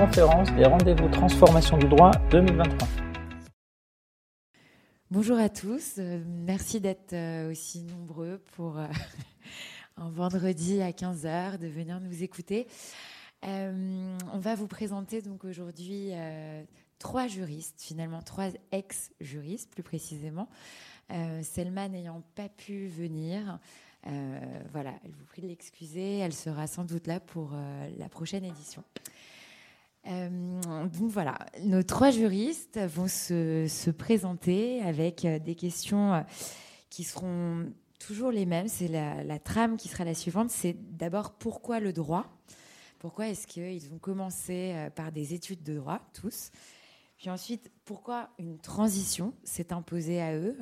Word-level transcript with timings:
conférence 0.00 0.50
des 0.54 0.64
rendez-vous 0.64 1.10
transformation 1.10 1.76
du 1.76 1.86
droit 1.86 2.10
2023. 2.30 2.88
Bonjour 5.10 5.38
à 5.38 5.50
tous, 5.50 5.96
euh, 5.98 6.24
merci 6.26 6.80
d'être 6.80 7.12
euh, 7.12 7.50
aussi 7.50 7.82
nombreux 7.82 8.40
pour 8.56 8.78
euh, 8.78 8.86
un 9.98 10.08
vendredi 10.08 10.80
à 10.80 10.92
15h, 10.92 11.58
de 11.58 11.66
venir 11.66 12.00
nous 12.00 12.22
écouter. 12.22 12.66
on 13.42 14.38
va 14.38 14.54
vous 14.54 14.68
présenter 14.68 15.20
donc 15.20 15.44
aujourd'hui 15.44 16.12
trois 16.98 17.26
juristes, 17.26 17.82
finalement 17.82 18.22
trois 18.22 18.48
ex-juristes 18.72 19.70
plus 19.70 19.82
précisément. 19.82 20.48
Selma 21.42 21.88
n'ayant 21.90 22.22
pas 22.36 22.48
pu 22.48 22.86
venir, 22.86 23.58
voilà, 24.72 24.94
elle 25.04 25.12
vous 25.12 25.26
prie 25.26 25.42
de 25.42 25.48
l'excuser, 25.48 26.18
elle 26.20 26.32
sera 26.32 26.66
sans 26.66 26.84
doute 26.84 27.06
là 27.06 27.20
pour 27.20 27.52
la 27.98 28.08
prochaine 28.08 28.44
édition. 28.44 28.82
Euh, 30.06 30.60
donc 30.86 31.10
voilà, 31.10 31.38
nos 31.62 31.82
trois 31.82 32.10
juristes 32.10 32.78
vont 32.78 33.08
se, 33.08 33.90
présenter 33.90 34.80
avec 34.82 35.24
euh, 35.24 35.38
des 35.38 35.54
questions 35.54 36.14
euh, 36.14 36.20
qui 36.88 37.04
seront 37.04 37.70
toujours 37.98 38.30
les 38.30 38.46
mêmes. 38.46 38.68
C'est 38.68 38.88
la, 38.88 39.38
trame 39.38 39.76
qui 39.76 39.88
sera 39.88 40.04
la 40.04 40.14
suivante. 40.14 40.50
C'est 40.50 40.76
d'abord 40.96 41.32
pourquoi 41.32 41.80
le 41.80 41.92
droit? 41.92 42.26
Pourquoi 42.98 43.28
est-ce 43.28 43.46
qu'ils 43.46 43.92
ont 43.92 43.98
commencé 43.98 44.74
par 44.94 45.10
des 45.10 45.32
études 45.32 45.62
de 45.62 45.74
droit, 45.74 46.00
tous? 46.12 46.50
Puis 47.16 47.30
ensuite, 47.30 47.70
pourquoi 47.84 48.28
une 48.38 48.58
transition 48.58 49.32
s'est 49.42 49.72
imposée 49.72 50.20
à 50.20 50.34
eux? 50.34 50.58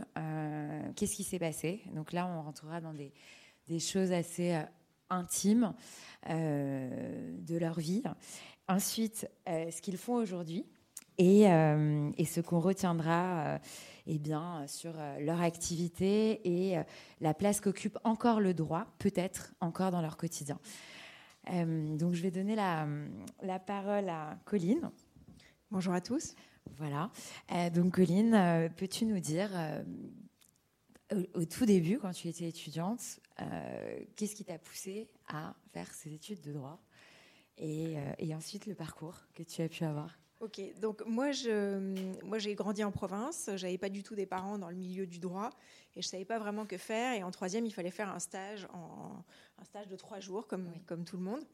Qu'est-ce 0.95 1.17
qui 1.17 1.25
s'est 1.25 1.41
passé? 1.41 1.83
Donc 1.95 2.13
là, 2.13 2.29
on 2.29 2.43
rentrera 2.43 2.81
dans 2.81 2.95
des, 2.95 3.13
des 3.67 3.81
choses 3.81 4.13
assez 4.13 4.57
intimes 5.11 5.75
de 6.29 7.59
leur 7.59 7.81
vie. 7.81 8.05
Ensuite, 8.69 9.27
euh, 9.49 9.71
ce 9.71 9.81
qu'ils 9.81 9.97
font 9.97 10.17
aujourd'hui 10.17 10.67
et, 11.17 11.51
euh, 11.51 12.11
ce 12.23 12.41
qu'on 12.43 12.61
retiendra 12.61 13.55
euh, 13.55 13.59
eh 14.07 14.19
bien, 14.19 14.67
sur 14.67 14.93
leur 15.21 15.41
activité 15.41 16.41
et 16.45 16.79
la 17.21 17.35
place 17.35 17.61
qu'occupe 17.61 17.99
encore 18.05 18.41
le 18.41 18.53
droit, 18.55 18.87
peut-être 18.99 19.55
encore 19.61 19.91
dans 19.91 20.01
leur 20.01 20.17
quotidien. 20.17 20.59
donc, 21.47 22.15
je 22.15 22.23
vais 22.23 22.31
donner 22.31 22.55
la, 22.55 22.87
la, 23.43 23.59
parole 23.59 24.09
à 24.09 24.39
Colline. 24.47 24.91
Bonjour 25.71 25.93
à 25.93 26.01
tous. 26.01 26.35
Voilà. 26.79 27.11
donc, 27.75 27.93
Colline, 27.93 28.71
peux-tu 28.79 29.05
nous 29.05 29.21
dire, 29.21 29.51
au, 31.13 31.41
au, 31.41 31.45
tout 31.45 31.67
début, 31.67 31.99
quand 31.99 32.13
tu 32.13 32.29
étais 32.29 32.49
étudiante, 32.49 33.21
qu'est-ce 34.17 34.35
qui 34.35 34.45
t'a 34.47 34.59
poussé 34.59 35.11
à 35.27 35.55
faire 35.75 35.93
ces 35.93 36.15
études 36.15 36.41
de 36.41 36.53
droit? 36.53 36.81
Euh, 37.61 38.13
et, 38.19 38.35
ensuite 38.35 38.67
le 38.67 38.75
parcours 38.75 39.17
que 39.35 39.43
tu 39.43 39.63
as 39.63 39.69
pu 39.69 39.85
avoir. 39.85 40.19
Ok, 40.41 40.61
donc 40.81 41.05
moi, 41.05 41.33
je, 41.33 41.79
moi 42.25 42.39
j'ai 42.39 42.55
grandi 42.55 42.85
en 42.85 42.93
province, 42.93 43.51
j'avais 43.57 43.79
pas 43.79 43.89
du 43.89 44.05
tout 44.05 44.15
des 44.15 44.27
parents 44.27 44.57
dans 44.57 44.71
le 44.71 44.77
milieu 44.77 45.07
du 45.07 45.19
droit 45.19 45.51
et 45.97 46.03
je 46.03 46.07
savais 46.07 46.25
pas 46.25 46.39
vraiment 46.39 46.65
que 46.65 46.77
faire. 46.77 47.15
Et 47.15 47.25
en 47.25 47.31
troisième, 47.33 47.67
il 47.67 47.73
fallait 47.73 47.91
faire 47.91 48.09
un 48.09 48.21
stage, 48.21 48.69
en, 48.73 49.25
un 49.61 49.65
stage 49.65 49.89
de 49.89 49.97
trois 49.97 50.21
jours 50.21 50.47
comme, 50.47 50.73
comme 50.87 51.05
tout 51.05 51.17
le 51.17 51.25
monde. 51.25 51.45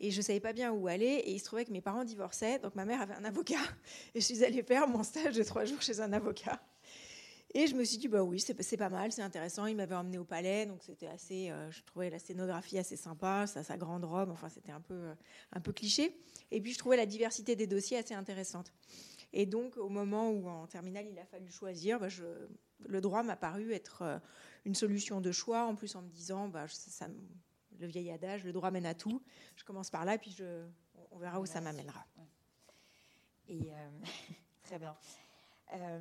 Et 0.00 0.10
je 0.10 0.20
savais 0.22 0.40
pas 0.40 0.52
bien 0.52 0.72
où 0.72 0.88
aller 0.88 1.06
et 1.06 1.32
il 1.32 1.38
se 1.38 1.44
trouvait 1.44 1.64
que 1.64 1.72
mes 1.72 1.80
parents 1.80 2.04
divorçaient, 2.04 2.58
donc 2.58 2.74
ma 2.74 2.84
mère 2.84 3.00
avait 3.00 3.14
un 3.14 3.24
avocat 3.24 3.56
et 4.14 4.20
je 4.20 4.24
suis 4.24 4.44
allée 4.44 4.62
faire 4.62 4.88
mon 4.88 5.02
stage 5.02 5.34
de 5.34 5.42
trois 5.42 5.64
jours 5.64 5.82
chez 5.82 6.00
un 6.00 6.12
avocat. 6.12 6.60
Et 7.54 7.66
je 7.66 7.74
me 7.74 7.84
suis 7.84 7.98
dit, 7.98 8.08
bah 8.08 8.22
oui, 8.22 8.40
c'est 8.40 8.76
pas 8.76 8.88
mal, 8.88 9.12
c'est 9.12 9.22
intéressant. 9.22 9.66
Il 9.66 9.76
m'avait 9.76 9.94
emmené 9.94 10.18
au 10.18 10.24
palais, 10.24 10.66
donc 10.66 10.82
c'était 10.82 11.06
assez, 11.06 11.50
euh, 11.50 11.70
je 11.70 11.82
trouvais 11.84 12.10
la 12.10 12.18
scénographie 12.18 12.78
assez 12.78 12.96
sympa, 12.96 13.46
sa, 13.46 13.62
sa 13.62 13.76
grande 13.76 14.04
robe, 14.04 14.30
enfin 14.30 14.48
c'était 14.48 14.72
un 14.72 14.80
peu, 14.80 14.94
euh, 14.94 15.14
un 15.52 15.60
peu 15.60 15.72
cliché. 15.72 16.20
Et 16.50 16.60
puis 16.60 16.72
je 16.72 16.78
trouvais 16.78 16.96
la 16.96 17.06
diversité 17.06 17.56
des 17.56 17.66
dossiers 17.66 17.98
assez 17.98 18.14
intéressante. 18.14 18.72
Et 19.32 19.46
donc 19.46 19.76
au 19.76 19.88
moment 19.88 20.30
où 20.30 20.48
en 20.48 20.66
terminale 20.66 21.06
il 21.10 21.18
a 21.18 21.24
fallu 21.24 21.50
choisir, 21.50 22.00
bah, 22.00 22.08
je, 22.08 22.24
le 22.80 23.00
droit 23.00 23.22
m'a 23.22 23.36
paru 23.36 23.72
être 23.72 24.02
euh, 24.02 24.18
une 24.64 24.74
solution 24.74 25.20
de 25.20 25.30
choix, 25.30 25.64
en 25.64 25.76
plus 25.76 25.94
en 25.94 26.02
me 26.02 26.08
disant, 26.08 26.48
bah, 26.48 26.66
ça, 26.68 27.06
le 27.78 27.86
vieil 27.86 28.10
adage, 28.10 28.44
le 28.44 28.52
droit 28.52 28.70
mène 28.70 28.86
à 28.86 28.94
tout. 28.94 29.22
Je 29.54 29.64
commence 29.64 29.90
par 29.90 30.04
là, 30.04 30.18
puis 30.18 30.32
je, 30.32 30.66
on 31.12 31.18
verra 31.18 31.40
où 31.40 31.46
ça 31.46 31.60
m'amènera. 31.60 32.04
Et 33.48 33.70
très 34.64 34.78
bien. 34.78 34.96
Euh, 35.74 36.00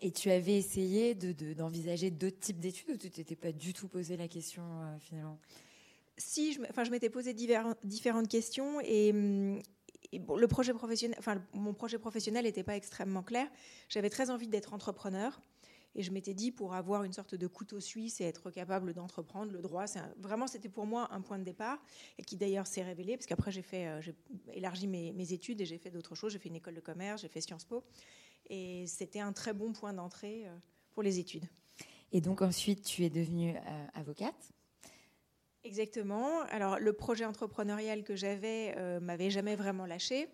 et 0.00 0.10
tu 0.10 0.30
avais 0.30 0.56
essayé 0.56 1.14
d'envisager 1.14 2.10
de, 2.10 2.16
d'autres 2.16 2.40
types 2.40 2.58
d'études 2.58 2.90
ou 2.90 2.96
tu 2.96 3.10
t'étais 3.10 3.36
pas 3.36 3.52
du 3.52 3.72
tout 3.72 3.88
posé 3.88 4.16
la 4.16 4.28
question 4.28 4.62
euh, 4.64 4.98
finalement? 4.98 5.38
Si, 6.18 6.52
je, 6.52 6.60
enfin, 6.68 6.84
je 6.84 6.90
m'étais 6.90 7.10
posé 7.10 7.32
différentes 7.32 8.28
questions 8.28 8.80
et, 8.80 9.12
le 10.12 10.46
projet 10.46 10.74
professionnel, 10.74 11.16
enfin, 11.18 11.42
mon 11.54 11.72
projet 11.72 11.98
professionnel 11.98 12.44
n'était 12.44 12.64
pas 12.64 12.76
extrêmement 12.76 13.22
clair. 13.22 13.48
J'avais 13.88 14.10
très 14.10 14.28
envie 14.28 14.46
d'être 14.46 14.74
entrepreneur. 14.74 15.40
Et 15.94 16.02
je 16.02 16.10
m'étais 16.10 16.34
dit, 16.34 16.50
pour 16.50 16.74
avoir 16.74 17.04
une 17.04 17.12
sorte 17.12 17.34
de 17.34 17.46
couteau 17.46 17.78
suisse 17.80 18.20
et 18.20 18.24
être 18.24 18.50
capable 18.50 18.94
d'entreprendre, 18.94 19.52
le 19.52 19.60
droit, 19.60 19.84
vraiment, 20.18 20.46
c'était 20.46 20.70
pour 20.70 20.86
moi 20.86 21.08
un 21.12 21.20
point 21.20 21.38
de 21.38 21.44
départ, 21.44 21.82
et 22.18 22.22
qui 22.22 22.36
d'ailleurs 22.36 22.66
s'est 22.66 22.82
révélé, 22.82 23.16
parce 23.16 23.26
qu'après, 23.26 23.52
j'ai, 23.52 23.62
fait, 23.62 23.86
euh, 23.86 24.00
élargi 24.54 24.86
mes, 24.86 25.32
études 25.32 25.60
et 25.60 25.66
j'ai 25.66 25.78
fait 25.78 25.90
d'autres 25.90 26.14
choses. 26.14 26.32
J'ai 26.32 26.38
fait 26.38 26.48
une 26.48 26.56
école 26.56 26.74
de 26.74 26.80
commerce, 26.80 27.22
j'ai 27.22 27.28
fait 27.28 27.40
Sciences 27.40 27.64
Po. 27.64 27.84
Et 28.54 28.86
c'était 28.86 29.20
un 29.20 29.32
très 29.32 29.54
bon 29.54 29.72
point 29.72 29.94
d'entrée 29.94 30.44
euh, 30.46 30.54
pour 30.92 31.02
les 31.02 31.18
études. 31.18 31.46
Et 32.12 32.20
donc 32.20 32.42
ensuite, 32.42 32.84
tu 32.84 33.02
es 33.02 33.08
devenue 33.08 33.56
euh, 33.56 33.86
avocate 33.94 34.52
Exactement. 35.64 36.42
Alors 36.50 36.78
le 36.78 36.92
projet 36.92 37.24
entrepreneurial 37.24 38.04
que 38.04 38.14
j'avais 38.14 38.74
euh, 38.76 39.00
m'avait 39.00 39.30
jamais 39.30 39.56
vraiment 39.56 39.86
lâché. 39.86 40.28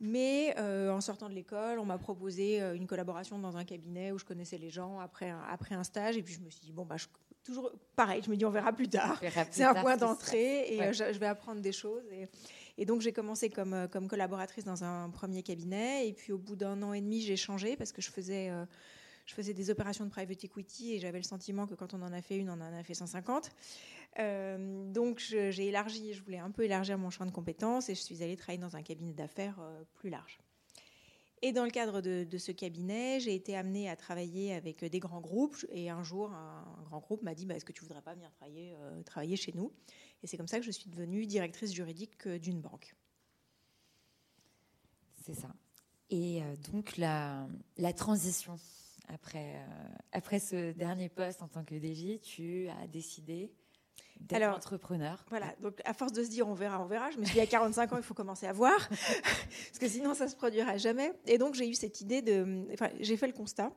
Mais 0.00 0.54
en 0.58 1.00
sortant 1.00 1.28
de 1.30 1.34
l'école, 1.34 1.78
on 1.78 1.84
m'a 1.84 1.96
proposé 1.98 2.60
une 2.60 2.86
collaboration 2.86 3.38
dans 3.38 3.56
un 3.56 3.64
cabinet 3.64 4.12
où 4.12 4.18
je 4.18 4.24
connaissais 4.24 4.58
les 4.58 4.68
gens 4.68 4.98
après 4.98 5.30
un, 5.30 5.40
après 5.48 5.74
un 5.76 5.84
stage. 5.84 6.16
Et 6.16 6.22
puis 6.22 6.34
je 6.34 6.40
me 6.40 6.50
suis 6.50 6.60
dit, 6.60 6.72
bon, 6.72 6.84
bah, 6.84 6.96
toujours 7.44 7.70
pareil, 7.94 8.20
je 8.22 8.28
me 8.28 8.36
dis, 8.36 8.44
on 8.44 8.50
verra 8.50 8.72
plus 8.72 8.88
tard. 8.88 9.18
C'est 9.50 9.62
un 9.62 9.74
point 9.74 9.96
d'entrée 9.96 10.74
et 10.74 10.92
je, 10.92 11.18
vais 11.18 11.26
apprendre 11.26 11.62
des 11.62 11.72
choses. 11.72 12.04
Et, 12.12 12.28
et 12.76 12.86
donc 12.86 13.00
j'ai 13.00 13.12
commencé 13.12 13.50
comme, 13.50 13.72
euh, 13.72 13.86
comme 13.86 14.08
collaboratrice 14.08 14.64
dans 14.64 14.84
un 14.84 15.10
premier 15.10 15.42
cabinet. 15.42 16.08
Et 16.08 16.12
puis 16.12 16.32
au 16.32 16.38
bout 16.38 16.56
d'un 16.56 16.82
an 16.82 16.92
et 16.92 17.00
demi, 17.00 17.20
j'ai 17.20 17.36
changé 17.36 17.76
parce 17.76 17.92
que 17.92 18.02
je 18.02 18.10
faisais, 18.10 18.50
euh, 18.50 18.64
je 19.26 19.34
faisais 19.34 19.54
des 19.54 19.70
opérations 19.70 20.04
de 20.04 20.10
private 20.10 20.42
equity 20.44 20.94
et 20.94 20.98
j'avais 20.98 21.18
le 21.18 21.24
sentiment 21.24 21.66
que 21.66 21.74
quand 21.74 21.94
on 21.94 22.02
en 22.02 22.12
a 22.12 22.20
fait 22.20 22.36
une, 22.36 22.50
on 22.50 22.54
en 22.54 22.60
a 22.74 22.82
fait 22.82 22.94
150. 22.94 23.50
Euh, 24.18 24.92
donc 24.92 25.18
j'ai 25.18 25.66
élargi, 25.66 26.14
je 26.14 26.22
voulais 26.22 26.38
un 26.38 26.50
peu 26.50 26.64
élargir 26.64 26.98
mon 26.98 27.10
champ 27.10 27.26
de 27.26 27.30
compétences 27.30 27.88
et 27.88 27.94
je 27.94 28.00
suis 28.00 28.22
allée 28.22 28.36
travailler 28.36 28.60
dans 28.60 28.76
un 28.76 28.82
cabinet 28.82 29.12
d'affaires 29.12 29.60
plus 29.94 30.10
large. 30.10 30.38
Et 31.42 31.52
dans 31.52 31.64
le 31.64 31.70
cadre 31.70 32.00
de, 32.00 32.38
ce 32.38 32.52
cabinet, 32.52 33.20
j'ai 33.20 33.34
été 33.34 33.54
amenée 33.54 33.90
à 33.90 33.96
travailler 33.96 34.54
avec 34.54 34.82
des 34.82 34.98
grands 34.98 35.20
groupes. 35.20 35.56
Et 35.70 35.90
un 35.90 36.02
jour, 36.02 36.30
un, 36.32 36.82
grand 36.84 37.00
groupe 37.00 37.22
m'a 37.22 37.34
dit 37.34 37.44
bah, 37.44 37.54
Est-ce 37.54 37.66
que 37.66 37.72
tu 37.72 37.82
voudrais 37.82 38.00
pas 38.00 38.14
venir 38.14 38.30
travailler 39.04 39.36
chez 39.36 39.52
nous? 39.52 39.70
Et 40.24 40.26
c'est 40.26 40.38
comme 40.38 40.48
ça 40.48 40.58
que 40.58 40.64
je 40.64 40.70
suis 40.70 40.88
devenue 40.88 41.26
directrice 41.26 41.74
juridique 41.74 42.26
euh, 42.26 42.38
d'une 42.38 42.62
banque. 42.62 42.96
C'est 45.22 45.34
ça. 45.34 45.48
Et 46.08 46.42
euh, 46.42 46.56
donc 46.72 46.96
la, 46.96 47.46
la 47.76 47.92
transition, 47.92 48.58
après, 49.08 49.56
euh, 49.56 49.88
après 50.12 50.38
ce 50.38 50.72
dernier 50.72 51.10
poste 51.10 51.42
en 51.42 51.48
tant 51.48 51.62
que 51.62 51.74
DJ, 51.74 52.22
tu 52.22 52.68
as 52.70 52.86
décidé 52.86 53.52
d'être 54.18 54.42
Alors, 54.42 54.56
entrepreneur. 54.56 55.26
Voilà, 55.28 55.54
donc 55.60 55.78
à 55.84 55.92
force 55.92 56.12
de 56.12 56.24
se 56.24 56.30
dire 56.30 56.48
on 56.48 56.54
verra, 56.54 56.80
on 56.80 56.86
verra, 56.86 57.10
je 57.10 57.18
me 57.18 57.24
suis 57.26 57.34
dit 57.34 57.40
à 57.40 57.46
45 57.46 57.92
ans, 57.92 57.96
il 57.98 58.02
faut 58.02 58.14
commencer 58.14 58.46
à 58.46 58.52
voir, 58.54 58.88
parce 58.88 59.78
que 59.78 59.88
sinon 59.88 60.14
ça 60.14 60.26
se 60.26 60.36
produira 60.36 60.78
jamais. 60.78 61.12
Et 61.26 61.36
donc 61.36 61.54
j'ai 61.54 61.68
eu 61.68 61.74
cette 61.74 62.00
idée 62.00 62.22
de. 62.22 62.66
Enfin, 62.72 62.88
j'ai 62.98 63.18
fait 63.18 63.26
le 63.26 63.34
constat, 63.34 63.72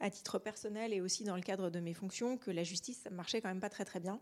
à 0.00 0.10
titre 0.10 0.38
personnel 0.38 0.92
et 0.92 1.00
aussi 1.00 1.24
dans 1.24 1.36
le 1.36 1.42
cadre 1.42 1.68
de 1.70 1.78
mes 1.78 1.92
fonctions, 1.92 2.38
que 2.38 2.50
la 2.50 2.64
justice, 2.64 3.00
ça 3.04 3.10
marchait 3.10 3.40
quand 3.40 3.48
même 3.48 3.60
pas 3.60 3.68
très 3.68 3.84
très 3.84 4.00
bien. 4.00 4.18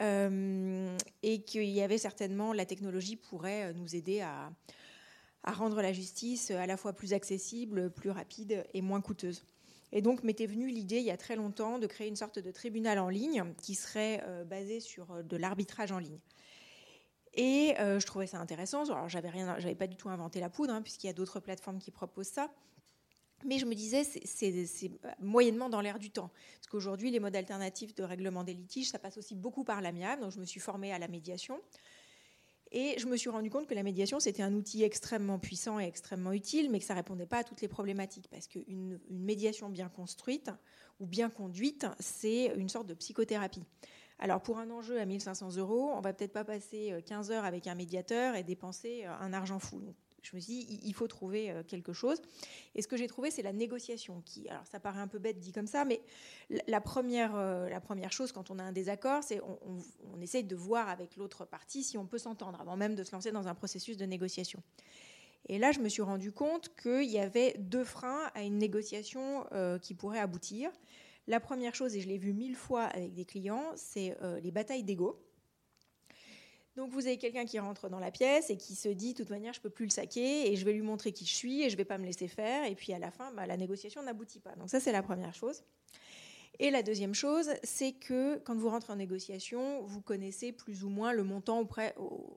Euh, 0.00 0.96
et 1.22 1.42
qu'il 1.42 1.68
y 1.68 1.82
avait 1.82 1.98
certainement, 1.98 2.52
la 2.52 2.64
technologie 2.64 3.16
pourrait 3.16 3.74
nous 3.74 3.94
aider 3.94 4.20
à, 4.20 4.50
rendre 5.44 5.82
la 5.82 5.92
justice 5.92 6.50
à 6.50 6.66
la 6.66 6.76
fois 6.76 6.92
plus 6.92 7.12
accessible, 7.12 7.90
plus 7.90 8.10
rapide 8.10 8.64
et 8.72 8.82
moins 8.82 9.00
coûteuse. 9.00 9.44
Et 9.92 10.02
donc 10.02 10.22
m'était 10.22 10.46
venue 10.46 10.68
l'idée 10.68 10.98
il 10.98 11.04
y 11.04 11.10
a 11.10 11.16
très 11.16 11.34
longtemps 11.34 11.78
de 11.78 11.86
créer 11.86 12.06
une 12.08 12.16
sorte 12.16 12.38
de 12.38 12.50
tribunal 12.52 12.98
en 12.98 13.08
ligne 13.08 13.44
qui 13.60 13.74
serait 13.74 14.22
euh, 14.26 14.44
basé 14.44 14.78
sur 14.78 15.10
euh, 15.10 15.22
de 15.22 15.36
l'arbitrage 15.36 15.92
en 15.92 15.98
ligne. 15.98 16.20
Et 17.34 17.74
je 17.78 18.04
trouvais 18.06 18.26
ça 18.26 18.38
intéressant. 18.38 18.82
Alors 18.90 19.08
j'avais 19.08 19.28
rien, 19.28 19.56
j'avais 19.60 19.76
pas 19.76 19.86
du 19.86 19.94
tout 19.94 20.08
inventé 20.08 20.40
la 20.40 20.50
poudre, 20.50 20.74
hein, 20.74 20.82
puisqu'il 20.82 21.06
y 21.06 21.10
a 21.10 21.12
d'autres 21.12 21.38
plateformes 21.38 21.78
qui 21.78 21.92
proposent 21.92 22.26
ça. 22.26 22.50
Mais 23.44 23.58
je 23.58 23.66
me 23.66 23.74
disais, 23.74 24.04
c'est 24.04 24.90
moyennement 25.18 25.68
dans 25.68 25.80
l'air 25.80 25.98
du 25.98 26.10
temps. 26.10 26.30
Parce 26.56 26.66
qu'aujourd'hui, 26.68 27.10
les 27.10 27.20
modes 27.20 27.36
alternatifs 27.36 27.94
de 27.94 28.02
règlement 28.02 28.44
des 28.44 28.54
litiges, 28.54 28.90
ça 28.90 28.98
passe 28.98 29.16
aussi 29.16 29.34
beaucoup 29.34 29.64
par 29.64 29.80
l'amiable. 29.80 30.22
Donc, 30.22 30.32
je 30.32 30.40
me 30.40 30.44
suis 30.44 30.60
formée 30.60 30.92
à 30.92 30.98
la 30.98 31.08
médiation. 31.08 31.58
Et 32.72 32.94
je 32.98 33.06
me 33.06 33.16
suis 33.16 33.30
rendu 33.30 33.50
compte 33.50 33.66
que 33.66 33.74
la 33.74 33.82
médiation, 33.82 34.20
c'était 34.20 34.42
un 34.42 34.54
outil 34.54 34.84
extrêmement 34.84 35.40
puissant 35.40 35.80
et 35.80 35.84
extrêmement 35.84 36.32
utile, 36.32 36.70
mais 36.70 36.78
que 36.78 36.84
ça 36.84 36.94
ne 36.94 36.98
répondait 36.98 37.26
pas 37.26 37.38
à 37.38 37.44
toutes 37.44 37.62
les 37.62 37.68
problématiques. 37.68 38.28
Parce 38.30 38.46
qu'une 38.46 39.00
une 39.10 39.24
médiation 39.24 39.68
bien 39.70 39.88
construite 39.88 40.50
ou 41.00 41.06
bien 41.06 41.30
conduite, 41.30 41.86
c'est 41.98 42.52
une 42.56 42.68
sorte 42.68 42.86
de 42.86 42.94
psychothérapie. 42.94 43.64
Alors 44.20 44.42
pour 44.42 44.58
un 44.58 44.70
enjeu 44.70 45.00
à 45.00 45.06
1500 45.06 45.56
euros, 45.56 45.90
on 45.94 46.00
va 46.00 46.12
peut-être 46.12 46.32
pas 46.32 46.44
passer 46.44 46.94
15 47.06 47.30
heures 47.32 47.44
avec 47.44 47.66
un 47.66 47.74
médiateur 47.74 48.36
et 48.36 48.44
dépenser 48.44 49.04
un 49.04 49.32
argent 49.32 49.58
fou 49.58 49.80
je 50.22 50.36
me 50.36 50.40
suis 50.40 50.64
dit, 50.64 50.80
il 50.82 50.94
faut 50.94 51.06
trouver 51.06 51.50
euh, 51.50 51.62
quelque 51.62 51.92
chose. 51.92 52.20
Et 52.74 52.82
ce 52.82 52.88
que 52.88 52.96
j'ai 52.96 53.06
trouvé, 53.06 53.30
c'est 53.30 53.42
la 53.42 53.52
négociation. 53.52 54.22
Qui, 54.24 54.48
alors, 54.48 54.66
ça 54.66 54.80
paraît 54.80 55.00
un 55.00 55.08
peu 55.08 55.18
bête 55.18 55.38
dit 55.38 55.52
comme 55.52 55.66
ça, 55.66 55.84
mais 55.84 56.00
la 56.66 56.80
première, 56.80 57.34
euh, 57.34 57.68
la 57.68 57.80
première 57.80 58.12
chose 58.12 58.32
quand 58.32 58.50
on 58.50 58.58
a 58.58 58.62
un 58.62 58.72
désaccord, 58.72 59.22
c'est 59.22 59.40
on, 59.40 59.58
on, 60.14 60.20
essaye 60.20 60.44
de 60.44 60.56
voir 60.56 60.88
avec 60.88 61.16
l'autre 61.16 61.44
partie 61.44 61.82
si 61.82 61.96
on 61.98 62.06
peut 62.06 62.18
s'entendre 62.18 62.60
avant 62.60 62.76
même 62.76 62.94
de 62.94 63.04
se 63.04 63.12
lancer 63.12 63.32
dans 63.32 63.48
un 63.48 63.54
processus 63.54 63.96
de 63.96 64.04
négociation. 64.04 64.62
Et 65.48 65.58
là, 65.58 65.72
je 65.72 65.80
me 65.80 65.88
suis 65.88 66.02
rendu 66.02 66.32
compte 66.32 66.74
qu'il 66.80 67.10
y 67.10 67.18
avait 67.18 67.56
deux 67.58 67.84
freins 67.84 68.30
à 68.34 68.42
une 68.42 68.58
négociation 68.58 69.46
euh, 69.52 69.78
qui 69.78 69.94
pourrait 69.94 70.20
aboutir. 70.20 70.70
La 71.26 71.40
première 71.40 71.74
chose, 71.74 71.96
et 71.96 72.00
je 72.00 72.08
l'ai 72.08 72.18
vu 72.18 72.32
mille 72.32 72.56
fois 72.56 72.84
avec 72.84 73.14
des 73.14 73.24
clients, 73.24 73.72
c'est 73.76 74.16
les 74.42 74.50
batailles 74.50 74.82
d'ego. 74.82 75.22
Donc 76.80 76.92
vous 76.92 77.06
avez 77.06 77.18
quelqu'un 77.18 77.44
qui 77.44 77.58
rentre 77.58 77.90
dans 77.90 77.98
la 77.98 78.10
pièce 78.10 78.48
et 78.48 78.56
qui 78.56 78.74
se 78.74 78.88
dit, 78.88 79.12
de 79.12 79.18
toute 79.18 79.28
manière, 79.28 79.52
je 79.52 79.60
peux 79.60 79.68
plus 79.68 79.84
le 79.84 79.90
saquer 79.90 80.50
et 80.50 80.56
je 80.56 80.64
vais 80.64 80.72
lui 80.72 80.80
montrer 80.80 81.12
qui 81.12 81.26
je 81.26 81.34
suis 81.34 81.62
et 81.62 81.68
je 81.68 81.76
vais 81.76 81.84
pas 81.84 81.98
me 81.98 82.06
laisser 82.06 82.26
faire. 82.26 82.64
Et 82.64 82.74
puis 82.74 82.94
à 82.94 82.98
la 82.98 83.10
fin, 83.10 83.30
bah, 83.32 83.46
la 83.46 83.58
négociation 83.58 84.02
n'aboutit 84.02 84.40
pas. 84.40 84.54
Donc 84.56 84.70
ça, 84.70 84.80
c'est 84.80 84.90
la 84.90 85.02
première 85.02 85.34
chose. 85.34 85.62
Et 86.58 86.70
la 86.70 86.82
deuxième 86.82 87.14
chose, 87.14 87.50
c'est 87.62 87.92
que 87.92 88.38
quand 88.38 88.54
vous 88.54 88.70
rentrez 88.70 88.94
en 88.94 88.96
négociation, 88.96 89.82
vous 89.82 90.00
connaissez 90.00 90.52
plus 90.52 90.82
ou 90.82 90.88
moins 90.88 91.12
le 91.12 91.22
montant 91.22 91.68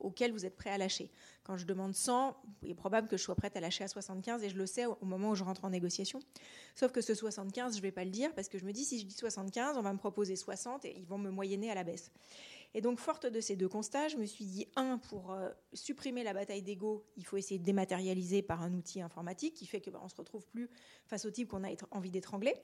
auquel 0.02 0.34
vous 0.34 0.46
êtes 0.46 0.58
prêt 0.58 0.70
à 0.70 0.78
lâcher. 0.78 1.10
Quand 1.44 1.56
je 1.56 1.66
demande 1.66 1.96
100, 1.96 2.36
il 2.64 2.72
est 2.72 2.76
probable 2.76 3.08
que 3.08 3.16
je 3.16 3.24
sois 3.24 3.36
prête 3.36 3.56
à 3.56 3.62
lâcher 3.62 3.86
à 3.86 3.88
75 3.88 4.44
et 4.44 4.50
je 4.50 4.58
le 4.58 4.66
sais 4.66 4.86
au 4.86 5.06
moment 5.06 5.30
où 5.30 5.36
je 5.36 5.44
rentre 5.44 5.64
en 5.64 5.70
négociation. 5.70 6.20
Sauf 6.76 6.92
que 6.92 7.00
ce 7.02 7.14
75, 7.14 7.74
je 7.74 7.78
ne 7.78 7.82
vais 7.82 7.92
pas 7.92 8.04
le 8.04 8.12
dire 8.12 8.34
parce 8.34 8.50
que 8.50 8.58
je 8.58 8.66
me 8.66 8.74
dis, 8.74 8.84
si 8.84 9.00
je 9.00 9.06
dis 9.06 9.16
75, 9.16 9.78
on 9.78 9.82
va 9.82 9.94
me 9.94 9.98
proposer 9.98 10.36
60 10.36 10.84
et 10.84 10.96
ils 10.98 11.06
vont 11.06 11.18
me 11.18 11.30
moyenner 11.30 11.70
à 11.70 11.76
la 11.76 11.84
baisse. 11.84 12.12
Et 12.76 12.82
donc, 12.82 13.00
forte 13.00 13.28
de 13.28 13.40
ces 13.40 13.56
deux 13.56 13.70
constats, 13.70 14.08
je 14.08 14.18
me 14.18 14.26
suis 14.26 14.46
dit, 14.46 14.68
un, 14.76 14.98
pour 14.98 15.32
euh, 15.32 15.50
supprimer 15.74 16.24
la 16.24 16.34
bataille 16.34 16.64
d'ego, 16.64 17.06
il 17.18 17.26
faut 17.26 17.38
essayer 17.38 17.60
de 17.60 17.64
dématérialiser 17.66 18.42
par 18.42 18.64
un 18.64 18.74
outil 18.74 19.02
informatique 19.02 19.54
qui 19.54 19.68
fait 19.68 19.80
qu'on 19.80 19.92
bah, 19.92 20.02
ne 20.04 20.10
se 20.10 20.16
retrouve 20.16 20.46
plus 20.48 20.70
face 21.06 21.26
au 21.26 21.32
type 21.32 21.50
qu'on 21.50 21.64
a 21.64 21.70
envie 21.92 22.10
d'étrangler. 22.10 22.56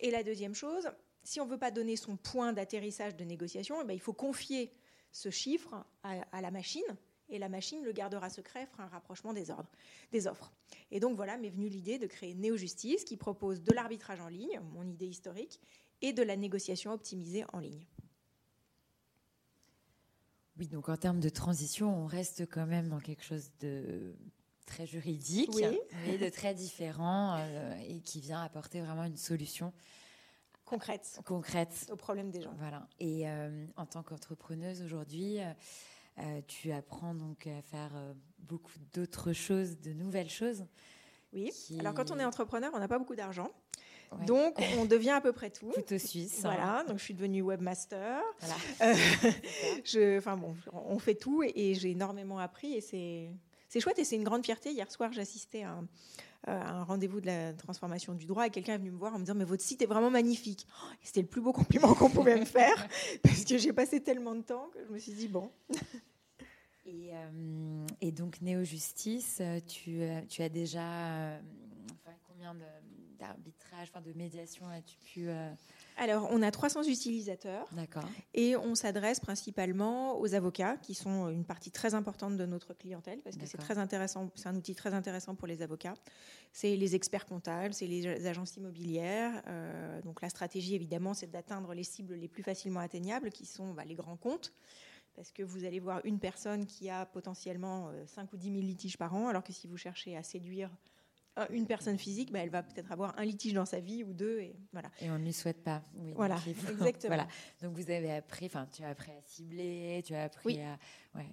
Et 0.00 0.10
la 0.10 0.22
deuxième 0.22 0.54
chose, 0.54 0.90
si 1.22 1.40
on 1.40 1.46
ne 1.46 1.50
veut 1.50 1.58
pas 1.58 1.70
donner 1.70 1.96
son 1.96 2.16
point 2.16 2.52
d'atterrissage 2.52 3.16
de 3.16 3.24
négociation, 3.24 3.80
eh 3.82 3.84
ben, 3.84 3.92
il 3.92 4.00
faut 4.00 4.12
confier 4.12 4.72
ce 5.12 5.30
chiffre 5.30 5.84
à, 6.02 6.40
la 6.40 6.50
machine 6.50 6.82
et 7.28 7.38
la 7.38 7.48
machine 7.48 7.82
le 7.84 7.92
gardera 7.92 8.30
secret, 8.30 8.66
fera 8.66 8.84
un 8.84 8.88
rapprochement 8.88 9.32
des 9.32 9.50
ordres, 9.50 9.70
des 10.12 10.26
offres. 10.26 10.52
Et 10.90 11.00
donc 11.00 11.16
voilà 11.16 11.36
m'est 11.36 11.50
venue 11.50 11.68
l'idée 11.68 11.98
de 11.98 12.06
créer 12.06 12.34
Néo-Justice 12.34 13.04
qui 13.04 13.16
propose 13.16 13.62
de 13.62 13.72
l'arbitrage 13.72 14.20
en 14.20 14.28
ligne, 14.28 14.60
mon 14.72 14.86
idée 14.86 15.06
historique, 15.06 15.60
et 16.00 16.12
de 16.12 16.22
la 16.22 16.36
négociation 16.36 16.92
optimisée 16.92 17.44
en 17.52 17.58
ligne. 17.58 17.84
Oui, 20.58 20.66
donc 20.66 20.88
en 20.88 20.96
termes 20.96 21.20
de 21.20 21.28
transition, 21.28 22.04
on 22.04 22.06
reste 22.06 22.46
quand 22.50 22.66
même 22.66 22.88
dans 22.88 22.98
quelque 22.98 23.22
chose 23.22 23.50
de 23.60 24.16
très 24.66 24.86
juridique, 24.86 25.50
mais 26.06 26.18
de 26.18 26.28
très 26.28 26.52
différent 26.52 27.36
euh, 27.38 27.74
et 27.86 28.00
qui 28.00 28.20
vient 28.20 28.42
apporter 28.42 28.80
vraiment 28.80 29.04
une 29.04 29.16
solution 29.16 29.72
concrète, 30.64 31.20
concrète 31.24 31.88
au 31.90 31.96
problème 31.96 32.30
des 32.30 32.42
gens. 32.42 32.54
Voilà. 32.58 32.86
Et 32.98 33.28
euh, 33.28 33.66
en 33.76 33.86
tant 33.86 34.02
qu'entrepreneuse 34.02 34.82
aujourd'hui, 34.82 35.38
euh, 36.18 36.40
tu 36.48 36.72
apprends 36.72 37.14
donc 37.14 37.46
à 37.46 37.62
faire 37.62 37.92
beaucoup 38.38 38.72
d'autres 38.92 39.32
choses, 39.32 39.78
de 39.80 39.92
nouvelles 39.92 40.30
choses. 40.30 40.66
Oui. 41.32 41.50
Alors 41.78 41.94
quand 41.94 42.10
on 42.10 42.18
est 42.18 42.24
entrepreneur, 42.24 42.70
on 42.74 42.78
n'a 42.78 42.88
pas 42.88 42.98
beaucoup 42.98 43.16
d'argent. 43.16 43.50
Donc, 44.26 44.56
on 44.78 44.84
devient 44.84 45.10
à 45.10 45.20
peu 45.20 45.32
près 45.32 45.50
tout. 45.50 45.72
Tout 45.72 45.98
suisse. 45.98 46.44
Hein. 46.44 46.54
Voilà, 46.54 46.84
donc 46.84 46.98
je 46.98 47.04
suis 47.04 47.14
devenue 47.14 47.42
webmaster. 47.42 48.22
Voilà. 48.40 48.94
Euh, 49.94 50.18
enfin 50.18 50.36
bon, 50.36 50.56
on 50.72 50.98
fait 50.98 51.14
tout 51.14 51.42
et, 51.42 51.74
j'ai 51.74 51.90
énormément 51.90 52.38
appris 52.38 52.74
et 52.74 52.80
c'est 52.80 53.80
chouette 53.80 53.98
et 53.98 54.04
c'est 54.04 54.16
une 54.16 54.24
grande 54.24 54.44
fierté. 54.44 54.70
Hier 54.72 54.90
soir, 54.90 55.12
j'assistais 55.12 55.62
à 55.62 55.78
un, 56.46 56.84
rendez-vous 56.84 57.20
de 57.20 57.26
la 57.26 57.52
transformation 57.52 58.14
du 58.14 58.24
droit 58.24 58.46
et 58.46 58.50
quelqu'un 58.50 58.74
est 58.74 58.78
venu 58.78 58.90
me 58.90 58.98
voir 58.98 59.14
en 59.14 59.18
me 59.18 59.24
disant 59.24 59.34
mais 59.34 59.44
votre 59.44 59.62
site 59.62 59.82
est 59.82 59.86
vraiment 59.86 60.10
magnifique. 60.10 60.66
Oh, 60.70 60.86
c'était 61.02 61.22
le 61.22 61.26
plus 61.26 61.40
beau 61.40 61.52
compliment 61.52 61.94
qu'on 61.94 62.10
pouvait 62.10 62.38
me 62.38 62.46
faire 62.46 62.88
parce 63.22 63.44
que 63.44 63.58
j'ai 63.58 63.72
passé 63.72 64.02
tellement 64.02 64.34
de 64.34 64.42
temps 64.42 64.68
que 64.72 64.78
je 64.86 64.92
me 64.92 64.98
suis 64.98 65.12
dit 65.12 65.28
bon. 65.28 65.50
Et, 66.86 67.10
euh, 67.12 67.86
et 68.00 68.12
donc 68.12 68.40
Néo 68.40 68.64
Justice, 68.64 69.42
tu, 69.66 70.00
tu 70.30 70.42
as 70.42 70.48
déjà 70.48 71.38
enfin, 71.92 72.16
combien 72.26 72.54
de 72.54 72.64
d'arbitrage, 73.18 73.88
enfin 73.90 74.00
de 74.00 74.12
médiation 74.12 74.68
as-tu 74.68 74.96
pu 74.98 75.28
euh, 75.28 75.50
Alors, 75.96 76.28
on 76.30 76.42
a 76.42 76.50
300 76.50 76.84
utilisateurs. 76.84 77.66
D'accord. 77.72 78.08
Et 78.34 78.56
on 78.56 78.74
s'adresse 78.74 79.20
principalement 79.20 80.18
aux 80.18 80.34
avocats, 80.34 80.76
qui 80.76 80.94
sont 80.94 81.28
une 81.28 81.44
partie 81.44 81.70
très 81.70 81.94
importante 81.94 82.36
de 82.36 82.46
notre 82.46 82.74
clientèle, 82.74 83.20
parce 83.20 83.36
que 83.36 83.46
c'est 83.46 83.58
très 83.58 83.78
intéressant. 83.78 84.30
C'est 84.34 84.48
un 84.48 84.56
outil 84.56 84.74
très 84.74 84.94
intéressant 84.94 85.34
pour 85.34 85.46
les 85.46 85.62
avocats. 85.62 85.94
C'est 86.52 86.76
les 86.76 86.94
experts 86.94 87.26
comptables, 87.26 87.74
c'est 87.74 87.86
les 87.86 88.26
agences 88.26 88.56
immobilières. 88.56 89.42
Euh, 89.46 90.00
donc, 90.02 90.22
la 90.22 90.28
stratégie, 90.28 90.74
évidemment, 90.74 91.14
c'est 91.14 91.30
d'atteindre 91.30 91.74
les 91.74 91.84
cibles 91.84 92.14
les 92.14 92.28
plus 92.28 92.42
facilement 92.42 92.80
atteignables, 92.80 93.30
qui 93.30 93.46
sont 93.46 93.74
bah, 93.74 93.84
les 93.84 93.94
grands 93.94 94.16
comptes 94.16 94.52
parce 95.18 95.32
que 95.32 95.42
vous 95.42 95.64
allez 95.64 95.80
voir 95.80 96.00
une 96.04 96.20
personne 96.20 96.64
qui 96.64 96.88
a 96.88 97.04
potentiellement 97.04 97.90
5 98.06 98.22
euh, 98.22 98.26
ou 98.34 98.36
10 98.36 98.52
000 98.52 98.60
litiges 98.60 98.96
par 98.96 99.16
an, 99.16 99.26
alors 99.26 99.42
que 99.42 99.52
si 99.52 99.66
vous 99.66 99.76
cherchez 99.76 100.16
à 100.16 100.22
séduire 100.22 100.70
une 101.50 101.66
personne 101.66 101.98
physique, 101.98 102.32
bah, 102.32 102.40
elle 102.40 102.50
va 102.50 102.62
peut-être 102.62 102.92
avoir 102.92 103.18
un 103.18 103.24
litige 103.24 103.54
dans 103.54 103.64
sa 103.64 103.80
vie 103.80 104.04
ou 104.04 104.12
deux. 104.12 104.40
Et, 104.40 104.56
voilà. 104.72 104.90
et 105.00 105.10
on 105.10 105.18
ne 105.18 105.24
lui 105.24 105.32
souhaite 105.32 105.62
pas. 105.62 105.82
voilà, 106.14 106.36
exactement. 106.46 107.16
Voilà. 107.16 107.28
Donc 107.62 107.74
vous 107.74 107.90
avez 107.90 108.12
appris, 108.12 108.46
enfin, 108.46 108.66
tu 108.72 108.82
as 108.82 108.88
appris 108.88 109.12
à 109.12 109.20
cibler, 109.24 110.02
tu 110.04 110.14
as 110.14 110.24
appris 110.24 110.60
à, 110.60 110.78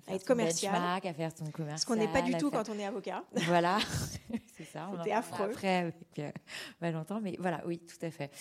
à, 0.07 0.15
être 0.15 0.25
commercial, 0.25 0.75
à 0.75 1.13
faire 1.13 1.33
ton 1.33 1.45
commercial. 1.51 1.79
Ce 1.79 1.85
qu'on 1.85 1.95
n'est 1.95 2.11
pas 2.11 2.21
du 2.21 2.33
tout 2.37 2.51
quand 2.51 2.69
on 2.69 2.77
est 2.77 2.85
avocat. 2.85 3.23
Voilà, 3.47 3.79
c'est 4.57 4.65
ça. 4.65 4.89
C'était 4.97 5.11
affreux. 5.11 5.45
Après, 5.45 5.75
avec 5.75 5.95
euh, 6.19 6.31
Valentin, 6.81 7.19
mais 7.21 7.35
voilà, 7.39 7.61
oui, 7.65 7.79
tout 7.79 8.03
à 8.03 8.11
fait. 8.11 8.31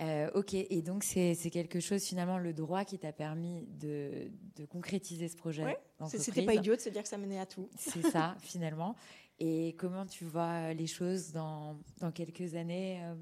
Euh, 0.00 0.30
ok, 0.34 0.54
et 0.54 0.82
donc 0.82 1.04
c'est 1.04 1.34
quelque 1.50 1.80
chose 1.80 2.02
finalement, 2.04 2.38
le 2.38 2.52
droit 2.52 2.84
qui 2.84 2.98
t'a 2.98 3.12
permis 3.12 3.66
de, 3.80 4.30
de, 4.56 4.64
concrétiser 4.64 5.28
ce 5.28 5.36
projet. 5.36 5.76
C'était 6.06 6.44
pas 6.44 6.54
idiot 6.54 6.76
de 6.76 6.80
se 6.80 6.88
dire 6.88 7.02
que 7.02 7.08
ça 7.08 7.18
menait 7.18 7.38
à 7.38 7.46
tout. 7.46 7.68
C'est 7.76 8.02
ça, 8.02 8.36
finalement. 8.40 8.96
Et 9.44 9.74
comment 9.76 10.06
tu 10.06 10.24
vois 10.24 10.72
les 10.72 10.86
choses 10.86 11.32
dans, 11.32 11.76
dans 11.98 12.12
quelques 12.12 12.54
années 12.54 13.00
euh 13.02 13.14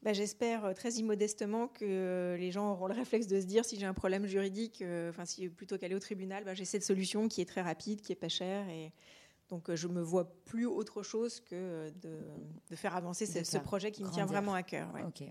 bah, 0.00 0.14
J'espère 0.14 0.64
euh, 0.64 0.72
très 0.72 0.92
immodestement 0.92 1.68
que 1.68 2.36
les 2.38 2.50
gens 2.50 2.72
auront 2.72 2.86
le 2.86 2.94
réflexe 2.94 3.26
de 3.26 3.38
se 3.38 3.44
dire 3.44 3.66
si 3.66 3.78
j'ai 3.78 3.84
un 3.84 3.92
problème 3.92 4.24
juridique, 4.24 4.80
euh, 4.80 5.10
enfin 5.10 5.26
si 5.26 5.50
plutôt 5.50 5.76
qu'aller 5.76 5.94
au 5.94 5.98
tribunal, 5.98 6.42
bah, 6.44 6.54
j'ai 6.54 6.64
cette 6.64 6.84
solution 6.84 7.28
qui 7.28 7.42
est 7.42 7.44
très 7.44 7.60
rapide, 7.60 8.00
qui 8.00 8.12
est 8.12 8.16
pas 8.16 8.30
chère 8.30 8.66
et 8.70 8.94
donc 9.50 9.74
je 9.74 9.88
me 9.88 10.00
vois 10.00 10.32
plus 10.46 10.64
autre 10.64 11.02
chose 11.02 11.40
que 11.40 11.90
de, 12.00 12.20
de 12.70 12.76
faire 12.76 12.96
avancer 12.96 13.26
ce, 13.26 13.58
projet 13.58 13.92
qui 13.92 14.04
me 14.04 14.10
tient 14.10 14.24
vraiment 14.24 14.54
à 14.54 14.62
cœur. 14.62 14.88
Ok. 15.06 15.22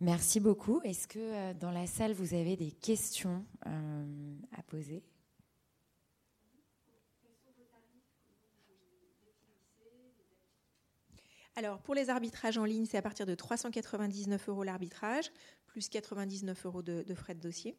Merci 0.00 0.40
beaucoup. 0.40 0.80
Est-ce 0.82 1.06
que 1.06 1.52
dans 1.54 1.70
la 1.70 1.86
salle 1.86 2.14
vous 2.14 2.32
avez 2.32 2.56
des 2.56 2.70
questions 2.70 3.44
à 3.66 4.62
poser? 4.66 5.02
Alors, 11.54 11.80
pour 11.80 11.94
les 11.94 12.08
arbitrages 12.08 12.56
en 12.56 12.64
ligne, 12.64 12.86
c'est 12.86 12.96
à 12.96 13.02
partir 13.02 13.26
de 13.26 13.34
399 13.34 14.48
euros 14.48 14.64
l'arbitrage, 14.64 15.30
plus 15.66 15.90
99 15.90 16.64
euros 16.64 16.82
de, 16.82 17.14
frais 17.14 17.34
de 17.34 17.40
dossier, 17.40 17.76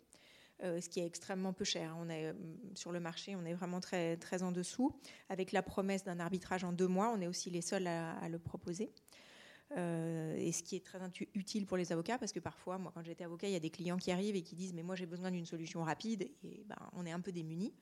euh, 0.63 0.79
ce 0.79 0.89
qui 0.89 0.99
est 0.99 1.05
extrêmement 1.07 1.53
peu 1.53 1.63
cher. 1.63 1.95
On 1.99 2.07
est, 2.07 2.27
euh, 2.27 2.33
sur 2.75 2.91
le 2.91 2.99
marché, 2.99 3.35
on 3.35 3.43
est 3.45 3.53
vraiment 3.55 3.79
très, 3.79 4.17
très 4.17 4.43
en 4.43 4.51
dessous. 4.51 4.95
Avec 5.29 5.51
la 5.51 5.63
promesse 5.63 6.03
d'un 6.03 6.19
arbitrage 6.19 6.63
en 6.63 6.71
deux 6.71 6.87
mois, 6.87 7.11
on 7.15 7.19
est 7.19 7.25
aussi 7.25 7.49
les 7.49 7.61
seuls 7.61 7.87
à, 7.87 8.29
le 8.29 8.37
proposer. 8.37 8.91
Euh, 9.75 10.35
et 10.37 10.51
ce 10.51 10.61
qui 10.61 10.75
est 10.75 10.85
très 10.85 10.99
utile 11.33 11.65
pour 11.65 11.77
les 11.77 11.91
avocats, 11.91 12.19
parce 12.19 12.31
que 12.31 12.39
parfois, 12.39 12.77
moi, 12.77 12.91
quand 12.93 13.03
j'étais 13.03 13.23
avocat, 13.23 13.47
il 13.47 13.53
y 13.53 13.55
a 13.55 13.59
des 13.59 13.71
clients 13.71 13.97
qui 13.97 14.11
arrivent 14.11 14.35
et 14.35 14.43
qui 14.43 14.53
disent 14.53 14.73
Mais 14.73 14.83
moi, 14.83 14.95
j'ai 14.95 15.07
besoin 15.07 15.31
d'une 15.31 15.47
solution 15.47 15.81
rapide, 15.81 16.29
et 16.43 16.63
ben, 16.67 16.77
on 16.93 17.07
est 17.07 17.11
un 17.11 17.21
peu 17.21 17.31
démunis. 17.31 17.73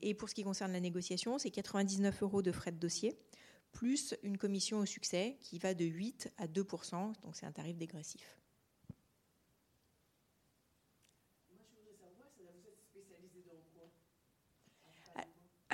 et 0.00 0.14
pour 0.14 0.28
ce 0.28 0.34
qui 0.36 0.44
concerne 0.44 0.70
la 0.70 0.80
négociation, 0.80 1.38
c'est 1.38 1.50
99 1.50 2.22
euros 2.22 2.40
de 2.40 2.52
frais 2.52 2.70
de 2.70 2.78
dossier, 2.78 3.18
plus 3.74 4.14
une 4.22 4.38
commission 4.38 4.78
au 4.78 4.86
succès 4.86 5.36
qui 5.40 5.58
va 5.58 5.74
de 5.74 5.84
8 5.84 6.32
à 6.38 6.46
2 6.46 6.62
donc 7.22 7.34
c'est 7.34 7.44
un 7.44 7.52
tarif 7.52 7.76
dégressif. 7.76 8.38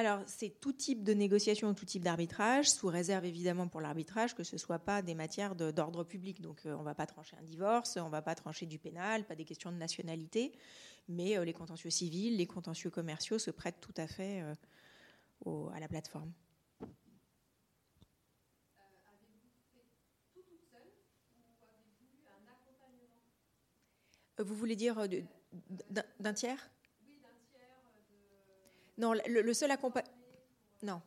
Alors, 0.00 0.22
c'est 0.26 0.48
tout 0.60 0.72
type 0.72 1.04
de 1.04 1.12
négociation, 1.12 1.74
tout 1.74 1.84
type 1.84 2.02
d'arbitrage, 2.02 2.70
sous 2.70 2.88
réserve 2.88 3.26
évidemment 3.26 3.68
pour 3.68 3.82
l'arbitrage 3.82 4.34
que 4.34 4.42
ce 4.44 4.54
ne 4.54 4.58
soit 4.58 4.78
pas 4.78 5.02
des 5.02 5.14
matières 5.14 5.54
d'ordre 5.54 6.04
public. 6.04 6.40
Donc, 6.40 6.64
euh, 6.64 6.74
on 6.74 6.78
ne 6.78 6.84
va 6.84 6.94
pas 6.94 7.04
trancher 7.04 7.36
un 7.38 7.42
divorce, 7.42 7.98
on 8.00 8.06
ne 8.06 8.10
va 8.10 8.22
pas 8.22 8.34
trancher 8.34 8.64
du 8.64 8.78
pénal, 8.78 9.26
pas 9.26 9.34
des 9.34 9.44
questions 9.44 9.70
de 9.70 9.76
nationalité, 9.76 10.52
mais 11.06 11.36
euh, 11.36 11.44
les 11.44 11.52
contentieux 11.52 11.90
civils, 11.90 12.38
les 12.38 12.46
contentieux 12.46 12.88
commerciaux 12.88 13.38
se 13.38 13.50
prêtent 13.50 13.82
tout 13.82 13.92
à 13.98 14.06
fait 14.06 14.42
euh, 15.44 15.68
à 15.74 15.80
la 15.80 15.88
plateforme. 15.88 16.32
Vous 24.42 24.54
voulez 24.54 24.76
dire 24.76 24.96
d'un 25.88 26.32
tiers? 26.32 26.70
Oui, 27.06 27.18
d'un 27.18 27.32
tiers. 27.52 27.70
Non, 28.98 29.14
le, 29.26 29.54
seul 29.54 29.70
accompagnement. 29.70 30.12
Non. 30.82 31.00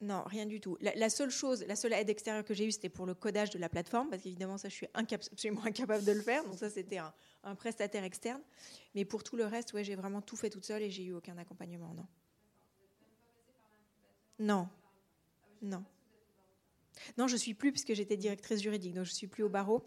Non, 0.00 0.22
rien 0.24 0.46
du 0.46 0.60
tout. 0.60 0.78
La, 0.80 1.10
seule 1.10 1.30
chose, 1.30 1.62
la 1.66 1.76
seule 1.76 1.92
aide 1.92 2.08
extérieure 2.08 2.44
que 2.44 2.54
j'ai 2.54 2.64
eue, 2.64 2.72
c'était 2.72 2.88
pour 2.88 3.04
le 3.04 3.14
codage 3.14 3.50
de 3.50 3.58
la 3.58 3.68
plateforme, 3.68 4.08
parce 4.08 4.22
qu'évidemment, 4.22 4.56
ça, 4.56 4.70
je 4.70 4.74
suis 4.74 4.88
absolument 4.94 5.64
incapable 5.64 6.04
de 6.04 6.12
le 6.12 6.22
faire. 6.22 6.42
Donc 6.44 6.58
ça, 6.58 6.70
c'était 6.70 6.98
un, 6.98 7.54
prestataire 7.54 8.04
externe. 8.04 8.40
Mais 8.94 9.04
pour 9.04 9.22
tout 9.22 9.36
le 9.36 9.44
reste, 9.44 9.74
ouais, 9.74 9.84
j'ai 9.84 9.96
vraiment 9.96 10.22
tout 10.22 10.36
fait 10.36 10.48
toute 10.48 10.64
seule 10.64 10.82
et 10.82 10.90
j'ai 10.90 11.04
eu 11.04 11.12
aucun 11.12 11.36
accompagnement, 11.36 11.92
non. 11.92 12.06
Non. 14.38 14.68
Non. 15.60 15.84
Non, 17.18 17.28
je 17.28 17.36
suis 17.36 17.52
plus, 17.52 17.70
puisque 17.70 17.92
j'étais 17.92 18.16
directrice 18.16 18.62
juridique, 18.62 18.94
donc 18.94 19.04
je 19.04 19.12
suis 19.12 19.26
plus 19.26 19.42
au 19.42 19.50
barreau. 19.50 19.84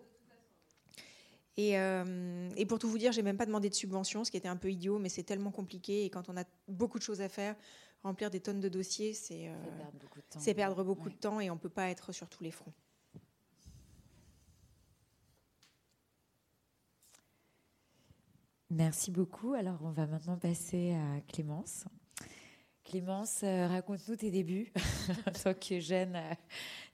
Et, 1.56 1.78
euh, 1.78 2.50
et, 2.56 2.66
pour 2.66 2.80
tout 2.80 2.90
vous 2.90 2.98
dire, 2.98 3.12
j'ai 3.12 3.22
même 3.22 3.38
pas 3.38 3.46
demandé 3.46 3.70
de 3.70 3.76
subvention, 3.76 4.24
ce 4.24 4.32
qui 4.32 4.38
était 4.38 4.48
un 4.48 4.58
peu 4.58 4.72
idiot, 4.72 4.98
mais 4.98 5.10
c'est 5.10 5.24
tellement 5.24 5.52
compliqué. 5.52 6.04
Et 6.06 6.10
quand 6.10 6.30
on 6.30 6.38
a 6.38 6.44
beaucoup 6.68 6.98
de 6.98 7.04
choses 7.04 7.22
à 7.22 7.30
faire, 7.30 7.56
remplir 8.02 8.32
des 8.32 8.40
tonnes 8.40 8.60
de 8.60 8.70
dossiers, 8.70 9.14
c'est 9.14 9.50
euh, 9.50 10.54
perdre 10.56 10.84
beaucoup 10.84 11.10
de 11.10 11.16
temps 11.16 11.40
et 11.40 11.52
on 11.52 11.56
ne 11.56 11.60
peut 11.60 11.70
pas 11.70 11.90
être 11.90 12.12
sur 12.12 12.28
tous 12.28 12.44
les 12.44 12.52
fronts. 12.52 12.74
Merci 18.72 19.12
beaucoup. 19.12 19.54
Alors, 19.54 19.78
on 19.84 19.92
va 19.92 20.08
maintenant 20.08 20.38
passer 20.38 20.94
à 20.94 21.22
Clémence. 21.32 21.86
Clémence, 22.84 23.42
euh, 23.44 23.68
raconte-nous 23.68 24.16
tes 24.16 24.32
débuts 24.32 24.74
en 25.28 25.32
tant 25.32 25.54
que 25.54 25.80
jeune 25.80 26.20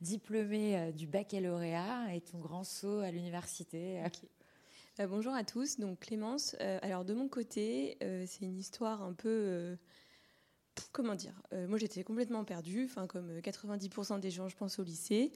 diplômée 0.02 0.92
du 0.92 1.08
baccalauréat 1.08 2.14
et 2.14 2.20
ton 2.20 2.40
grand 2.40 2.66
saut 2.66 3.00
à 3.00 3.10
l'université. 3.10 4.04
Bonjour 5.08 5.34
à 5.34 5.44
tous. 5.44 5.80
Donc 5.80 6.00
Clémence, 6.00 6.56
alors 6.82 7.06
de 7.06 7.14
mon 7.14 7.28
côté, 7.28 7.98
c'est 8.26 8.42
une 8.42 8.58
histoire 8.58 9.02
un 9.02 9.14
peu 9.14 9.78
comment 10.92 11.16
dire 11.16 11.34
euh, 11.54 11.68
Moi, 11.68 11.78
j'étais 11.78 12.04
complètement 12.04 12.44
perdue, 12.44 12.90
comme 13.08 13.40
90% 13.40 14.14
euh, 14.14 14.20
des 14.20 14.32
gens, 14.32 14.50
je 14.50 14.56
pense, 14.56 14.80
au 14.80 14.84
lycée. 14.84 15.32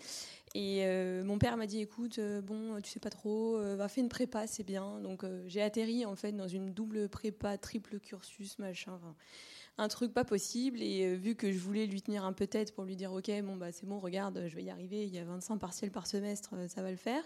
Et 0.56 0.86
euh, 0.86 1.24
mon 1.24 1.38
père 1.38 1.58
m'a 1.58 1.68
dit, 1.68 1.80
écoute, 1.80 2.20
bon, 2.44 2.80
tu 2.82 2.92
sais 2.92 3.00
pas 3.00 3.10
trop, 3.10 3.58
va 3.58 3.88
faire 3.88 4.04
une 4.04 4.10
prépa, 4.10 4.48
c'est 4.48 4.64
bien. 4.64 5.00
Donc 5.02 5.26
j'ai 5.48 5.62
atterri 5.62 6.06
en 6.06 6.16
fait 6.16 6.32
dans 6.32 6.48
une 6.48 6.74
double 6.74 7.10
prépa, 7.10 7.58
triple 7.58 8.00
cursus, 8.00 8.60
machin. 8.60 9.00
un 9.78 9.88
truc 9.88 10.14
pas 10.14 10.26
possible 10.26 10.82
et 10.82 11.16
vu 11.16 11.36
que 11.36 11.52
je 11.52 11.58
voulais 11.58 11.88
lui 11.88 12.02
tenir 12.02 12.26
un 12.26 12.34
peu 12.34 12.46
tête 12.46 12.76
pour 12.76 12.84
lui 12.84 12.96
dire 12.96 13.12
ok 13.12 13.32
bon 13.42 13.56
bah 13.56 13.72
c'est 13.72 13.88
bon 13.88 14.00
regarde 14.00 14.44
je 14.48 14.56
vais 14.56 14.62
y 14.64 14.70
arriver 14.70 15.08
il 15.08 15.12
y 15.12 15.18
a 15.18 15.24
25 15.24 15.58
partiels 15.58 15.90
par 15.90 16.06
semestre 16.06 16.54
ça 16.68 16.84
va 16.84 16.92
le 16.92 16.98
faire 16.98 17.24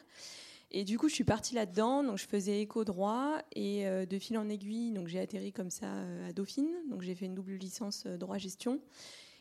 et 0.71 0.83
du 0.83 0.97
coup, 0.97 1.07
je 1.07 1.13
suis 1.13 1.24
partie 1.24 1.55
là-dedans. 1.55 2.03
Donc, 2.03 2.17
je 2.17 2.27
faisais 2.27 2.62
éco 2.62 2.83
droit 2.83 3.38
et 3.55 3.88
euh, 3.88 4.05
de 4.05 4.19
fil 4.19 4.38
en 4.38 4.50
aiguille, 4.50 4.91
donc 4.91 5.07
j'ai 5.07 5.19
atterri 5.19 5.53
comme 5.53 5.69
ça 5.69 5.88
euh, 5.88 6.29
à 6.29 6.33
Dauphine. 6.33 6.69
Donc, 6.89 7.01
j'ai 7.01 7.15
fait 7.15 7.25
une 7.25 7.36
double 7.36 7.53
licence 7.53 8.03
euh, 8.05 8.17
droit 8.17 8.38
gestion. 8.38 8.81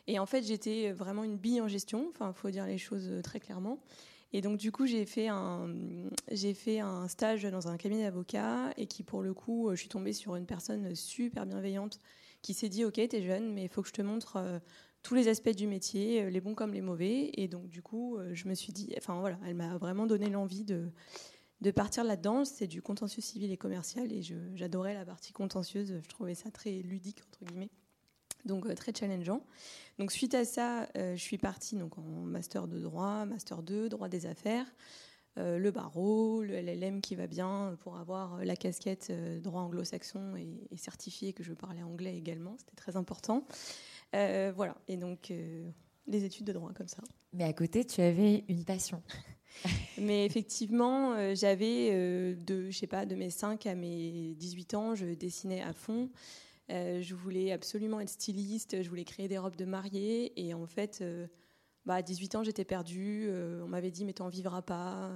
Et 0.07 0.19
en 0.19 0.25
fait, 0.25 0.43
j'étais 0.43 0.93
vraiment 0.93 1.25
une 1.25 1.37
bille 1.37 1.59
en 1.59 1.67
gestion. 1.67 2.07
Enfin, 2.09 2.31
faut 2.31 2.49
dire 2.49 2.65
les 2.65 2.77
choses 2.77 3.11
très 3.23 3.41
clairement. 3.41 3.79
Et 4.31 4.39
donc, 4.39 4.57
du 4.57 4.71
coup, 4.71 4.85
j'ai 4.85 5.05
fait 5.05 5.27
un, 5.27 5.69
j'ai 6.31 6.53
fait 6.53 6.79
un 6.79 7.09
stage 7.09 7.43
dans 7.43 7.67
un 7.67 7.75
cabinet 7.75 8.03
d'avocats 8.03 8.71
et 8.77 8.87
qui, 8.87 9.03
pour 9.03 9.21
le 9.21 9.33
coup, 9.33 9.69
je 9.71 9.75
suis 9.75 9.89
tombée 9.89 10.13
sur 10.13 10.37
une 10.37 10.45
personne 10.45 10.95
super 10.95 11.45
bienveillante 11.45 11.99
qui 12.41 12.53
s'est 12.53 12.69
dit, 12.69 12.85
OK, 12.85 12.93
t'es 12.93 13.21
jeune, 13.21 13.53
mais 13.53 13.63
il 13.63 13.69
faut 13.69 13.81
que 13.81 13.89
je 13.89 13.93
te 13.93 14.01
montre 14.01 14.61
tous 15.07 15.15
les 15.15 15.29
aspects 15.29 15.55
du 15.55 15.67
métier, 15.67 16.23
euh, 16.23 16.29
les 16.29 16.41
bons 16.41 16.53
comme 16.53 16.73
les 16.73 16.81
mauvais. 16.81 17.31
Et 17.35 17.47
donc, 17.47 17.69
du 17.69 17.81
coup, 17.81 18.17
euh, 18.17 18.31
je 18.33 18.49
me 18.49 18.53
suis 18.53 18.73
dit, 18.73 18.93
enfin 18.97 19.17
voilà, 19.21 19.39
elle 19.47 19.55
m'a 19.55 19.77
vraiment 19.77 20.05
donné 20.05 20.29
l'envie 20.29 20.65
de, 20.65 20.89
de 21.61 21.71
partir 21.71 22.03
là-dedans. 22.03 22.43
C'est 22.43 22.67
du 22.67 22.81
contentieux 22.81 23.21
civil 23.21 23.49
et 23.49 23.55
commercial 23.55 24.11
et 24.11 24.21
j'adorais 24.55 24.93
la 24.93 25.05
partie 25.05 25.31
contentieuse. 25.31 25.97
Je 26.03 26.09
trouvais 26.09 26.35
ça 26.35 26.51
très 26.51 26.71
ludique, 26.71 27.21
entre 27.25 27.45
guillemets. 27.45 27.69
Donc, 28.43 28.65
euh, 28.65 28.75
très 28.75 28.91
challengeant. 28.93 29.45
Donc, 29.97 30.11
suite 30.11 30.33
à 30.33 30.43
ça, 30.43 30.89
je 30.95 31.15
suis 31.15 31.37
partie 31.37 31.77
donc, 31.77 31.97
en 31.97 32.01
master 32.01 32.67
de 32.67 32.77
droit, 32.77 33.23
master 33.23 33.63
2, 33.63 33.87
droit 33.87 34.09
des 34.09 34.25
affaires. 34.25 34.65
le 35.37 35.71
barreau, 35.71 36.43
le 36.43 36.53
LLM 36.53 36.99
qui 36.99 37.15
va 37.15 37.27
bien 37.27 37.77
pour 37.79 37.97
avoir 37.97 38.43
la 38.43 38.57
casquette 38.57 39.11
droit 39.41 39.61
anglo-saxon 39.61 40.35
et, 40.35 40.67
et, 40.69 40.77
certifié 40.77 41.31
que 41.31 41.43
je 41.43 41.53
parlais 41.53 41.83
anglais 41.83 42.17
également, 42.17 42.55
c'était 42.57 42.75
très 42.75 42.97
important. 42.97 43.45
Euh, 44.17 44.51
voilà, 44.55 44.75
et 44.87 44.97
donc 44.97 45.31
euh, 45.31 45.69
les 46.07 46.23
études 46.23 46.45
de 46.45 46.53
droit 46.53 46.73
comme 46.73 46.87
ça. 46.87 47.03
Mais 47.33 47.43
à 47.43 47.53
côté, 47.53 47.85
tu 47.85 48.01
avais 48.01 48.43
une 48.47 48.65
passion. 48.65 49.01
Mais 49.97 50.25
effectivement, 50.25 51.13
euh, 51.13 51.35
j'avais, 51.35 51.91
de, 52.35 52.69
je 52.69 52.77
sais 52.77 52.87
pas, 52.87 53.05
de 53.05 53.15
mes 53.15 53.29
5 53.29 53.65
à 53.67 53.75
mes 53.75 54.33
18 54.35 54.73
ans, 54.73 54.95
je 54.95 55.05
dessinais 55.05 55.61
à 55.61 55.73
fond. 55.73 56.09
je 56.69 57.13
voulais 57.13 57.51
absolument 57.51 57.99
être 57.99 58.09
styliste, 58.09 58.81
je 58.81 58.89
voulais 58.89 59.05
créer 59.05 59.27
des 59.27 59.37
robes 59.37 59.55
de 59.55 59.65
mariée. 59.65 60.33
Et 60.35 60.53
en 60.53 60.65
fait, 60.65 61.03
bah, 61.85 61.95
à 61.95 62.01
18 62.01 62.35
ans, 62.35 62.43
j'étais 62.43 62.65
perdue. 62.65 63.29
on 63.63 63.67
m'avait 63.67 63.91
dit, 63.91 64.05
mais 64.05 64.13
t'en 64.13 64.29
vivras 64.29 64.61
pas. 64.61 65.11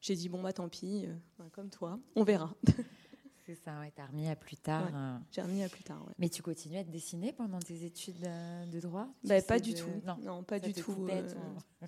J'ai 0.00 0.14
dit, 0.14 0.28
bon, 0.28 0.42
bah 0.42 0.52
tant 0.52 0.68
pis, 0.68 1.06
bah, 1.38 1.46
comme 1.52 1.70
toi, 1.70 1.98
on 2.16 2.24
verra. 2.24 2.54
C'est 3.46 3.56
ça, 3.56 3.78
ouais, 3.80 3.92
t'as 3.94 4.06
remis 4.06 4.26
à 4.28 4.36
plus 4.36 4.56
tard. 4.56 4.88
Euh. 4.94 5.18
J'ai 5.30 5.42
remis 5.42 5.62
à 5.62 5.68
plus 5.68 5.84
tard, 5.84 6.02
ouais. 6.06 6.14
Mais 6.18 6.30
tu 6.30 6.42
continuais 6.42 6.78
à 6.78 6.84
te 6.84 6.90
dessiner 6.90 7.32
pendant 7.32 7.58
tes 7.58 7.84
études 7.84 8.24
euh, 8.24 8.64
de 8.66 8.80
droit? 8.80 9.06
Bah, 9.22 9.42
Pas 9.42 9.58
du 9.58 9.74
tout. 9.74 9.90
Non, 10.22 10.42
pas 10.42 10.58
du 10.58 10.72
tout. 10.72 11.06
Euh, 11.10 11.28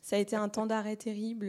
ça 0.02 0.16
a 0.16 0.18
été 0.18 0.36
un 0.36 0.50
temps 0.50 0.66
d'arrêt 0.66 0.96
terrible. 0.96 1.46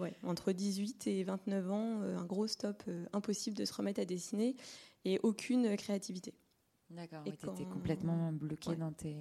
ouais, 0.00 0.14
entre 0.22 0.52
18 0.52 1.06
et 1.06 1.24
29 1.24 1.70
ans, 1.70 2.00
un 2.00 2.24
gros 2.24 2.46
stop, 2.46 2.82
impossible 3.12 3.56
de 3.56 3.66
se 3.66 3.74
remettre 3.74 4.00
à 4.00 4.06
dessiner 4.06 4.56
et 5.04 5.20
aucune 5.22 5.76
créativité. 5.76 6.34
D'accord, 6.88 7.22
tu 7.24 7.30
étais 7.30 7.64
complètement 7.64 8.32
bloqué 8.32 8.74
dans 8.76 8.92
tes... 8.92 9.16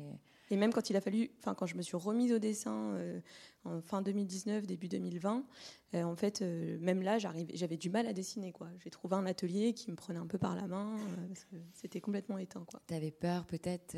Et 0.51 0.57
même 0.57 0.73
quand 0.73 0.89
il 0.89 0.95
a 0.97 1.01
fallu, 1.01 1.31
enfin 1.39 1.55
quand 1.55 1.65
je 1.65 1.75
me 1.75 1.81
suis 1.81 1.95
remise 1.95 2.33
au 2.33 2.39
dessin 2.39 2.93
euh, 2.95 3.19
en 3.63 3.81
fin 3.81 4.01
2019, 4.01 4.67
début 4.67 4.89
2020, 4.89 5.45
euh, 5.93 6.03
en 6.03 6.15
fait, 6.15 6.41
euh, 6.41 6.77
même 6.81 7.01
là, 7.01 7.19
j'avais 7.19 7.77
du 7.77 7.89
mal 7.89 8.05
à 8.07 8.13
dessiner. 8.13 8.51
quoi. 8.51 8.67
J'ai 8.83 8.89
trouvé 8.89 9.15
un 9.15 9.25
atelier 9.25 9.73
qui 9.73 9.91
me 9.91 9.95
prenait 9.95 10.19
un 10.19 10.27
peu 10.27 10.37
par 10.37 10.55
la 10.55 10.67
main, 10.67 10.97
parce 11.27 11.45
que 11.45 11.55
c'était 11.73 12.01
complètement 12.01 12.37
éteint. 12.37 12.65
Tu 12.87 12.93
avais 12.93 13.11
peur 13.11 13.45
peut-être, 13.45 13.95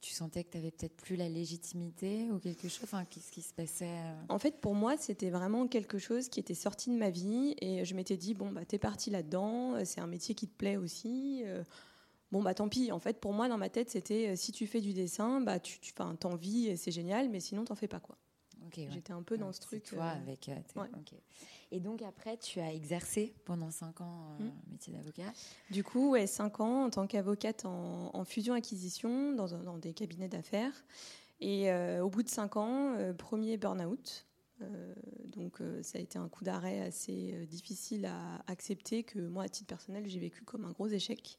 tu 0.00 0.12
sentais 0.12 0.44
que 0.44 0.50
tu 0.50 0.58
avais 0.58 0.70
peut-être 0.70 0.96
plus 0.96 1.16
la 1.16 1.28
légitimité 1.28 2.30
ou 2.30 2.38
quelque 2.38 2.68
chose 2.68 2.80
Enfin, 2.84 3.04
qu'est-ce 3.04 3.30
qui 3.30 3.42
se 3.42 3.52
passait 3.52 3.98
En 4.28 4.38
fait, 4.38 4.60
pour 4.60 4.74
moi, 4.74 4.96
c'était 4.96 5.30
vraiment 5.30 5.66
quelque 5.66 5.98
chose 5.98 6.28
qui 6.28 6.40
était 6.40 6.54
sorti 6.54 6.90
de 6.90 6.96
ma 6.96 7.10
vie, 7.10 7.54
et 7.60 7.84
je 7.84 7.94
m'étais 7.94 8.16
dit, 8.16 8.32
bon, 8.32 8.50
bah, 8.50 8.64
t'es 8.64 8.78
parti 8.78 9.10
là-dedans, 9.10 9.84
c'est 9.84 10.00
un 10.00 10.06
métier 10.06 10.34
qui 10.34 10.48
te 10.48 10.56
plaît 10.56 10.76
aussi 10.76 11.44
bon 12.32 12.42
bah 12.42 12.54
tant 12.54 12.68
pis. 12.68 12.92
En 12.92 12.98
fait, 12.98 13.20
pour 13.20 13.32
moi, 13.32 13.48
dans 13.48 13.58
ma 13.58 13.68
tête, 13.68 13.90
c'était 13.90 14.30
euh, 14.30 14.36
si 14.36 14.52
tu 14.52 14.66
fais 14.66 14.80
du 14.80 14.92
dessin, 14.92 15.40
bah 15.40 15.58
tu, 15.58 15.78
tu 15.80 15.92
t'en 15.92 16.36
vis 16.36 16.68
et 16.68 16.76
c'est 16.76 16.92
génial, 16.92 17.28
mais 17.28 17.40
sinon 17.40 17.64
t'en 17.64 17.74
fais 17.74 17.88
pas 17.88 18.00
quoi. 18.00 18.16
J'étais 18.74 19.12
un 19.12 19.22
peu 19.22 19.38
dans 19.38 19.52
ce 19.52 19.60
truc. 19.60 19.84
Toi, 19.84 20.04
euh, 20.04 20.22
avec. 20.22 20.48
Euh, 20.48 20.84
et 21.72 21.80
donc 21.80 22.02
après, 22.02 22.36
tu 22.36 22.60
as 22.60 22.72
exercé 22.72 23.34
pendant 23.44 23.70
5 23.70 24.00
ans 24.00 24.36
euh, 24.40 24.44
hmm. 24.44 24.52
métier 24.70 24.92
d'avocat. 24.92 25.32
Du 25.70 25.84
coup, 25.84 26.10
ouais, 26.10 26.26
5 26.26 26.60
ans 26.60 26.84
en 26.84 26.90
tant 26.90 27.06
qu'avocate 27.06 27.64
en, 27.64 28.24
fusion-acquisition 28.24 29.32
dans, 29.32 29.46
dans, 29.46 29.78
des 29.78 29.92
cabinets 29.92 30.28
d'affaires. 30.28 30.84
Et 31.40 31.72
au 32.00 32.10
bout 32.10 32.22
de 32.22 32.28
5 32.28 32.56
ans, 32.56 33.14
premier 33.16 33.56
burn-out. 33.56 34.26
donc 35.26 35.62
ça 35.82 35.96
a 35.96 36.00
été 36.02 36.18
un 36.18 36.28
coup 36.28 36.44
d'arrêt 36.44 36.82
assez 36.82 37.46
difficile 37.46 38.04
à 38.04 38.42
accepter 38.46 39.04
que 39.04 39.18
moi, 39.20 39.44
à 39.44 39.48
titre 39.48 39.68
personnel, 39.68 40.06
j'ai 40.06 40.20
vécu 40.20 40.44
comme 40.44 40.66
un 40.66 40.72
gros 40.72 40.88
échec. 40.88 41.38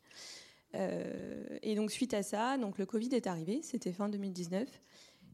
Euh, 0.75 1.57
et 1.61 1.75
donc 1.75 1.91
suite 1.91 2.13
à 2.13 2.23
ça, 2.23 2.57
donc 2.57 2.77
le 2.77 2.85
Covid 2.85 3.09
est 3.13 3.27
arrivé, 3.27 3.61
c'était 3.61 3.91
fin 3.91 4.09
2019. 4.09 4.67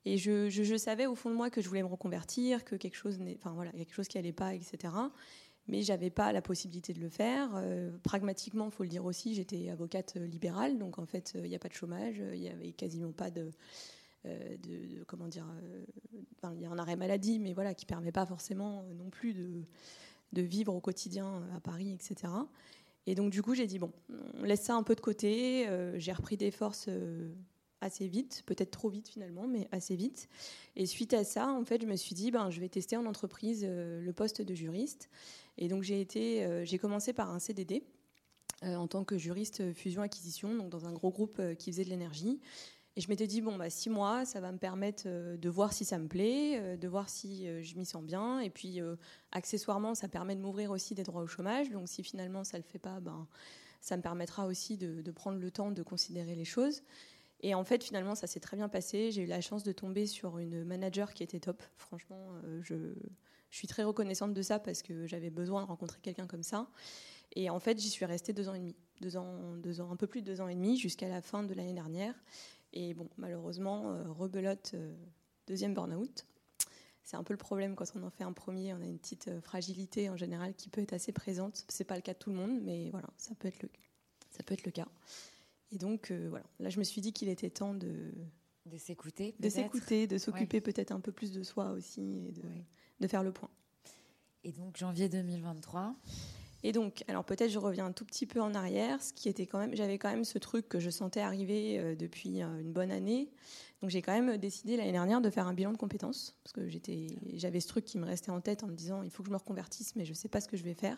Et 0.05 0.17
je, 0.17 0.77
savais 0.77 1.05
au 1.05 1.15
fond 1.15 1.29
de 1.29 1.35
moi 1.35 1.49
que 1.49 1.61
je 1.61 1.67
voulais 1.67 1.83
me 1.83 1.87
reconvertir, 1.87 2.63
que 2.63 2.75
quelque 2.75 2.95
chose, 2.95 3.19
enfin 3.35 3.51
voilà, 3.51 3.71
quelque 3.71 3.93
chose 3.93 4.07
qui 4.07 4.17
allait 4.17 4.31
pas, 4.31 4.53
etc. 4.53 4.93
Mais 5.67 5.81
j'avais 5.81 6.09
pas 6.09 6.31
la 6.31 6.41
possibilité 6.41 6.93
de 6.93 7.01
le 7.01 7.09
faire. 7.09 7.49
Euh, 7.55 7.91
pragmatiquement, 8.03 8.69
faut 8.69 8.83
le 8.83 8.89
dire 8.89 9.03
aussi, 9.03 9.35
j'étais 9.35 9.69
avocate 9.69 10.15
libérale, 10.15 10.77
donc 10.77 10.97
en 10.97 11.05
fait, 11.05 11.33
il 11.35 11.49
n'y 11.49 11.55
a 11.55 11.59
pas 11.59 11.67
de 11.67 11.73
chômage, 11.73 12.23
il 12.33 12.39
y 12.39 12.47
avait 12.47 12.71
quasiment 12.71 13.11
pas 13.11 13.31
de, 13.31 13.51
euh, 14.25 14.55
comment 15.07 15.27
dire, 15.27 15.45
il 16.55 16.61
y 16.61 16.65
a 16.65 16.69
un 16.69 16.79
arrêt 16.79 16.95
maladie, 16.95 17.37
mais 17.39 17.53
voilà, 17.53 17.73
qui 17.73 17.85
permet 17.85 18.13
pas 18.13 18.25
forcément 18.25 18.85
non 18.95 19.09
plus 19.09 19.33
de 19.33 20.41
vivre 20.41 20.73
au 20.73 20.79
quotidien 20.79 21.43
à 21.53 21.59
Paris, 21.59 21.91
etc. 21.91 22.31
Et 23.07 23.15
donc, 23.15 23.31
du 23.31 23.41
coup, 23.41 23.55
j'ai 23.55 23.67
dit, 23.67 23.79
bon, 23.79 23.91
on 24.37 24.43
laisse 24.43 24.61
ça 24.61 24.75
un 24.75 24.83
peu 24.83 24.93
de 24.93 24.99
côté. 24.99 25.65
Euh, 25.69 25.97
j'ai 25.97 26.11
repris 26.11 26.35
des 26.35 26.51
forces 26.51 26.87
euh, 26.89 27.29
assez 27.79 28.05
vite, 28.05 28.43
peut-être 28.45 28.69
trop 28.69 28.89
vite 28.89 29.07
finalement, 29.07 29.47
mais 29.47 29.69
assez 29.71 29.95
vite. 29.95 30.27
Et 30.75 30.85
suite 30.85 31.13
à 31.13 31.23
ça, 31.23 31.47
en 31.47 31.63
fait, 31.63 31.81
je 31.81 31.87
me 31.87 31.95
suis 31.95 32.13
dit, 32.13 32.31
ben, 32.31 32.49
je 32.49 32.59
vais 32.59 32.67
tester 32.67 32.97
en 32.97 33.05
entreprise 33.05 33.65
euh, 33.65 34.01
le 34.01 34.13
poste 34.13 34.41
de 34.41 34.53
juriste. 34.53 35.09
Et 35.57 35.69
donc, 35.69 35.83
j'ai 35.83 36.05
j'ai 36.65 36.77
commencé 36.77 37.13
par 37.13 37.31
un 37.31 37.39
CDD 37.39 37.81
en 38.61 38.87
tant 38.87 39.03
que 39.03 39.17
juriste 39.17 39.73
fusion-acquisition, 39.73 40.55
donc 40.55 40.69
dans 40.69 40.85
un 40.85 40.91
gros 40.91 41.09
groupe 41.11 41.41
qui 41.57 41.71
faisait 41.71 41.83
de 41.83 41.89
l'énergie. 41.89 42.39
Et 42.97 42.99
je 42.99 43.09
m'étais 43.09 43.27
dit, 43.27 43.41
bon, 43.41 43.57
bah, 43.57 43.69
six 43.69 43.91
mois, 43.91 44.25
ça 44.25 44.41
va 44.41 44.51
me 44.51 44.57
permettre 44.57 45.03
euh, 45.05 45.37
de 45.37 45.49
voir 45.49 45.71
si 45.71 45.85
ça 45.85 45.99
me 45.99 46.07
plaît, 46.07 46.59
euh, 46.59 46.77
de 46.77 46.87
voir 46.87 47.09
si 47.09 47.47
euh, 47.47 47.61
je 47.61 47.75
m'y 47.75 47.85
sens 47.85 48.01
bien. 48.01 48.39
Et 48.39 48.49
puis, 48.49 48.79
accessoirement, 49.31 49.93
ça 49.93 50.07
permet 50.07 50.35
de 50.35 50.41
m'ouvrir 50.41 50.71
aussi 50.71 50.95
des 50.95 51.03
droits 51.03 51.21
au 51.21 51.27
chômage. 51.27 51.69
Donc, 51.69 51.87
si 51.87 52.01
finalement 52.01 52.43
ça 52.43 52.57
ne 52.57 52.63
le 52.63 52.67
fait 52.67 52.79
pas, 52.79 52.99
ben, 52.99 53.27
ça 53.81 53.97
me 53.97 54.01
permettra 54.01 54.47
aussi 54.47 54.77
de, 54.77 55.11
prendre 55.11 55.37
le 55.37 55.51
temps 55.51 55.69
de 55.69 55.83
considérer 55.83 56.33
les 56.33 56.43
choses. 56.43 56.81
Et 57.41 57.53
en 57.53 57.63
fait, 57.63 57.83
finalement, 57.83 58.15
ça 58.15 58.25
s'est 58.25 58.39
très 58.39 58.57
bien 58.57 58.67
passé. 58.67 59.11
J'ai 59.11 59.21
eu 59.21 59.27
la 59.27 59.41
chance 59.41 59.61
de 59.61 59.71
tomber 59.71 60.07
sur 60.07 60.39
une 60.39 60.63
manager 60.63 61.13
qui 61.13 61.21
était 61.21 61.39
top. 61.39 61.61
Franchement, 61.75 62.31
je, 62.61 62.95
suis 63.51 63.67
très 63.67 63.83
reconnaissante 63.83 64.33
de 64.33 64.41
ça 64.41 64.57
parce 64.57 64.81
que 64.81 65.05
j'avais 65.05 65.29
besoin 65.29 65.61
de 65.61 65.67
rencontrer 65.67 65.99
quelqu'un 66.01 66.25
comme 66.25 66.41
ça. 66.41 66.67
Et 67.35 67.51
en 67.51 67.59
fait, 67.59 67.79
j'y 67.79 67.89
suis 67.89 68.05
restée 68.05 68.33
deux 68.33 68.49
ans 68.49 68.55
et 68.55 68.59
demi. 68.59 68.75
Un 69.79 69.95
peu 69.95 70.07
plus 70.07 70.21
de 70.21 70.25
deux 70.25 70.41
ans 70.41 70.47
et 70.47 70.55
demi 70.55 70.77
jusqu'à 70.77 71.07
la 71.07 71.21
fin 71.21 71.43
de 71.43 71.53
l'année 71.53 71.73
dernière. 71.73 72.15
Et 72.73 72.93
bon, 72.93 73.09
malheureusement, 73.17 73.91
euh, 73.91 74.11
rebelote, 74.11 74.71
euh, 74.73 74.95
deuxième 75.47 75.73
burn-out. 75.73 76.25
C'est 77.03 77.15
un 77.15 77.23
peu 77.23 77.33
le 77.33 77.37
problème 77.37 77.75
quand 77.75 77.85
on 77.95 78.03
en 78.03 78.09
fait 78.09 78.23
un 78.23 78.33
premier. 78.33 78.73
On 78.73 78.81
a 78.81 78.85
une 78.85 78.99
petite 78.99 79.29
euh, 79.29 79.41
fragilité 79.41 80.09
en 80.09 80.17
général 80.17 80.53
qui 80.55 80.69
peut 80.69 80.81
être 80.81 80.93
assez 80.93 81.11
présente. 81.11 81.65
C'est 81.69 81.85
pas 81.85 81.95
le 81.95 82.01
cas 82.01 82.13
de 82.13 82.19
tout 82.19 82.29
le 82.29 82.35
monde, 82.35 82.59
mais 82.61 82.89
voilà, 82.91 83.07
ça 83.17 83.33
peut 83.35 83.47
être 83.47 83.63
le, 83.63 83.69
ça 84.31 84.43
peut 84.43 84.53
être 84.53 84.65
le 84.65 84.71
cas. 84.71 84.87
Et 85.71 85.77
donc 85.77 86.13
voilà, 86.29 86.45
là 86.59 86.69
je 86.69 86.79
me 86.79 86.83
suis 86.85 87.01
dit 87.01 87.11
qu'il 87.11 87.27
était 87.27 87.49
temps 87.49 87.73
de 87.73 88.13
de 88.67 88.77
s'écouter, 88.77 89.35
de 89.39 89.49
s'écouter, 89.49 90.07
de 90.07 90.17
s'occuper 90.17 90.61
peut-être 90.61 90.91
un 90.91 90.99
peu 90.99 91.11
plus 91.11 91.31
de 91.31 91.43
soi 91.43 91.71
aussi 91.71 92.27
et 92.27 92.31
de, 92.31 92.43
de 92.99 93.07
faire 93.07 93.23
le 93.23 93.31
point. 93.31 93.49
Et 94.43 94.51
donc 94.51 94.77
janvier 94.77 95.09
2023. 95.09 95.95
Et 96.63 96.71
donc, 96.71 97.03
alors 97.07 97.23
peut-être 97.23 97.51
je 97.51 97.59
reviens 97.59 97.85
un 97.85 97.91
tout 97.91 98.05
petit 98.05 98.25
peu 98.25 98.41
en 98.41 98.53
arrière, 98.55 99.01
ce 99.01 99.13
qui 99.13 99.29
était 99.29 99.45
quand 99.45 99.59
même, 99.59 99.75
j'avais 99.75 99.97
quand 99.97 100.09
même 100.09 100.25
ce 100.25 100.37
truc 100.37 100.67
que 100.67 100.79
je 100.79 100.89
sentais 100.89 101.19
arriver 101.19 101.79
euh, 101.79 101.95
depuis 101.95 102.41
euh, 102.41 102.59
une 102.59 102.71
bonne 102.71 102.91
année. 102.91 103.29
Donc 103.81 103.91
j'ai 103.91 104.01
quand 104.01 104.13
même 104.13 104.37
décidé 104.37 104.75
l'année 104.75 104.91
dernière 104.91 105.21
de 105.21 105.29
faire 105.29 105.47
un 105.47 105.53
bilan 105.53 105.71
de 105.71 105.77
compétences 105.77 106.35
parce 106.43 106.53
que 106.53 106.67
j'étais, 106.67 107.07
j'avais 107.35 107.59
ce 107.59 107.67
truc 107.67 107.85
qui 107.85 107.99
me 107.99 108.05
restait 108.05 108.31
en 108.31 108.41
tête 108.41 108.63
en 108.63 108.67
me 108.67 108.75
disant 108.75 109.03
il 109.03 109.11
faut 109.11 109.21
que 109.21 109.27
je 109.27 109.33
me 109.33 109.37
reconvertisse, 109.37 109.95
mais 109.95 110.03
je 110.03 110.11
ne 110.11 110.15
sais 110.15 110.29
pas 110.29 110.41
ce 110.41 110.47
que 110.47 110.57
je 110.57 110.63
vais 110.63 110.73
faire. 110.73 110.97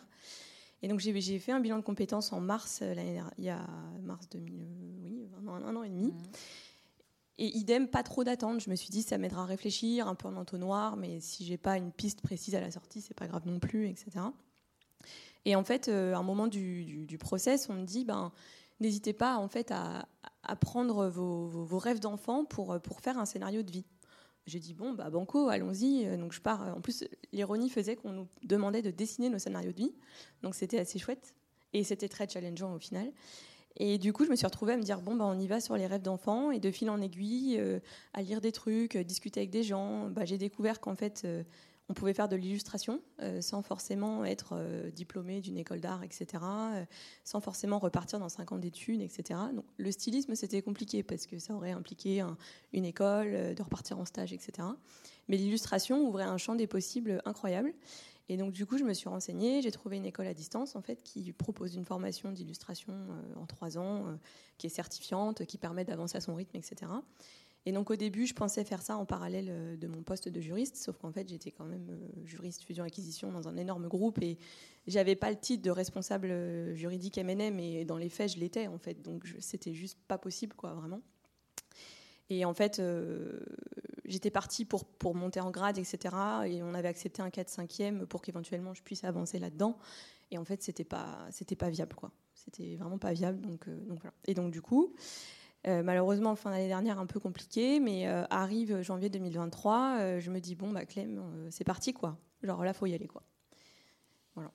Et 0.82 0.88
donc 0.88 1.00
j'ai, 1.00 1.38
fait 1.38 1.52
un 1.52 1.60
bilan 1.60 1.76
de 1.76 1.82
compétences 1.82 2.32
en 2.32 2.40
mars 2.40 2.80
euh, 2.82 2.94
l'année 2.94 3.20
il 3.36 3.44
y 3.44 3.50
a 3.50 3.66
mars 4.02 4.28
2000, 4.30 4.66
oui, 5.02 5.28
un 5.46 5.76
an, 5.76 5.82
et 5.82 5.90
demi. 5.90 6.06
Mmh. 6.06 6.22
Et 7.36 7.56
idem, 7.56 7.88
pas 7.88 8.02
trop 8.02 8.22
d'attente. 8.22 8.60
Je 8.60 8.68
me 8.68 8.76
suis 8.76 8.90
dit, 8.90 9.02
ça 9.02 9.16
m'aidera 9.16 9.42
à 9.42 9.46
réfléchir, 9.46 10.08
un 10.08 10.14
peu 10.14 10.28
en 10.28 10.36
entonnoir, 10.36 10.96
mais 10.96 11.20
si 11.20 11.46
j'ai 11.46 11.56
pas 11.56 11.78
une 11.78 11.90
piste 11.90 12.20
précise 12.20 12.54
à 12.54 12.60
la 12.60 12.70
sortie, 12.70 13.00
c'est 13.00 13.14
pas 13.14 13.26
grave 13.26 13.46
non 13.46 13.58
plus, 13.58 13.88
etc. 13.88 14.20
Et 15.44 15.56
en 15.56 15.64
fait, 15.64 15.88
euh, 15.88 16.14
à 16.14 16.18
un 16.18 16.22
moment 16.22 16.46
du, 16.46 17.16
process, 17.18 17.68
on 17.68 17.74
me 17.74 17.84
dit, 17.84 18.04
ben, 18.04 18.32
n'hésitez 18.80 19.12
pas 19.12 19.36
en 19.36 19.48
fait 19.48 19.70
à, 19.72 20.06
prendre 20.60 21.08
vos, 21.08 21.78
rêves 21.78 22.00
d'enfant 22.00 22.44
pour, 22.44 22.80
pour 22.80 23.00
faire 23.00 23.18
un 23.18 23.26
scénario 23.26 23.62
de 23.62 23.70
vie. 23.70 23.84
J'ai 24.46 24.58
dit 24.58 24.74
bon 24.74 24.94
bah 24.94 25.10
banco, 25.10 25.48
allons-y. 25.48 26.16
Donc 26.16 26.32
je 26.32 26.40
pars. 26.40 26.74
En 26.76 26.80
plus, 26.80 27.04
l'ironie 27.32 27.70
faisait 27.70 27.94
qu'on 27.94 28.10
nous 28.10 28.28
demandait 28.42 28.82
de 28.82 28.90
dessiner 28.90 29.28
nos 29.28 29.38
scénarios 29.38 29.70
de 29.70 29.76
vie, 29.76 29.94
donc 30.42 30.54
c'était 30.54 30.78
assez 30.78 30.98
chouette 30.98 31.34
et 31.72 31.84
c'était 31.84 32.08
très 32.08 32.28
challengeant 32.28 32.74
au 32.74 32.78
final. 32.78 33.12
Et 33.76 33.98
du 33.98 34.12
coup, 34.12 34.24
je 34.24 34.30
me 34.30 34.36
suis 34.36 34.46
retrouvée 34.46 34.72
à 34.72 34.76
me 34.76 34.82
dire 34.82 35.00
bon 35.00 35.14
bah 35.14 35.24
on 35.26 35.38
y 35.38 35.46
va 35.46 35.60
sur 35.60 35.76
les 35.76 35.86
rêves 35.86 36.02
d'enfant 36.02 36.50
et 36.50 36.58
de 36.58 36.70
fil 36.70 36.90
en 36.90 37.00
aiguille, 37.00 37.58
euh, 37.58 37.78
à 38.12 38.22
lire 38.22 38.40
des 38.40 38.52
trucs, 38.52 38.96
discuter 38.96 39.40
avec 39.40 39.50
des 39.50 39.62
gens. 39.62 40.08
Bah, 40.10 40.24
j'ai 40.24 40.38
découvert 40.38 40.80
qu'en 40.80 40.96
fait 40.96 41.22
euh, 41.24 41.44
on 41.90 41.92
pouvait 41.92 42.14
faire 42.14 42.28
de 42.28 42.36
l'illustration 42.36 43.00
euh, 43.20 43.40
sans 43.40 43.62
forcément 43.62 44.24
être 44.24 44.50
euh, 44.52 44.92
diplômé 44.92 45.40
d'une 45.40 45.58
école 45.58 45.80
d'art, 45.80 46.04
etc., 46.04 46.26
euh, 46.40 46.84
sans 47.24 47.40
forcément 47.40 47.80
repartir 47.80 48.20
dans 48.20 48.28
5 48.28 48.52
ans 48.52 48.58
d'études, 48.58 49.02
etc. 49.02 49.40
Donc 49.52 49.64
le 49.76 49.90
stylisme, 49.90 50.36
c'était 50.36 50.62
compliqué 50.62 51.02
parce 51.02 51.26
que 51.26 51.40
ça 51.40 51.52
aurait 51.52 51.72
impliqué 51.72 52.24
une 52.72 52.84
école, 52.84 53.54
de 53.56 53.62
repartir 53.62 53.98
en 53.98 54.04
stage, 54.04 54.32
etc. 54.32 54.68
Mais 55.28 55.36
l'illustration 55.36 56.06
ouvrait 56.06 56.22
un 56.22 56.38
champ 56.38 56.54
des 56.54 56.68
possibles 56.68 57.20
incroyable. 57.24 57.74
Et 58.28 58.36
donc 58.36 58.52
du 58.52 58.66
coup, 58.66 58.78
je 58.78 58.84
me 58.84 58.94
suis 58.94 59.08
renseignée, 59.08 59.60
j'ai 59.60 59.72
trouvé 59.72 59.96
une 59.96 60.06
école 60.06 60.28
à 60.28 60.34
distance 60.34 60.76
en 60.76 60.82
fait 60.82 61.02
qui 61.02 61.32
propose 61.32 61.74
une 61.74 61.84
formation 61.84 62.30
d'illustration 62.30 62.94
en 63.34 63.46
3 63.46 63.78
ans, 63.78 64.16
qui 64.58 64.68
est 64.68 64.70
certifiante, 64.70 65.44
qui 65.44 65.58
permet 65.58 65.84
d'avancer 65.84 66.16
à 66.16 66.20
son 66.20 66.36
rythme, 66.36 66.56
etc. 66.56 66.86
Et 67.66 67.72
donc 67.72 67.90
au 67.90 67.96
début, 67.96 68.26
je 68.26 68.34
pensais 68.34 68.64
faire 68.64 68.80
ça 68.80 68.96
en 68.96 69.04
parallèle 69.04 69.48
euh, 69.50 69.76
de 69.76 69.86
mon 69.86 70.02
poste 70.02 70.28
de 70.28 70.40
juriste, 70.40 70.76
sauf 70.76 70.96
qu'en 70.96 71.12
fait, 71.12 71.28
j'étais 71.28 71.50
quand 71.50 71.66
même 71.66 71.88
euh, 71.90 72.24
juriste 72.24 72.62
fusion-acquisition 72.62 73.30
dans 73.32 73.48
un 73.48 73.56
énorme 73.56 73.86
groupe 73.86 74.20
et 74.22 74.38
j'avais 74.86 75.14
pas 75.14 75.30
le 75.30 75.36
titre 75.36 75.62
de 75.62 75.70
responsable 75.70 76.30
euh, 76.30 76.74
juridique 76.74 77.18
M&M 77.18 77.58
et 77.58 77.84
dans 77.84 77.98
les 77.98 78.08
faits, 78.08 78.32
je 78.32 78.38
l'étais 78.38 78.66
en 78.66 78.78
fait. 78.78 79.02
Donc 79.02 79.24
c'était 79.40 79.74
juste 79.74 79.98
pas 80.08 80.16
possible, 80.16 80.54
quoi, 80.56 80.72
vraiment. 80.72 81.02
Et 82.30 82.44
en 82.44 82.54
fait, 82.54 82.80
j'étais 84.04 84.30
partie 84.30 84.64
pour, 84.64 84.84
pour 84.84 85.16
monter 85.16 85.40
en 85.40 85.50
grade, 85.50 85.78
etc. 85.78 86.14
Et 86.46 86.62
on 86.62 86.74
avait 86.74 86.86
accepté 86.86 87.22
un 87.22 87.28
4-5e 87.28 88.06
pour 88.06 88.22
qu'éventuellement 88.22 88.72
je 88.72 88.84
puisse 88.84 89.02
avancer 89.02 89.40
là-dedans. 89.40 89.76
Et 90.30 90.38
en 90.38 90.44
fait, 90.44 90.62
c'était 90.62 90.84
pas, 90.84 91.26
pas 91.58 91.70
viable, 91.70 91.96
quoi. 91.96 92.12
C'était 92.36 92.76
vraiment 92.76 92.98
pas 92.98 93.12
viable. 93.12 93.40
Donc 93.40 93.66
voilà. 93.66 94.14
Et 94.28 94.34
donc 94.34 94.52
du 94.52 94.62
coup, 94.62 94.94
euh, 95.66 95.82
malheureusement, 95.82 96.36
fin 96.36 96.50
d'année 96.50 96.68
dernière, 96.68 96.98
un 96.98 97.06
peu 97.06 97.20
compliqué, 97.20 97.80
mais 97.80 98.06
euh, 98.06 98.24
arrive 98.30 98.80
janvier 98.80 99.10
2023, 99.10 99.96
euh, 99.98 100.20
je 100.20 100.30
me 100.30 100.40
dis 100.40 100.54
bon 100.54 100.70
bah 100.70 100.86
Clem, 100.86 101.22
c'est 101.50 101.64
parti 101.64 101.92
quoi. 101.92 102.16
Genre 102.42 102.64
là, 102.64 102.72
faut 102.72 102.86
y 102.86 102.94
aller 102.94 103.06
quoi. 103.06 103.22
Voilà. 104.34 104.50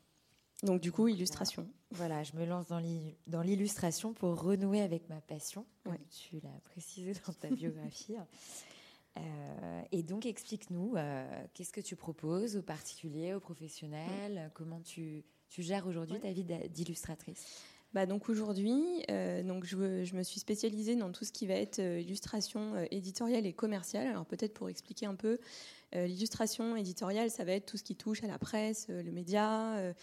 Donc 0.63 0.81
du 0.81 0.91
coup, 0.91 1.07
illustration. 1.07 1.67
Voilà, 1.91 2.23
je 2.23 2.35
me 2.35 2.45
lance 2.45 2.65
dans 2.67 3.41
l'illustration 3.41 4.13
pour 4.13 4.41
renouer 4.41 4.81
avec 4.81 5.07
ma 5.07 5.21
passion, 5.21 5.65
comme 5.83 5.97
tu 6.09 6.39
l'as 6.41 6.59
précisé 6.63 7.13
dans 7.25 7.33
ta 7.33 7.49
biographie. 7.49 8.15
et 9.91 10.03
donc, 10.03 10.25
explique-nous, 10.25 10.95
qu'est-ce 11.53 11.71
que 11.71 11.79
tu 11.79 11.95
proposes 11.95 12.57
aux 12.57 12.63
particuliers, 12.63 13.33
aux 13.33 13.39
professionnels 13.39 14.51
Comment 14.55 14.81
tu, 14.81 15.23
tu 15.47 15.61
gères 15.61 15.87
aujourd'hui 15.87 16.19
ta 16.19 16.31
vie 16.31 16.43
d'illustratrice? 16.43 17.63
Bah 17.95 18.05
donc 18.05 18.27
aujourd'hui, 18.27 18.83
euh, 19.09 19.41
donc 19.41 19.63
je, 19.63 19.77
me 19.77 20.21
suis 20.21 20.41
spécialisée 20.41 20.97
dans 20.97 21.13
tout 21.13 21.23
ce 21.23 21.31
qui 21.31 21.47
va 21.47 21.53
être 21.53 21.79
euh, 21.79 22.01
illustration 22.01 22.75
euh, 22.75 22.85
éditoriale 22.91 23.45
et 23.45 23.53
commerciale. 23.53 24.07
Alors 24.07 24.25
peut-être 24.25 24.53
pour 24.53 24.67
expliquer 24.67 25.05
un 25.05 25.15
peu, 25.15 25.39
l'illustration 25.93 26.75
éditoriale, 26.75 27.31
ça 27.31 27.45
va 27.45 27.53
être 27.53 27.67
tout 27.67 27.77
ce 27.77 27.83
qui 27.83 27.95
touche 27.95 28.21
à 28.21 28.27
la 28.27 28.37
presse, 28.37 28.87
le 28.89 29.11
média. 29.13 29.93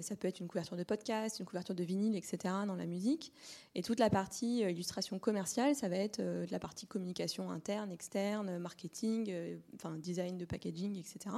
ça 0.00 0.14
peut 0.14 0.28
être 0.28 0.38
une 0.38 0.46
couverture 0.46 0.76
de 0.76 0.84
podcast, 0.84 1.40
une 1.40 1.46
couverture 1.46 1.74
de 1.74 1.82
vinyle, 1.82 2.14
etc. 2.14 2.38
dans 2.68 2.76
la 2.76 2.86
musique. 2.86 3.32
Et 3.74 3.82
toute 3.82 3.98
la 3.98 4.10
partie 4.10 4.60
illustration 4.60 5.18
commerciale, 5.18 5.74
ça 5.74 5.88
va 5.88 5.96
être 5.96 6.22
la 6.52 6.60
partie 6.60 6.86
communication 6.86 7.50
interne, 7.50 7.90
externe, 7.90 8.58
marketing, 8.58 9.34
enfin 9.74 9.96
design 9.96 10.38
de 10.38 10.44
packaging, 10.44 10.96
etc. 10.96 11.34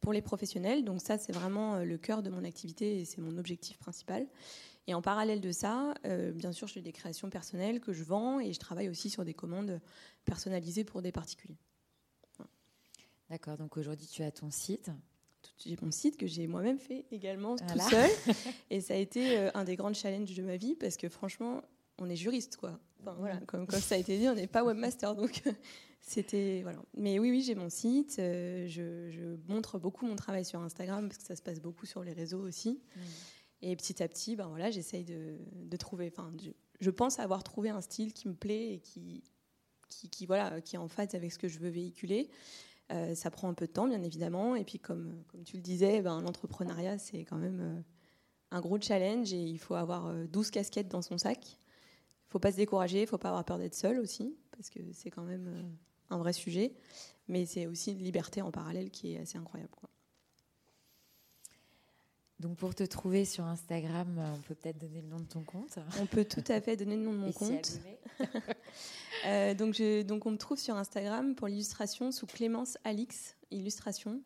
Pour 0.00 0.14
les 0.14 0.22
professionnels. 0.22 0.82
Donc 0.82 1.02
ça, 1.02 1.18
c'est 1.18 1.32
vraiment 1.32 1.80
le 1.80 1.98
cœur 1.98 2.22
de 2.22 2.30
mon 2.30 2.44
activité 2.44 3.00
et 3.00 3.04
c'est 3.04 3.20
mon 3.20 3.36
objectif 3.36 3.76
principal. 3.76 4.26
Et 4.88 4.94
en 4.94 5.02
parallèle 5.02 5.42
de 5.42 5.52
ça, 5.52 5.92
euh, 6.06 6.32
bien 6.32 6.50
sûr, 6.50 6.66
j'ai 6.66 6.80
des 6.80 6.92
créations 6.92 7.28
personnelles 7.28 7.78
que 7.78 7.92
je 7.92 8.02
vends 8.02 8.40
et 8.40 8.54
je 8.54 8.58
travaille 8.58 8.88
aussi 8.88 9.10
sur 9.10 9.22
des 9.22 9.34
commandes 9.34 9.82
personnalisées 10.24 10.82
pour 10.82 11.02
des 11.02 11.12
particuliers. 11.12 11.58
D'accord, 13.28 13.58
donc 13.58 13.76
aujourd'hui 13.76 14.06
tu 14.06 14.22
as 14.22 14.30
ton 14.30 14.50
site. 14.50 14.90
J'ai 15.58 15.76
mon 15.82 15.90
site 15.90 16.16
que 16.16 16.26
j'ai 16.26 16.46
moi-même 16.46 16.78
fait 16.78 17.04
également 17.10 17.56
tout 17.56 17.78
seul. 17.78 18.10
et 18.70 18.80
ça 18.80 18.94
a 18.94 18.96
été 18.96 19.36
euh, 19.36 19.50
un 19.52 19.64
des 19.64 19.76
grands 19.76 19.92
challenges 19.92 20.34
de 20.34 20.42
ma 20.42 20.56
vie 20.56 20.74
parce 20.74 20.96
que 20.96 21.10
franchement, 21.10 21.60
on 21.98 22.08
est 22.08 22.16
juriste, 22.16 22.56
quoi. 22.56 22.80
Enfin, 23.02 23.14
voilà, 23.18 23.36
comme, 23.46 23.66
comme, 23.66 23.80
ça 23.80 23.94
a 23.94 23.98
été 23.98 24.16
dit, 24.16 24.26
on 24.26 24.34
n'est 24.34 24.46
pas 24.46 24.64
webmaster. 24.64 25.14
Donc 25.14 25.42
c'était. 26.00 26.60
Voilà. 26.62 26.78
Mais 26.96 27.18
oui, 27.18 27.30
oui, 27.30 27.42
j'ai 27.42 27.54
mon 27.54 27.68
site. 27.68 28.16
Euh, 28.20 28.66
je, 28.66 29.36
montre 29.48 29.78
beaucoup 29.78 30.06
mon 30.06 30.16
travail 30.16 30.46
sur 30.46 30.60
Instagram 30.60 31.08
parce 31.08 31.18
que 31.18 31.26
ça 31.26 31.36
se 31.36 31.42
passe 31.42 31.60
beaucoup 31.60 31.84
sur 31.84 32.02
les 32.02 32.14
réseaux 32.14 32.40
aussi. 32.40 32.80
Mmh. 32.96 33.00
Et 33.60 33.74
petit 33.76 34.02
à 34.02 34.08
petit, 34.08 34.36
ben 34.36 34.46
voilà, 34.46 34.70
j'essaye 34.70 35.04
de, 35.04 35.76
trouver. 35.76 36.12
Enfin, 36.12 36.32
je, 36.80 36.90
pense 36.90 37.18
avoir 37.18 37.42
trouvé 37.42 37.70
un 37.70 37.80
style 37.80 38.12
qui 38.12 38.28
me 38.28 38.34
plaît 38.34 38.74
et 38.74 38.78
qui, 38.78 39.24
qui, 39.88 40.26
voilà, 40.26 40.60
qui 40.60 40.76
est 40.76 40.78
en 40.78 40.88
phase 40.88 41.14
avec 41.14 41.32
ce 41.32 41.38
que 41.38 41.48
je 41.48 41.58
veux 41.58 41.70
véhiculer. 41.70 42.30
Euh, 42.90 43.14
ça 43.14 43.30
prend 43.30 43.48
un 43.48 43.54
peu 43.54 43.66
de 43.66 43.72
temps, 43.72 43.86
bien 43.86 44.02
évidemment. 44.02 44.54
Et 44.54 44.64
puis, 44.64 44.78
comme, 44.78 45.22
comme 45.28 45.42
tu 45.44 45.56
le 45.56 45.62
disais, 45.62 46.00
ben, 46.00 46.20
l'entrepreneuriat, 46.20 46.98
c'est 46.98 47.24
quand 47.24 47.36
même 47.36 47.60
euh, 47.60 47.80
un 48.50 48.60
gros 48.60 48.80
challenge 48.80 49.32
et 49.32 49.42
il 49.42 49.58
faut 49.58 49.74
avoir 49.74 50.12
12 50.28 50.46
euh, 50.46 50.50
casquettes 50.50 50.88
dans 50.88 51.02
son 51.02 51.18
sac. 51.18 51.58
Il 52.26 52.30
faut 52.30 52.38
pas 52.38 52.52
se 52.52 52.56
décourager, 52.56 53.02
il 53.02 53.06
faut 53.06 53.18
pas 53.18 53.28
avoir 53.28 53.44
peur 53.44 53.58
d'être 53.58 53.74
seul 53.74 53.98
aussi, 53.98 54.36
parce 54.52 54.68
que 54.68 54.80
c'est 54.92 55.10
quand 55.10 55.22
même 55.22 55.76
un 56.10 56.18
vrai 56.18 56.34
sujet. 56.34 56.74
Mais 57.26 57.46
c'est 57.46 57.66
aussi 57.66 57.92
une 57.92 58.02
liberté 58.02 58.42
en 58.42 58.50
parallèle 58.50 58.90
qui 58.90 59.14
est 59.14 59.18
assez 59.18 59.38
incroyable. 59.38 59.70
Donc 62.40 62.56
pour 62.56 62.74
te 62.74 62.84
trouver 62.84 63.24
sur 63.24 63.44
Instagram, 63.44 64.16
euh, 64.18 64.34
on 64.34 64.40
peut 64.40 64.54
peut-être 64.54 64.78
donner 64.78 65.00
le 65.02 65.08
nom 65.08 65.18
de 65.18 65.26
ton 65.26 65.42
compte. 65.42 65.78
On 66.00 66.06
peut 66.06 66.24
tout 66.24 66.44
à 66.48 66.60
fait 66.60 66.76
donner 66.76 66.96
le 66.96 67.02
nom 67.02 67.12
de 67.12 67.18
mon 67.18 67.32
compte. 67.32 67.80
euh, 69.26 69.54
donc, 69.54 69.74
je, 69.74 70.02
donc 70.02 70.24
on 70.26 70.30
me 70.30 70.38
trouve 70.38 70.58
sur 70.58 70.76
Instagram 70.76 71.34
pour 71.34 71.48
l'illustration 71.48 72.12
sous 72.12 72.26
Clémence 72.26 72.78
Alix 72.84 73.36
Illustration. 73.50 74.20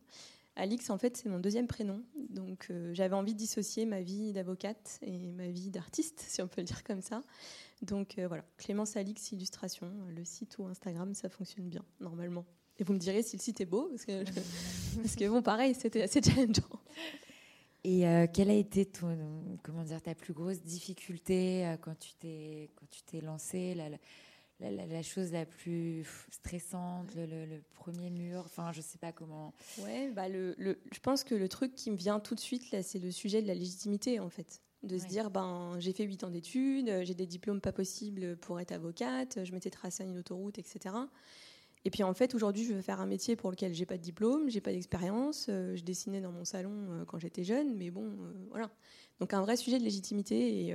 Alix, 0.57 0.91
en 0.91 0.99
fait, 0.99 1.17
c'est 1.17 1.29
mon 1.29 1.39
deuxième 1.39 1.67
prénom. 1.67 2.03
Donc, 2.29 2.67
euh, 2.71 2.93
j'avais 2.93 3.15
envie 3.15 3.33
de 3.33 3.39
dissocier 3.39 3.87
ma 3.87 4.03
vie 4.03 4.33
d'avocate 4.33 4.99
et 5.03 5.33
ma 5.33 5.49
vie 5.49 5.71
d'artiste, 5.71 6.23
si 6.29 6.43
on 6.43 6.49
peut 6.49 6.61
le 6.61 6.67
dire 6.67 6.85
comme 6.85 7.01
ça. 7.01 7.23
Donc, 7.81 8.19
euh, 8.19 8.29
voilà, 8.29 8.45
Clémence 8.59 8.97
Alix 8.97 9.33
Illustration, 9.33 9.91
le 10.15 10.25
site 10.25 10.59
ou 10.59 10.67
Instagram, 10.67 11.15
ça 11.15 11.31
fonctionne 11.31 11.69
bien, 11.69 11.85
normalement. 12.01 12.45
Et 12.79 12.85
vous 12.85 12.93
me 12.93 12.99
direz 12.99 13.23
si 13.23 13.37
le 13.37 13.43
site 13.43 13.61
est 13.63 13.67
beau, 13.67 13.89
parce 13.89 14.05
que, 14.05 14.25
parce 15.03 15.17
que 15.17 15.29
bon, 15.29 15.41
pareil, 15.43 15.75
c'était 15.75 16.03
assez 16.03 16.21
challengeant. 16.23 16.81
Et 17.85 18.07
euh, 18.07 18.27
quelle 18.33 18.51
a 18.51 18.55
été 18.55 18.85
ton, 18.87 19.59
comment 19.63 19.83
dire, 19.83 20.01
ta 20.01 20.15
plus 20.15 20.33
grosse 20.33 20.61
difficulté 20.63 21.75
quand 21.81 21.99
tu 21.99 22.15
t'es, 22.15 22.71
quand 22.77 22.87
tu 22.91 23.03
t'es 23.03 23.21
lancée 23.21 23.75
la, 24.61 25.03
chose 25.03 25.33
la 25.33 25.45
plus 25.45 26.07
stressante, 26.31 27.13
le, 27.17 27.61
premier 27.75 28.11
mur, 28.11 28.43
enfin 28.45 28.71
je 28.71 28.81
sais 28.81 28.99
pas 28.99 29.11
comment. 29.11 29.53
Ouais, 29.79 30.11
bah 30.11 30.29
le, 30.29 30.55
je 30.59 31.01
pense 31.01 31.25
que 31.25 31.35
le 31.35 31.49
truc 31.49 31.75
qui 31.75 31.91
me 31.91 31.97
vient 31.97 32.21
tout 32.21 32.37
de 32.37 32.41
suite 32.41 32.71
là, 32.71 32.83
c'est 32.85 33.01
le 33.01 33.11
sujet 33.11 33.43
de 33.43 33.49
la 33.49 33.55
légitimité 33.55 34.21
en 34.21 34.29
fait. 34.29 34.61
De 34.85 34.99
se 34.99 35.07
dire, 35.07 35.31
ben, 35.31 35.77
j'ai 35.79 35.93
fait 35.93 36.03
8 36.03 36.25
ans 36.25 36.31
d'études, 36.31 37.03
j'ai 37.05 37.15
des 37.15 37.27
diplômes 37.27 37.61
pas 37.61 37.71
possibles 37.71 38.37
pour 38.39 38.59
être 38.59 38.73
avocate, 38.73 39.45
je 39.45 39.53
m'étais 39.53 39.71
tracé 39.71 40.03
une 40.03 40.19
autoroute, 40.19 40.59
etc. 40.59 40.97
Et 41.85 41.91
puis 41.91 42.03
en 42.03 42.15
fait, 42.15 42.35
aujourd'hui, 42.35 42.65
je 42.65 42.73
veux 42.73 42.81
faire 42.81 43.01
un 43.01 43.07
métier 43.07 43.35
pour 43.35 43.51
lequel 43.51 43.75
j'ai 43.75 43.87
pas 43.87 43.97
de 43.97 44.03
diplôme, 44.03 44.49
j'ai 44.49 44.61
pas 44.61 44.71
d'expérience. 44.71 45.47
Euh, 45.49 45.75
je 45.75 45.83
dessinais 45.83 46.21
dans 46.21 46.31
mon 46.31 46.45
salon 46.45 46.73
euh, 46.91 47.05
quand 47.05 47.19
j'étais 47.19 47.43
jeune, 47.43 47.77
mais 47.77 47.91
bon, 47.91 48.05
euh, 48.05 48.33
voilà. 48.51 48.71
Donc 49.19 49.35
un 49.35 49.41
vrai 49.41 49.57
sujet 49.57 49.79
de 49.79 49.85
légitimité 49.85 50.67
et 50.67 50.75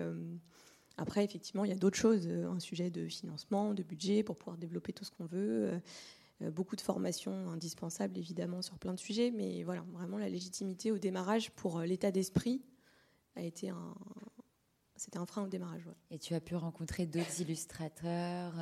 après, 0.95 1.23
effectivement, 1.23 1.65
il 1.65 1.69
y 1.69 1.73
a 1.73 1.77
d'autres 1.77 1.97
choses, 1.97 2.27
un 2.27 2.59
sujet 2.59 2.89
de 2.89 3.07
financement, 3.07 3.73
de 3.73 3.83
budget 3.83 4.23
pour 4.23 4.37
pouvoir 4.37 4.57
développer 4.57 4.93
tout 4.93 5.03
ce 5.03 5.11
qu'on 5.11 5.25
veut. 5.25 5.81
Beaucoup 6.53 6.77
de 6.77 6.81
formations 6.81 7.49
indispensables, 7.49 8.17
évidemment, 8.17 8.61
sur 8.61 8.79
plein 8.79 8.93
de 8.93 8.99
sujets. 8.99 9.31
Mais 9.31 9.63
voilà, 9.63 9.83
vraiment, 9.91 10.17
la 10.17 10.29
légitimité 10.29 10.93
au 10.93 10.97
démarrage 10.97 11.51
pour 11.51 11.81
l'état 11.81 12.09
d'esprit 12.09 12.61
a 13.35 13.41
été 13.41 13.67
un, 13.67 13.93
c'était 14.97 15.17
un 15.17 15.25
frein 15.25 15.43
au 15.43 15.47
démarrage. 15.47 15.83
Et 16.11 16.19
tu 16.19 16.33
as 16.33 16.41
pu 16.41 16.55
rencontrer 16.55 17.05
d'autres 17.05 17.41
illustrateurs, 17.41 18.53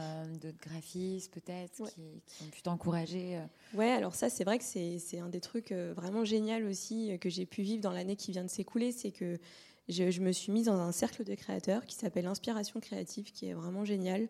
d'autres 0.42 0.60
graphistes 0.62 1.34
peut-être, 1.34 1.84
qui, 1.94 2.44
ont 2.44 2.50
pu 2.50 2.62
t'encourager 2.62 3.42
Ouais, 3.74 3.92
alors 3.92 4.16
ça, 4.16 4.30
c'est 4.30 4.44
vrai 4.44 4.58
que 4.58 4.64
c'est, 4.64 5.20
un 5.20 5.30
des 5.30 5.42
trucs 5.42 5.72
vraiment 5.72 6.26
génial 6.26 6.66
aussi 6.66 7.18
que 7.20 7.30
j'ai 7.30 7.46
pu 7.46 7.62
vivre 7.62 7.82
dans 7.82 7.92
l'année 7.92 8.16
qui 8.16 8.32
vient 8.32 8.44
de 8.44 8.50
s'écouler. 8.50 8.92
C'est 8.92 9.12
que 9.12 9.38
je, 9.88 10.20
me 10.20 10.32
suis 10.32 10.52
mise 10.52 10.66
dans 10.66 10.80
un 10.80 10.92
cercle 10.92 11.24
de 11.24 11.36
créateurs 11.36 11.86
qui 11.86 11.96
s'appelle 11.96 12.26
Inspiration 12.26 12.80
créative, 12.80 13.32
qui 13.32 13.48
est 13.48 13.54
vraiment 13.54 13.86
génial 13.86 14.28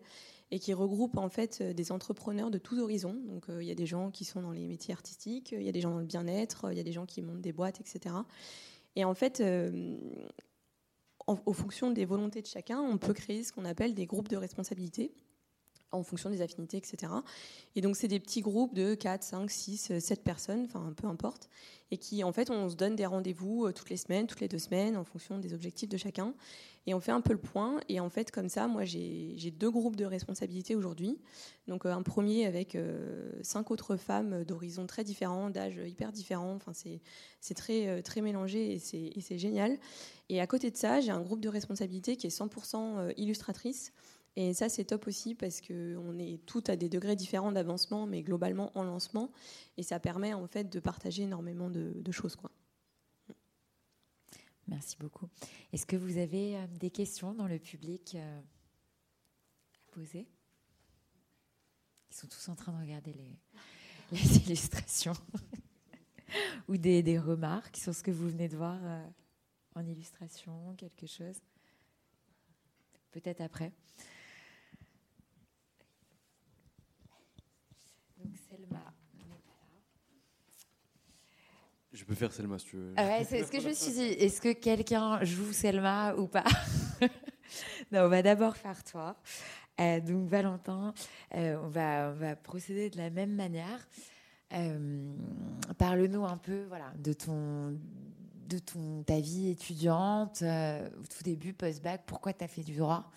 et 0.50 0.58
qui 0.58 0.72
regroupe 0.74 1.16
en 1.16 1.28
fait 1.28 1.58
euh, 1.60 1.72
des 1.72 1.90
entrepreneurs 1.90 2.50
de 2.50 2.58
tous 2.58 2.78
horizons. 2.78 3.16
Donc 3.26 3.48
euh, 3.48 3.62
il 3.62 3.66
y 3.66 3.72
a 3.72 3.74
des 3.74 3.86
gens 3.86 4.10
qui 4.10 4.24
sont 4.24 4.42
dans 4.42 4.52
les 4.52 4.68
métiers 4.68 4.94
artistiques, 4.94 5.52
il 5.52 5.62
y 5.62 5.68
a 5.68 5.72
des 5.72 5.80
gens 5.80 5.90
dans 5.90 5.98
le 5.98 6.04
bien-être, 6.04 6.66
il 6.70 6.76
y 6.76 6.80
a 6.80 6.84
des 6.84 6.92
gens 6.92 7.06
qui 7.06 7.22
montent 7.22 7.40
des 7.40 7.52
boîtes, 7.52 7.80
etc. 7.80 8.14
Et 8.94 9.04
en 9.04 9.14
fait, 9.14 9.40
euh, 9.40 9.96
en, 11.26 11.38
aux 11.46 11.52
fonctions 11.52 11.90
des 11.90 12.04
volontés 12.04 12.42
de 12.42 12.46
chacun, 12.46 12.80
on 12.80 12.98
peut 12.98 13.12
créer 13.12 13.44
ce 13.44 13.52
qu'on 13.52 13.64
appelle 13.64 13.94
des 13.94 14.06
groupes 14.06 14.28
de 14.28 14.36
responsabilité 14.36 15.12
en 15.92 16.02
fonction 16.02 16.30
des 16.30 16.42
affinités, 16.42 16.76
etc. 16.76 17.12
Et 17.74 17.80
donc, 17.80 17.96
c'est 17.96 18.08
des 18.08 18.20
petits 18.20 18.40
groupes 18.40 18.74
de 18.74 18.94
4, 18.94 19.22
5, 19.22 19.50
6, 19.50 19.98
7 19.98 20.22
personnes, 20.22 20.64
enfin, 20.64 20.92
peu 20.96 21.06
importe, 21.06 21.48
et 21.90 21.98
qui, 21.98 22.24
en 22.24 22.32
fait, 22.32 22.50
on 22.50 22.68
se 22.68 22.74
donne 22.74 22.96
des 22.96 23.06
rendez-vous 23.06 23.66
euh, 23.66 23.72
toutes 23.72 23.90
les 23.90 23.96
semaines, 23.96 24.26
toutes 24.26 24.40
les 24.40 24.48
deux 24.48 24.58
semaines, 24.58 24.96
en 24.96 25.04
fonction 25.04 25.38
des 25.38 25.54
objectifs 25.54 25.88
de 25.88 25.96
chacun. 25.96 26.34
Et 26.88 26.94
on 26.94 27.00
fait 27.00 27.12
un 27.12 27.20
peu 27.20 27.32
le 27.32 27.38
point. 27.38 27.80
Et 27.88 27.98
en 28.00 28.08
fait, 28.08 28.30
comme 28.30 28.48
ça, 28.48 28.68
moi, 28.68 28.84
j'ai 28.84 29.52
deux 29.56 29.70
groupes 29.70 29.96
de 29.96 30.04
responsabilités 30.04 30.74
aujourd'hui. 30.74 31.18
Donc, 31.66 31.84
euh, 31.84 31.92
un 31.92 32.02
premier 32.02 32.46
avec 32.46 32.74
euh, 32.74 33.30
cinq 33.42 33.70
autres 33.70 33.96
femmes 33.96 34.44
d'horizons 34.44 34.86
très 34.86 35.04
différents, 35.04 35.50
d'âges 35.50 35.80
hyper 35.86 36.12
différents. 36.12 36.54
Enfin, 36.54 36.72
c'est 36.74 37.54
très, 37.54 38.02
très 38.02 38.20
mélangé 38.20 38.72
et 38.72 38.78
c'est 39.20 39.38
génial. 39.38 39.78
Et 40.28 40.40
à 40.40 40.46
côté 40.46 40.70
de 40.70 40.76
ça, 40.76 41.00
j'ai 41.00 41.10
un 41.10 41.20
groupe 41.20 41.40
de 41.40 41.48
responsabilité 41.48 42.16
qui 42.16 42.26
est 42.26 42.36
100% 42.36 43.12
illustratrice. 43.16 43.92
Et 44.36 44.52
ça, 44.52 44.68
c'est 44.68 44.84
top 44.84 45.06
aussi 45.06 45.34
parce 45.34 45.62
qu'on 45.62 46.18
est 46.18 46.44
toutes 46.44 46.68
à 46.68 46.76
des 46.76 46.90
degrés 46.90 47.16
différents 47.16 47.52
d'avancement, 47.52 48.06
mais 48.06 48.22
globalement 48.22 48.70
en 48.74 48.84
lancement. 48.84 49.32
Et 49.78 49.82
ça 49.82 49.98
permet 49.98 50.34
en 50.34 50.46
fait 50.46 50.64
de 50.64 50.78
partager 50.78 51.22
énormément 51.22 51.70
de, 51.70 52.12
choses. 52.12 52.36
Quoi. 52.36 52.50
Merci 54.68 54.96
beaucoup. 55.00 55.26
Est-ce 55.72 55.86
que 55.86 55.96
vous 55.96 56.18
avez 56.18 56.56
euh, 56.56 56.66
des 56.78 56.90
questions 56.90 57.32
dans 57.32 57.46
le 57.46 57.58
public 57.58 58.14
euh, 58.14 58.40
à 58.40 59.92
poser? 59.92 60.26
Ils 62.10 62.16
sont 62.16 62.26
tous 62.26 62.48
en 62.50 62.56
train 62.56 62.72
de 62.72 62.80
regarder 62.80 63.14
les, 63.14 63.38
illustrations 64.46 65.16
ou 66.68 66.76
des, 66.76 67.02
des, 67.02 67.18
remarques 67.18 67.76
sur 67.78 67.94
ce 67.94 68.02
que 68.02 68.10
vous 68.10 68.28
venez 68.28 68.48
de 68.48 68.56
voir 68.56 68.78
euh, 68.82 69.06
en 69.76 69.86
illustration, 69.86 70.74
quelque 70.76 71.06
chose? 71.06 71.40
Peut-être 73.12 73.40
après. 73.40 73.72
Je 81.96 82.04
peux 82.04 82.14
faire 82.14 82.30
Selma 82.30 82.58
si 82.58 82.66
tu 82.66 82.76
veux. 82.76 82.92
Ah 82.98 83.24
c'est 83.24 83.42
ce 83.42 83.50
que 83.50 83.58
je 83.58 83.68
me 83.68 83.72
suis 83.72 83.92
dit. 83.92 84.02
Est-ce 84.02 84.40
que 84.42 84.52
quelqu'un 84.52 85.24
joue 85.24 85.50
Selma 85.52 86.14
ou 86.14 86.26
pas 86.26 86.44
Non, 87.92 88.02
on 88.02 88.08
va 88.08 88.20
d'abord 88.20 88.54
faire 88.54 88.84
toi. 88.84 89.16
Euh, 89.80 90.00
donc 90.00 90.28
Valentin, 90.28 90.92
euh, 91.34 91.56
on, 91.62 91.68
va, 91.68 92.10
on 92.10 92.18
va 92.18 92.36
procéder 92.36 92.90
de 92.90 92.98
la 92.98 93.08
même 93.08 93.34
manière. 93.34 93.88
Euh, 94.52 95.12
parle-nous 95.78 96.24
un 96.24 96.36
peu 96.36 96.64
voilà, 96.68 96.92
de, 96.98 97.14
ton, 97.14 97.78
de 98.46 98.58
ton, 98.58 99.02
ta 99.02 99.18
vie 99.18 99.50
étudiante, 99.50 100.42
au 100.42 101.06
tout 101.06 101.22
début, 101.24 101.54
post-bac, 101.54 102.02
pourquoi 102.06 102.32
tu 102.32 102.44
as 102.44 102.48
fait 102.48 102.62
du 102.62 102.76
droit? 102.76 103.10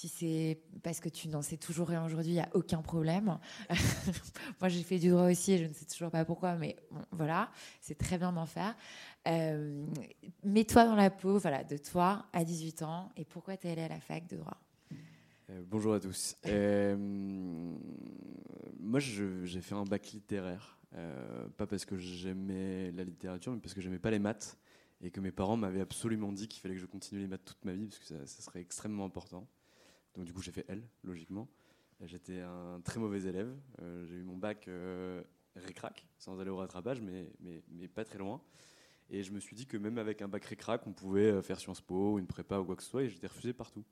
Si 0.00 0.08
c'est 0.08 0.58
parce 0.82 0.98
que 0.98 1.10
tu 1.10 1.28
n'en 1.28 1.42
sais 1.42 1.58
toujours 1.58 1.88
rien 1.88 2.02
aujourd'hui, 2.02 2.30
il 2.30 2.36
n'y 2.36 2.40
a 2.40 2.48
aucun 2.54 2.80
problème. 2.80 3.38
Moi, 4.60 4.68
j'ai 4.70 4.82
fait 4.82 4.98
du 4.98 5.10
droit 5.10 5.30
aussi 5.30 5.52
et 5.52 5.58
je 5.58 5.64
ne 5.64 5.74
sais 5.74 5.84
toujours 5.84 6.10
pas 6.10 6.24
pourquoi, 6.24 6.54
mais 6.54 6.76
voilà, 7.10 7.50
c'est 7.82 7.98
très 7.98 8.16
bien 8.16 8.32
d'en 8.32 8.46
faire. 8.46 8.74
Euh, 9.28 9.84
mets-toi 10.42 10.86
dans 10.86 10.94
la 10.94 11.10
peau 11.10 11.38
voilà, 11.38 11.64
de 11.64 11.76
toi 11.76 12.24
à 12.32 12.44
18 12.44 12.82
ans 12.82 13.10
et 13.14 13.26
pourquoi 13.26 13.58
tu 13.58 13.66
es 13.66 13.72
allé 13.72 13.82
à 13.82 13.88
la 13.88 14.00
fac 14.00 14.26
de 14.26 14.38
droit? 14.38 14.56
Euh, 15.50 15.60
Bonjour 15.68 15.92
à 15.92 16.00
tous. 16.00 16.34
Euh, 16.46 16.96
moi, 18.78 19.00
j'ai 19.00 19.60
fait 19.60 19.74
un 19.74 19.84
bac 19.84 20.12
littéraire. 20.12 20.78
pas 21.58 21.66
parce 21.66 21.84
que 21.84 21.98
j'aimais 21.98 22.90
la 22.92 23.04
littérature, 23.04 23.52
mais 23.52 23.60
parce 23.60 23.74
que 23.74 23.82
j'aimais 23.82 23.98
pas 23.98 24.10
les 24.10 24.18
maths 24.18 24.56
et 25.02 25.10
que 25.10 25.20
mes 25.20 25.30
parents 25.30 25.58
m'avaient 25.58 25.82
absolument 25.82 26.32
dit 26.32 26.48
qu'il 26.48 26.62
fallait 26.62 26.74
que 26.74 26.80
je 26.80 26.86
continue 26.86 27.20
les 27.20 27.26
maths 27.26 27.44
toute 27.44 27.62
ma 27.66 27.74
vie 27.74 27.84
parce 27.84 27.98
que 27.98 28.24
ça 28.24 28.42
serait 28.42 28.60
extrêmement 28.62 29.04
important. 29.04 29.46
Donc 30.14 30.24
du 30.24 30.32
coup, 30.32 30.42
j'ai 30.42 30.52
fait 30.52 30.64
L, 30.68 30.82
logiquement. 31.04 31.48
J'étais 32.02 32.40
un 32.40 32.80
très 32.82 32.98
mauvais 32.98 33.24
élève. 33.24 33.54
Euh, 33.82 34.04
j'ai 34.06 34.14
eu 34.14 34.22
mon 34.22 34.36
bac 34.36 34.68
euh, 34.68 35.22
récrac, 35.54 36.06
sans 36.18 36.40
aller 36.40 36.50
au 36.50 36.56
rattrapage, 36.56 37.00
mais, 37.02 37.30
mais, 37.40 37.62
mais, 37.68 37.88
pas 37.88 38.04
très 38.04 38.18
loin. 38.18 38.40
Et 39.10 39.22
je 39.22 39.32
me 39.32 39.40
suis 39.40 39.54
dit 39.54 39.66
que 39.66 39.76
même 39.76 39.98
avec 39.98 40.22
un 40.22 40.28
bac 40.28 40.44
récrac, 40.44 40.86
on 40.86 40.92
pouvait 40.92 41.30
euh, 41.30 41.42
faire 41.42 41.60
Sciences 41.60 41.82
Po, 41.82 42.18
une 42.18 42.26
prépa 42.26 42.58
ou 42.58 42.64
quoi 42.64 42.76
que 42.76 42.82
ce 42.82 42.88
soit, 42.88 43.02
et 43.02 43.08
j'étais 43.08 43.26
refusé 43.26 43.52
partout. 43.52 43.84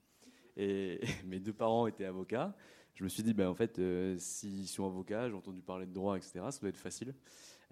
Et, 0.57 1.01
mes 1.25 1.39
deux 1.39 1.53
parents 1.53 1.85
étaient 1.85 2.05
avocats. 2.05 2.55
Je 2.95 3.03
me 3.03 3.09
suis 3.09 3.21
dit, 3.21 3.33
ben, 3.33 3.47
en 3.47 3.55
fait, 3.55 3.79
s'ils 4.17 4.67
sont 4.67 4.85
avocats, 4.85 5.29
j'ai 5.29 5.35
entendu 5.35 5.61
parler 5.61 5.85
de 5.85 5.93
droit, 5.93 6.17
etc., 6.17 6.41
ça 6.49 6.59
doit 6.59 6.69
être 6.69 6.77
facile. 6.77 7.13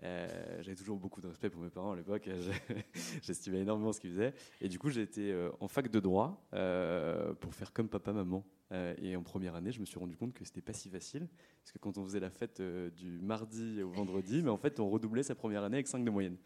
Euh, 0.03 0.62
j'avais 0.62 0.75
toujours 0.75 0.97
beaucoup 0.97 1.21
de 1.21 1.27
respect 1.27 1.49
pour 1.49 1.62
mes 1.62 1.69
parents 1.69 1.91
à 1.91 1.95
l'époque. 1.95 2.29
J'estimais 3.23 3.62
énormément 3.62 3.91
ce 3.91 3.99
qu'ils 3.99 4.12
faisaient. 4.12 4.33
Et 4.62 4.69
du 4.69 4.77
coup, 4.77 4.89
j'ai 4.89 5.01
été 5.01 5.31
euh, 5.31 5.49
en 5.60 5.67
fac 5.67 5.89
de 5.89 5.99
droit 5.99 6.45
euh, 6.53 7.33
pour 7.33 7.53
faire 7.53 7.73
comme 7.73 7.89
papa, 7.89 8.13
maman. 8.13 8.45
et 8.71 9.15
en 9.15 9.23
première 9.23 9.55
année, 9.55 9.71
je 9.71 9.79
me 9.79 9.86
suis 9.86 9.97
rendu 9.97 10.15
compte 10.15 10.33
que 10.33 10.45
c'était 10.45 10.62
pas 10.62 10.73
si 10.73 10.89
facile. 10.89 11.27
Parce 11.63 11.71
que 11.71 11.79
quand 11.79 11.97
on 11.97 12.03
faisait 12.03 12.19
la 12.19 12.29
fête 12.29 12.62
du 12.62 13.19
mardi 13.19 13.81
au 13.81 13.89
vendredi, 13.89 14.41
mais 14.43 14.49
en 14.49 14.57
fait, 14.57 14.79
on 14.79 14.89
redoublait 14.89 15.23
sa 15.23 15.36
première 15.36 15.63
année 15.63 15.77
avec 15.77 15.88
5 15.88 16.03
de 16.03 16.12
moyenne. 16.12 16.38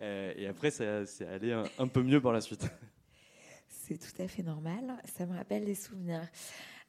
et 0.00 0.46
après, 0.46 0.70
ça 0.70 1.06
c'est 1.06 1.26
allé 1.26 1.52
un, 1.52 1.88
peu 1.88 2.02
mieux 2.02 2.20
par 2.20 2.32
la 2.32 2.40
suite. 2.40 2.66
C'est 3.68 3.98
tout 3.98 4.22
à 4.22 4.28
fait 4.28 4.42
normal. 4.42 4.96
Ça 5.04 5.24
me 5.24 5.34
rappelle 5.34 5.64
des 5.64 5.74
souvenirs. 5.74 6.28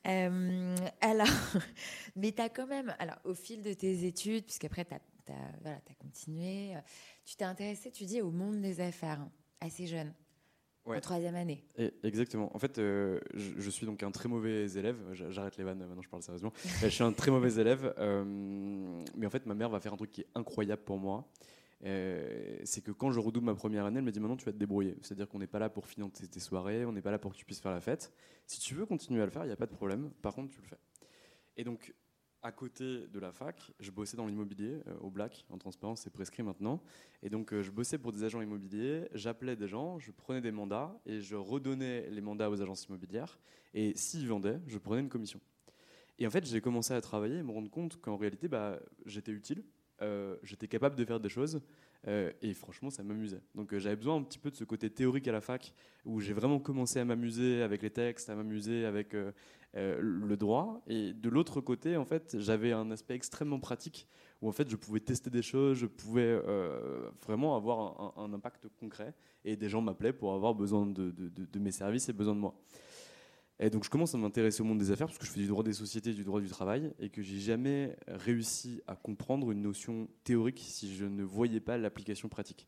alors, 0.04 1.28
mais 2.18 2.32
tu 2.34 2.42
as 2.42 2.50
quand 2.50 2.68
même, 2.68 2.94
alors, 3.00 3.18
au 3.24 3.34
fil 3.34 3.62
de 3.62 3.72
tes 3.72 4.06
études, 4.06 4.44
puisqu'après, 4.44 4.84
tu 4.84 4.96
as 4.96 5.00
tu 5.32 5.68
as, 5.68 5.96
continué. 6.00 6.76
Tu 7.26 7.36
t'es 7.36 7.46
intéressé, 7.46 7.92
tu 7.92 8.06
dis, 8.06 8.22
au 8.22 8.32
monde 8.32 8.62
des 8.62 8.82
affaires, 8.82 9.26
assez 9.62 9.88
jeune. 9.88 10.14
En 10.86 11.00
troisième 11.00 11.36
année. 11.36 11.64
exactement. 12.04 12.56
En 12.56 12.60
fait, 12.60 12.80
euh, 12.80 13.20
je, 13.34 13.70
suis 13.70 13.86
donc 13.86 14.02
un 14.04 14.12
très 14.12 14.28
mauvais 14.28 14.72
élève. 14.72 14.98
J'arrête 15.14 15.58
les 15.58 15.64
vannes, 15.64 15.80
maintenant 15.80 16.02
je 16.02 16.10
parle 16.10 16.24
sérieusement. 16.24 16.52
je 16.82 16.88
suis 16.88 17.04
un 17.04 17.12
très 17.12 17.32
mauvais 17.32 17.54
élève. 17.60 17.94
Euh, 17.98 18.24
mais 19.16 19.26
en 19.26 19.30
fait, 19.30 19.46
ma 19.46 19.54
mère 19.54 19.70
va 19.70 19.80
faire 19.80 19.94
un 19.94 19.98
truc 19.98 20.12
qui 20.12 20.22
est 20.22 20.28
incroyable 20.36 20.82
pour 20.84 20.98
moi. 20.98 21.28
Euh, 21.86 22.58
c'est 22.66 22.82
que 22.82 22.92
quand 22.92 23.12
je 23.12 23.20
redouble 23.20 23.46
ma 23.46 23.56
première 23.56 23.86
année, 23.86 24.00
elle 24.00 24.04
me 24.06 24.12
dit 24.12 24.20
maintenant 24.20 24.36
tu 24.36 24.46
vas 24.46 24.52
te 24.52 24.58
débrouiller. 24.58 24.98
C'est-à-dire 25.02 25.30
qu'on 25.30 25.40
n'est 25.40 25.48
pas 25.48 25.60
là 25.60 25.70
pour 25.70 25.88
financer 25.88 26.28
tes 26.28 26.40
soirées, 26.40 26.86
on 26.86 26.92
n'est 26.92 27.02
pas 27.02 27.12
là 27.12 27.20
pour 27.20 27.32
que 27.32 27.38
tu 27.38 27.46
puisses 27.46 27.62
faire 27.62 27.72
la 27.72 27.82
fête. 27.82 28.12
Si 28.48 28.60
tu 28.60 28.74
veux 28.74 28.86
continuer 28.86 29.22
à 29.22 29.26
le 29.26 29.32
faire, 29.32 29.44
il 29.44 29.48
n'y 29.48 29.54
a 29.54 29.58
pas 29.58 29.68
de 29.68 29.76
problème. 29.76 30.12
Par 30.22 30.34
contre, 30.34 30.50
tu 30.50 30.62
le 30.62 30.68
fais. 30.68 30.80
Et 31.56 31.64
donc, 31.64 31.94
à 32.42 32.52
côté 32.52 33.08
de 33.08 33.20
la 33.20 33.32
fac, 33.32 33.72
je 33.80 33.92
bossais 33.92 34.16
dans 34.16 34.26
l'immobilier 34.26 34.82
euh, 34.88 34.98
au 35.02 35.10
Black, 35.10 35.46
en 35.50 35.58
transparence, 35.58 36.02
c'est 36.02 36.10
prescrit 36.10 36.44
maintenant. 36.44 36.82
Et 37.22 37.30
donc, 37.30 37.54
euh, 37.54 37.62
je 37.62 37.72
bossais 37.72 37.98
pour 37.98 38.12
des 38.12 38.24
agents 38.24 38.42
immobiliers, 38.42 39.08
j'appelais 39.14 39.56
des 39.56 39.68
gens, 39.68 40.00
je 40.00 40.12
prenais 40.12 40.42
des 40.42 40.52
mandats 40.52 40.98
et 41.06 41.22
je 41.22 41.36
redonnais 41.36 42.10
les 42.10 42.22
mandats 42.22 42.50
aux 42.50 42.62
agences 42.62 42.86
immobilières. 42.86 43.40
Et 43.74 43.94
s'ils 43.96 44.28
vendaient, 44.28 44.60
je 44.68 44.78
prenais 44.78 45.02
une 45.02 45.10
commission. 45.10 45.40
Et 46.18 46.28
en 46.28 46.30
fait, 46.30 46.46
j'ai 46.46 46.62
commencé 46.62 46.94
à 46.94 47.02
travailler 47.02 47.38
et 47.38 47.44
me 47.44 47.52
rendre 47.52 47.70
compte 47.70 48.00
qu'en 48.02 48.18
réalité, 48.18 48.48
bah, 48.48 48.80
j'étais 49.06 49.32
utile, 49.32 49.64
euh, 50.02 50.38
j'étais 50.44 50.68
capable 50.68 50.96
de 50.96 51.06
faire 51.06 51.20
des 51.20 51.30
choses. 51.30 51.62
Et 52.08 52.54
franchement, 52.54 52.90
ça 52.90 53.04
m'amusait. 53.04 53.42
Donc 53.56 53.78
j'avais 53.78 53.96
besoin 53.96 54.16
un 54.16 54.24
petit 54.24 54.40
peu 54.40 54.50
de 54.50 54.56
ce 54.56 54.64
côté 54.64 54.90
théorique 54.90 55.28
à 55.28 55.32
la 55.32 55.42
fac, 55.42 55.74
où 56.06 56.20
j'ai 56.20 56.34
vraiment 56.34 56.60
commencé 56.60 57.00
à 57.00 57.06
m'amuser 57.06 57.62
avec 57.62 57.82
les 57.82 57.90
textes, 57.90 58.30
à 58.30 58.36
m'amuser 58.36 58.86
avec 58.86 59.14
euh, 59.76 60.00
le 60.02 60.36
droit. 60.36 60.82
Et 60.88 61.14
de 61.14 61.30
l'autre 61.30 61.62
côté, 61.62 61.96
en 61.96 62.06
fait, 62.06 62.36
j'avais 62.40 62.72
un 62.72 62.90
aspect 62.90 63.14
extrêmement 63.14 63.60
pratique 63.60 64.08
où 64.42 64.50
en 64.50 64.52
fait 64.52 64.68
je 64.68 64.76
pouvais 64.76 65.00
tester 65.00 65.30
des 65.30 65.44
choses, 65.44 65.78
je 65.78 65.86
pouvais 65.86 66.22
euh, 66.24 67.12
vraiment 67.24 67.56
avoir 67.56 68.18
un, 68.18 68.34
impact 68.34 68.68
concret. 68.80 69.14
Et 69.46 69.56
des 69.56 69.70
gens 69.70 69.82
m'appelaient 69.82 70.14
pour 70.14 70.34
avoir 70.34 70.56
besoin 70.56 70.88
de, 70.88 71.14
mes 71.60 71.72
services 71.72 72.10
et 72.10 72.14
besoin 72.14 72.34
de 72.34 72.40
moi. 72.40 72.56
Et 73.60 73.70
donc 73.70 73.84
je 73.84 73.90
commence 73.90 74.16
à 74.16 74.18
m'intéresser 74.18 74.62
au 74.62 74.66
monde 74.66 74.80
des 74.80 74.92
affaires 74.92 75.08
parce 75.08 75.18
que 75.18 75.26
je 75.26 75.32
fais 75.32 75.42
du 75.42 75.48
droit 75.48 75.64
des 75.64 75.74
sociétés, 75.74 76.14
du 76.14 76.24
droit 76.24 76.40
du 76.40 76.48
travail, 76.48 76.94
et 77.00 77.10
que 77.10 77.22
j'ai 77.22 77.40
jamais 77.40 77.96
réussi 78.08 78.82
à 78.88 78.96
comprendre 78.96 79.52
une 79.52 79.62
notion 79.62 80.08
théorique 80.24 80.62
si 80.66 80.96
je 80.96 81.06
ne 81.06 81.24
voyais 81.24 81.60
pas 81.60 81.78
l'application 81.78 82.30
pratique 82.30 82.68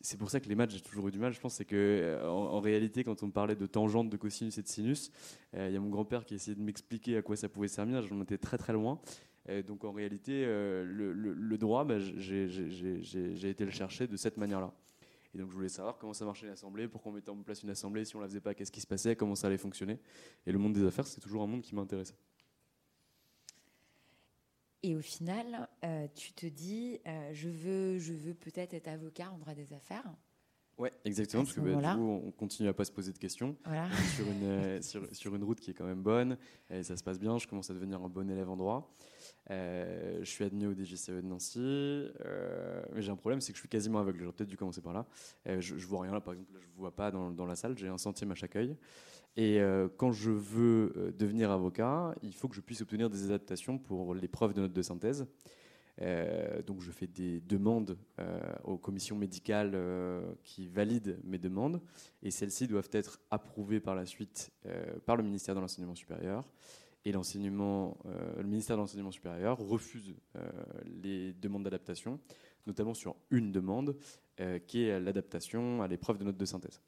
c'est 0.00 0.16
pour 0.16 0.30
ça 0.30 0.40
que 0.40 0.48
les 0.48 0.54
maths, 0.54 0.70
j'ai 0.70 0.80
toujours 0.80 1.08
eu 1.08 1.10
du 1.10 1.18
mal. 1.18 1.32
Je 1.32 1.40
pense 1.40 1.54
c'est 1.54 1.64
que 1.64 1.76
euh, 1.76 2.28
en, 2.28 2.60
réalité, 2.60 3.04
quand 3.04 3.22
on 3.22 3.30
parlait 3.30 3.56
de 3.56 3.66
tangente, 3.66 4.08
de 4.08 4.16
cosinus 4.16 4.56
et 4.58 4.62
de 4.62 4.68
sinus, 4.68 5.10
euh, 5.54 5.68
il 5.68 5.74
y 5.74 5.76
a 5.76 5.80
mon 5.80 5.90
grand-père 5.90 6.24
qui 6.24 6.34
essayait 6.34 6.54
de 6.54 6.62
m'expliquer 6.62 7.16
à 7.16 7.22
quoi 7.22 7.36
ça 7.36 7.48
pouvait 7.48 7.68
servir. 7.68 8.02
J'en 8.02 8.20
étais 8.22 8.38
très 8.38 8.58
très 8.58 8.72
loin. 8.72 9.00
donc 9.66 9.84
en 9.84 9.92
réalité, 9.92 10.44
euh, 10.46 10.84
le, 10.84 11.58
droit, 11.58 11.84
bah, 11.84 11.98
j'ai 11.98 13.50
été 13.50 13.64
le 13.64 13.70
chercher 13.70 14.06
de 14.06 14.16
cette 14.16 14.36
manière-là. 14.36 14.72
Et 15.34 15.38
donc 15.38 15.50
je 15.50 15.54
voulais 15.54 15.68
savoir 15.68 15.96
comment 15.96 16.12
ça 16.12 16.24
marchait 16.24 16.46
l'assemblée, 16.46 16.88
pourquoi 16.88 17.10
on 17.10 17.14
mettait 17.14 17.30
en 17.30 17.42
place 17.42 17.62
une 17.62 17.70
assemblée, 17.70 18.04
si 18.04 18.14
on 18.16 18.20
la 18.20 18.28
faisait 18.28 18.40
pas, 18.40 18.54
qu'est-ce 18.54 18.72
qui 18.72 18.80
se 18.80 18.86
passait, 18.86 19.16
comment 19.16 19.34
ça 19.34 19.46
allait 19.46 19.58
fonctionner. 19.58 19.98
Et 20.46 20.52
le 20.52 20.58
monde 20.58 20.74
des 20.74 20.84
affaires, 20.84 21.06
c'est 21.06 21.20
toujours 21.20 21.42
un 21.42 21.46
monde 21.46 21.62
qui 21.62 21.74
m'intéressait. 21.74 22.16
Et 24.82 24.96
au 24.96 25.00
final, 25.00 25.68
euh, 25.84 26.08
tu 26.14 26.32
te 26.32 26.44
dis, 26.44 27.00
euh, 27.06 27.30
je 27.32 27.48
veux, 27.48 27.98
je 27.98 28.12
veux 28.12 28.34
peut-être 28.34 28.74
être 28.74 28.88
avocat 28.88 29.30
en 29.30 29.38
droit 29.38 29.54
des 29.54 29.72
affaires. 29.72 30.12
Ouais, 30.78 30.92
exactement, 31.04 31.44
parce 31.44 31.54
que 31.54 31.60
bah, 31.60 31.92
du 31.92 31.98
coup, 31.98 32.20
on 32.26 32.30
continue 32.32 32.68
à 32.68 32.72
pas 32.72 32.84
se 32.84 32.92
poser 32.92 33.12
de 33.12 33.18
questions 33.18 33.56
sur, 34.16 34.26
une, 34.26 34.44
euh, 34.44 34.80
sur, 34.82 35.06
sur, 35.14 35.34
une 35.34 35.44
route 35.44 35.60
qui 35.60 35.70
est 35.70 35.74
quand 35.74 35.84
même 35.84 36.02
bonne, 36.02 36.36
et 36.70 36.82
ça 36.82 36.96
se 36.96 37.04
passe 37.04 37.20
bien, 37.20 37.38
je 37.38 37.46
commence 37.46 37.70
à 37.70 37.74
devenir 37.74 38.02
un 38.02 38.08
bon 38.08 38.28
élève 38.30 38.48
en 38.50 38.56
droit. 38.56 38.94
je 39.48 40.24
suis 40.24 40.44
admis 40.44 40.66
au 40.66 40.74
DGCE 40.74 41.10
de 41.10 41.20
Nancy, 41.20 42.08
mais 42.94 43.02
j'ai 43.02 43.10
un 43.10 43.16
problème, 43.16 43.40
c'est 43.40 43.52
que 43.52 43.56
je 43.56 43.62
suis 43.62 43.68
quasiment 43.68 43.98
aveugle, 43.98 44.20
j'aurais 44.20 44.32
peut-être 44.32 44.50
dû 44.50 44.56
commencer 44.56 44.80
par 44.80 44.92
là. 44.92 45.06
je, 45.46 45.60
je 45.60 45.86
vois 45.86 46.02
rien 46.02 46.12
là, 46.12 46.20
par 46.20 46.34
exemple, 46.34 46.52
là, 46.54 46.60
je 46.60 46.68
vois 46.76 46.94
pas 46.94 47.10
dans, 47.10 47.30
dans 47.30 47.46
la 47.46 47.54
salle, 47.54 47.76
j'ai 47.78 47.88
un 47.88 47.98
centième 47.98 48.32
à 48.32 48.34
chaque 48.34 48.56
œil. 48.56 48.76
Et 49.36 49.60
euh, 49.60 49.88
quand 49.96 50.12
je 50.12 50.30
veux 50.30 50.92
euh, 50.96 51.12
devenir 51.12 51.50
avocat, 51.50 52.14
il 52.22 52.34
faut 52.34 52.48
que 52.48 52.54
je 52.54 52.60
puisse 52.60 52.82
obtenir 52.82 53.08
des 53.08 53.24
adaptations 53.24 53.78
pour 53.78 54.14
les 54.14 54.28
preuves 54.28 54.52
de 54.52 54.60
notes 54.60 54.72
de 54.72 54.82
synthèse. 54.82 55.26
Euh, 56.02 56.62
donc 56.62 56.80
je 56.82 56.90
fais 56.90 57.06
des 57.06 57.40
demandes 57.40 57.96
aux 58.64 58.76
commissions 58.76 59.16
médicales 59.16 59.76
qui 60.42 60.68
valident 60.68 61.16
mes 61.24 61.38
demandes 61.38 61.80
et 62.22 62.30
celles-ci 62.30 62.66
doivent 62.66 62.90
être 62.92 63.20
approuvées 63.30 63.80
par 63.80 63.94
la 63.94 64.06
suite 64.06 64.52
par 65.06 65.16
le 65.16 65.22
ministère 65.22 65.54
de 65.54 65.60
l'enseignement 65.60 65.94
supérieur. 65.94 66.44
Et 67.04 67.10
l'enseignement, 67.10 67.98
le 68.36 68.44
ministère 68.44 68.76
de 68.76 68.82
l'enseignement 68.82 69.10
supérieur 69.10 69.58
refuse 69.58 70.14
les 71.02 71.32
demandes 71.32 71.64
d'adaptation, 71.64 72.20
notamment 72.66 72.94
sur 72.94 73.16
une 73.30 73.50
demande 73.50 73.96
qui 74.66 74.84
est 74.84 75.00
l'adaptation 75.00 75.82
à 75.82 75.88
l'épreuve 75.88 76.18
de 76.18 76.24
notes 76.24 76.36
de 76.36 76.44
synthèse. 76.44 76.80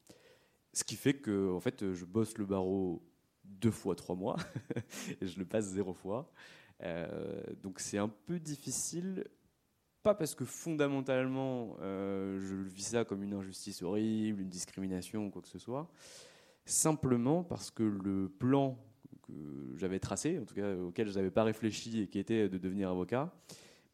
Ce 0.73 0.85
qui 0.85 0.97
fait 0.97 1.15
que 1.15 1.53
en 1.53 1.61
fait, 1.61 1.93
je 1.93 2.05
bosse 2.05 2.39
le 2.39 2.47
barreau 2.47 3.03
deux 3.45 3.71
fois 3.71 3.95
trois 3.95 4.17
mois 4.17 4.37
et 5.21 5.27
je 5.27 5.39
le 5.39 5.45
passe 5.45 5.67
zéro 5.67 5.93
fois. 5.93 6.31
Euh, 6.83 7.43
donc 7.63 7.81
c'est 7.81 7.99
un 7.99 8.09
peu 8.09 8.39
difficile, 8.39 9.25
pas 10.03 10.15
parce 10.15 10.35
que 10.35 10.45
fondamentalement 10.45 11.77
euh, 11.81 12.41
je 12.41 12.57
vis 12.57 12.83
ça 12.83 13.05
comme 13.05 13.23
une 13.23 13.35
injustice 13.35 13.83
horrible, 13.83 14.43
une 14.43 14.49
discrimination 14.49 15.27
ou 15.27 15.31
quoi 15.31 15.41
que 15.41 15.49
ce 15.49 15.59
soit, 15.59 15.89
simplement 16.65 17.45
parce 17.45 17.71
que 17.71 17.83
le 17.83 18.29
plan 18.29 18.79
que 19.23 19.33
j'avais 19.77 20.01
tracé, 20.01 20.39
en 20.39 20.45
tout 20.45 20.55
cas 20.55 20.77
auquel 20.77 21.09
je 21.09 21.15
n'avais 21.15 21.31
pas 21.31 21.45
réfléchi 21.45 22.01
et 22.01 22.09
qui 22.09 22.19
était 22.19 22.49
de 22.49 22.59
devenir 22.59 22.91
avocat, 22.91 23.33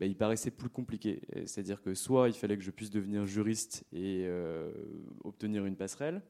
bah, 0.01 0.07
il 0.07 0.17
paraissait 0.17 0.51
plus 0.51 0.71
compliqué. 0.71 1.21
C'est-à-dire 1.45 1.83
que 1.83 1.95
soit 1.95 2.29
il 2.29 2.35
fallait 2.35 2.57
que 2.57 2.65
je 2.65 2.71
puisse 2.71 2.91
devenir 2.91 3.27
juriste 3.27 3.85
et 3.93 4.25
euh, 4.27 4.73
obtenir 5.25 5.67
une 5.67 5.77
passerelle, 5.77 6.23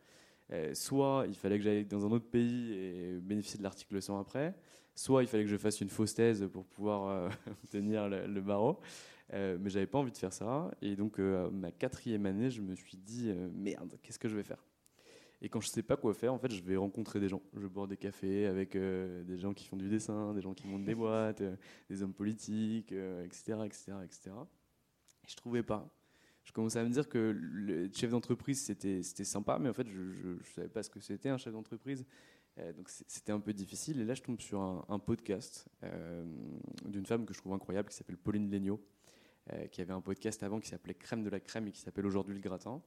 euh, 0.52 0.74
soit 0.74 1.24
il 1.28 1.36
fallait 1.36 1.58
que 1.58 1.64
j'aille 1.64 1.84
dans 1.84 2.04
un 2.04 2.10
autre 2.10 2.28
pays 2.28 2.72
et 2.72 3.20
bénéficier 3.20 3.58
de 3.58 3.62
l'article 3.62 4.02
100 4.02 4.18
après, 4.18 4.56
soit 4.94 5.22
il 5.22 5.28
fallait 5.28 5.44
que 5.44 5.50
je 5.50 5.56
fasse 5.56 5.80
une 5.80 5.88
fausse 5.88 6.14
thèse 6.14 6.48
pour 6.52 6.64
pouvoir 6.66 7.08
euh, 7.08 7.28
obtenir 7.64 8.08
le, 8.08 8.40
barreau. 8.40 8.80
Euh, 9.32 9.58
mais 9.60 9.70
j'avais 9.70 9.86
pas 9.86 9.98
envie 9.98 10.12
de 10.12 10.16
faire 10.16 10.32
ça. 10.32 10.70
Et 10.82 10.96
donc, 10.96 11.18
ma 11.18 11.70
quatrième 11.70 12.26
année, 12.26 12.50
je 12.50 12.62
me 12.62 12.74
suis 12.74 12.96
dit 12.96 13.32
merde, 13.54 13.96
qu'est-ce 14.02 14.18
que 14.18 14.28
je 14.28 14.36
vais 14.36 14.42
faire? 14.42 14.64
Et 15.42 15.48
quand 15.48 15.60
je 15.60 15.68
sais 15.68 15.82
pas 15.82 15.96
quoi 15.96 16.12
faire, 16.12 16.34
en 16.34 16.38
fait, 16.38 16.52
je 16.52 16.62
vais 16.62 16.76
rencontrer 16.76 17.18
des 17.18 17.28
gens. 17.28 17.40
Je 17.56 17.66
boire 17.66 17.88
des 17.88 17.96
cafés 17.96 18.46
avec 18.46 18.76
des 18.76 19.38
gens 19.38 19.54
qui 19.54 19.66
font 19.66 19.76
du 19.76 19.88
dessin, 19.88 20.34
des 20.34 20.42
gens 20.42 20.52
qui 20.52 20.66
montent 20.66 20.84
des 20.84 20.94
boîtes, 20.94 21.42
des 21.88 22.02
hommes 22.02 22.12
politiques, 22.12 22.92
etc., 22.92 23.58
etc., 23.64 23.92
etc. 24.04 24.30
Et 25.24 25.28
je 25.28 25.36
trouvais 25.36 25.62
pas 25.62 25.88
je 26.50 26.52
commençais 26.52 26.80
à 26.80 26.84
me 26.84 26.90
dire 26.90 27.08
que 27.08 27.18
le 27.18 27.88
chef 27.92 28.10
d'entreprise, 28.10 28.60
c'était 28.60 29.02
sympa, 29.02 29.58
mais 29.60 29.68
en 29.68 29.72
fait, 29.72 29.86
je 29.88 30.00
ne 30.00 30.42
savais 30.42 30.68
pas 30.68 30.82
ce 30.82 30.90
que 30.90 30.98
c'était 30.98 31.28
un 31.28 31.38
chef 31.38 31.52
d'entreprise. 31.52 32.04
Euh, 32.60 32.72
donc 32.72 32.88
c'était 32.88 33.32
un 33.32 33.40
peu 33.40 33.52
difficile. 33.52 34.00
Et 34.00 34.04
là, 34.04 34.14
je 34.14 34.22
tombe 34.22 34.40
sur 34.40 34.60
un, 34.60 34.98
podcast 34.98 35.68
euh, 35.82 36.24
d'une 36.86 37.06
femme 37.06 37.26
que 37.26 37.34
je 37.34 37.38
trouve 37.38 37.52
incroyable, 37.52 37.88
qui 37.88 37.96
s'appelle 37.96 38.16
Pauline 38.16 38.50
Legnaud, 38.50 38.80
euh, 39.52 39.66
qui 39.68 39.80
avait 39.80 39.92
un 39.92 40.00
podcast 40.00 40.42
avant 40.42 40.60
qui 40.60 40.68
s'appelait 40.68 40.94
Crème 40.94 41.22
de 41.22 41.30
la 41.30 41.40
crème 41.40 41.68
et 41.68 41.72
qui 41.72 41.80
s'appelle 41.80 42.06
aujourd'hui 42.06 42.34
Le 42.34 42.40
Gratin. 42.40 42.82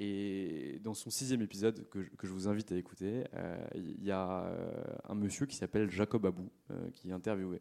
Et 0.00 0.78
dans 0.84 0.94
son 0.94 1.10
sixième 1.10 1.42
épisode, 1.42 1.88
que 1.88 2.00
je, 2.22 2.32
vous 2.32 2.46
invite 2.46 2.70
à 2.70 2.76
écouter, 2.76 3.24
il 3.74 4.04
y 4.04 4.12
a 4.12 4.48
un 5.08 5.14
monsieur 5.16 5.44
qui 5.44 5.56
s'appelle 5.56 5.90
Jacob 5.90 6.24
Abou, 6.24 6.48
qui 6.94 7.08
est 7.08 7.12
interviewé. 7.12 7.60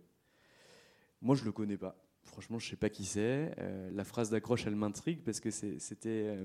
Moi, 1.20 1.36
je 1.36 1.42
ne 1.42 1.46
le 1.48 1.52
connais 1.52 1.78
pas 1.78 2.04
franchement, 2.22 2.60
je 2.60 2.70
sais 2.70 2.76
pas 2.76 2.90
qui 2.90 3.06
c'est. 3.06 3.56
La 3.92 4.04
phrase 4.04 4.30
d'accroche, 4.30 4.68
elle 4.68 4.76
m'intrigue 4.76 5.24
parce 5.24 5.40
que 5.40 5.50
c'était 5.50 6.38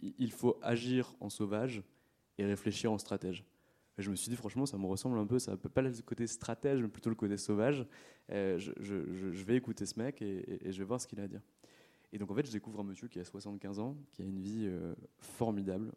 il 0.00 0.30
faut 0.30 0.58
agir 0.62 1.14
en 1.20 1.28
sauvage 1.28 1.82
et 2.38 2.46
réfléchir 2.46 2.90
en 2.90 2.96
stratège. 2.96 3.44
Je 4.02 4.10
me 4.10 4.16
suis 4.16 4.28
dit, 4.30 4.36
franchement, 4.36 4.66
ça 4.66 4.76
me 4.78 4.86
ressemble 4.86 5.18
un 5.18 5.26
peu. 5.26 5.38
Ça 5.38 5.56
peut 5.56 5.68
pas 5.68 5.82
le 5.82 5.92
côté 6.04 6.26
stratège, 6.26 6.80
mais 6.80 6.88
plutôt 6.88 7.10
le 7.10 7.16
côté 7.16 7.36
sauvage. 7.36 7.86
Euh, 8.30 8.58
je, 8.58 9.44
vais 9.44 9.56
écouter 9.56 9.86
ce 9.86 9.98
mec 9.98 10.22
et, 10.22 10.60
je 10.70 10.78
vais 10.78 10.84
voir 10.84 11.00
ce 11.00 11.06
qu'il 11.06 11.20
a 11.20 11.24
à 11.24 11.28
dire. 11.28 11.42
Et 12.12 12.18
donc, 12.18 12.30
en 12.30 12.34
fait, 12.34 12.46
je 12.46 12.52
découvre 12.52 12.80
un 12.80 12.84
monsieur 12.84 13.08
qui 13.08 13.18
a 13.18 13.24
75 13.24 13.78
ans, 13.78 13.96
qui 14.12 14.22
a 14.22 14.24
une 14.26 14.38
vie 14.38 14.70
formidable. 15.18 15.92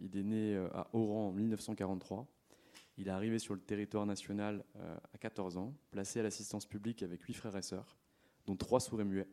il 0.00 0.16
est 0.16 0.24
né 0.24 0.56
à 0.72 0.88
Oran 0.92 1.28
en 1.28 1.32
1943. 1.32 2.26
Il 2.96 3.06
est 3.06 3.12
arrivé 3.12 3.38
sur 3.38 3.54
le 3.54 3.60
territoire 3.60 4.04
national 4.04 4.64
à 5.14 5.18
14 5.18 5.56
ans, 5.56 5.72
placé 5.92 6.18
à 6.18 6.24
l'assistance 6.24 6.66
publique 6.66 7.04
avec 7.04 7.22
huit 7.22 7.34
frères 7.34 7.56
et 7.56 7.62
sœurs 7.62 7.96
dont 8.48 8.56
trois 8.56 8.80
sourds 8.80 9.00
et 9.00 9.04
muets. 9.04 9.28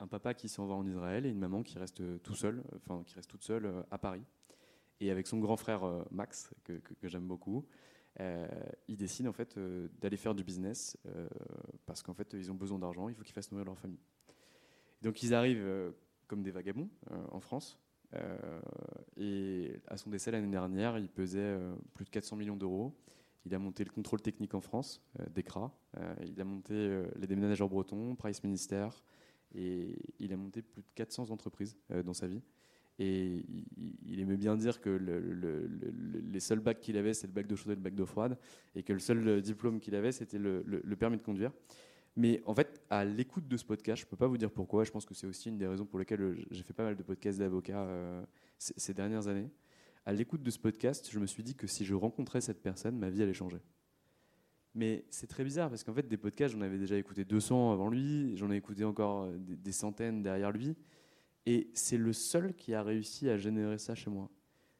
Un 0.00 0.06
papa 0.06 0.32
qui 0.34 0.48
s'en 0.48 0.66
va 0.66 0.74
en 0.74 0.86
Israël 0.86 1.26
et 1.26 1.28
une 1.28 1.38
maman 1.38 1.62
qui 1.62 1.78
reste 1.78 2.02
tout 2.22 2.34
seule, 2.34 2.62
enfin 2.76 3.02
qui 3.04 3.14
reste 3.14 3.28
toute 3.28 3.44
seule 3.44 3.66
euh, 3.66 3.82
à 3.90 3.98
Paris. 3.98 4.22
Et 5.00 5.10
avec 5.10 5.26
son 5.26 5.38
grand 5.38 5.56
frère 5.56 5.84
euh, 5.84 6.02
Max, 6.10 6.50
que, 6.64 6.80
j'aime 7.04 7.26
beaucoup, 7.26 7.64
euh, 8.20 8.48
ils 8.88 8.96
décident 8.96 9.30
en 9.30 9.32
fait 9.32 9.58
d'aller 10.00 10.16
faire 10.16 10.34
du 10.34 10.42
business 10.42 10.96
parce 11.86 12.02
qu'en 12.02 12.14
fait 12.14 12.32
ils 12.32 12.50
ont 12.50 12.56
besoin 12.56 12.78
d'argent, 12.78 13.08
il 13.08 13.14
faut 13.14 13.22
qu'ils 13.22 13.34
fassent 13.34 13.52
nourrir 13.52 13.66
leur 13.66 13.78
famille. 13.78 14.00
Donc 15.02 15.22
ils 15.22 15.34
arrivent 15.34 15.92
comme 16.26 16.42
des 16.42 16.50
vagabonds 16.50 16.88
en 17.30 17.38
France. 17.38 17.78
et 19.16 19.80
à 19.86 19.96
son 19.96 20.10
décès 20.10 20.32
l'année 20.32 20.50
dernière, 20.50 20.98
il 20.98 21.08
pesait 21.08 21.56
plus 21.94 22.04
de 22.04 22.10
400 22.10 22.34
millions 22.36 22.56
d'euros. 22.56 22.92
Il 23.48 23.54
a 23.54 23.58
monté 23.58 23.82
le 23.82 23.90
contrôle 23.90 24.20
technique 24.20 24.52
en 24.52 24.60
France, 24.60 25.02
euh, 25.20 25.24
DECRA. 25.34 25.72
Euh, 25.96 26.14
il 26.26 26.38
a 26.38 26.44
monté 26.44 26.74
euh, 26.74 27.06
les 27.16 27.26
déménageurs 27.26 27.70
bretons, 27.70 28.14
Price 28.14 28.44
Minister. 28.44 28.88
Et 29.54 29.96
il 30.18 30.34
a 30.34 30.36
monté 30.36 30.60
plus 30.60 30.82
de 30.82 30.88
400 30.94 31.30
entreprises 31.30 31.78
dans 32.04 32.12
sa 32.12 32.26
vie. 32.26 32.42
Et 32.98 33.44
il, 34.06 34.20
aimait 34.20 34.36
bien 34.36 34.56
dire 34.56 34.80
que 34.80 34.90
les 36.32 36.40
seuls 36.40 36.58
bacs 36.58 36.80
qu'il 36.80 36.96
avait, 36.96 37.14
c'est 37.14 37.28
le 37.28 37.32
bac 37.32 37.46
d'eau 37.46 37.54
chaude 37.54 37.72
et 37.72 37.76
le 37.76 37.80
bac 37.80 37.94
d'eau 37.94 38.06
froide, 38.06 38.36
et 38.74 38.82
que 38.82 38.92
le 38.92 38.98
seul 38.98 39.40
diplôme 39.40 39.78
qu'il 39.78 39.94
avait, 39.94 40.10
c'était 40.10 40.38
le, 40.38 40.96
permis 40.98 41.16
de 41.16 41.22
conduire. 41.22 41.52
Mais 42.16 42.42
en 42.46 42.54
fait, 42.54 42.82
à 42.90 43.04
l'écoute 43.04 43.46
de 43.46 43.56
ce 43.56 43.64
podcast, 43.64 44.00
je 44.00 44.06
ne 44.06 44.10
peux 44.10 44.16
pas 44.16 44.26
vous 44.26 44.38
dire 44.38 44.50
pourquoi, 44.50 44.82
je 44.82 44.90
pense 44.90 45.06
que 45.06 45.14
c'est 45.14 45.28
aussi 45.28 45.48
une 45.48 45.58
des 45.58 45.68
raisons 45.68 45.86
pour 45.86 46.00
lesquelles 46.00 46.44
j'ai 46.50 46.64
fait 46.64 46.72
pas 46.72 46.82
mal 46.82 46.96
de 46.96 47.02
podcasts 47.04 47.38
d'avocats 47.38 47.86
ces 48.58 48.94
dernières 48.94 49.28
années 49.28 49.48
à 50.08 50.12
l'écoute 50.14 50.42
de 50.42 50.50
ce 50.50 50.58
podcast, 50.58 51.06
je 51.12 51.18
me 51.18 51.26
suis 51.26 51.42
dit 51.42 51.54
que 51.54 51.66
si 51.66 51.84
je 51.84 51.92
rencontrais 51.92 52.40
cette 52.40 52.62
personne, 52.62 52.96
ma 52.96 53.10
vie 53.10 53.22
allait 53.22 53.34
changer. 53.34 53.58
Mais 54.74 55.04
c'est 55.10 55.26
très 55.26 55.44
bizarre 55.44 55.68
parce 55.68 55.84
qu'en 55.84 55.92
fait, 55.92 56.08
des 56.08 56.16
podcasts, 56.16 56.54
j'en 56.54 56.62
avais 56.62 56.78
déjà 56.78 56.96
écouté 56.96 57.26
200 57.26 57.72
avant 57.72 57.90
lui, 57.90 58.34
j'en 58.38 58.50
ai 58.50 58.56
écouté 58.56 58.84
encore 58.84 59.24
euh, 59.24 59.36
des 59.38 59.72
centaines 59.72 60.22
derrière 60.22 60.50
lui. 60.50 60.78
Et 61.46 61.70
c'est 61.74 61.96
le 61.96 62.12
seul 62.12 62.54
qui 62.54 62.74
a 62.74 62.82
réussi 62.82 63.28
à 63.28 63.36
générer 63.36 63.78
ça 63.78 63.94
chez 63.94 64.10
moi. 64.10 64.30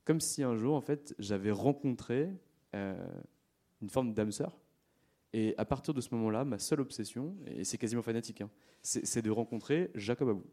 Comme 0.04 0.20
si 0.20 0.42
un 0.42 0.56
jour, 0.56 0.74
en 0.74 0.80
fait, 0.80 1.14
j'avais 1.18 1.50
rencontré 1.50 2.30
euh, 2.74 2.94
une 3.82 3.90
forme 3.90 4.14
d'âme 4.14 4.32
sœur. 4.32 4.58
Et 5.32 5.54
à 5.58 5.64
partir 5.64 5.92
de 5.92 6.00
ce 6.00 6.14
moment-là, 6.14 6.44
ma 6.44 6.58
seule 6.58 6.80
obsession, 6.80 7.36
et 7.46 7.64
c'est 7.64 7.76
quasiment 7.76 8.02
fanatique, 8.02 8.40
hein, 8.40 8.50
c'est 8.82 9.20
de 9.22 9.30
rencontrer 9.30 9.90
Jacob 9.94 10.30
Abou. 10.30 10.44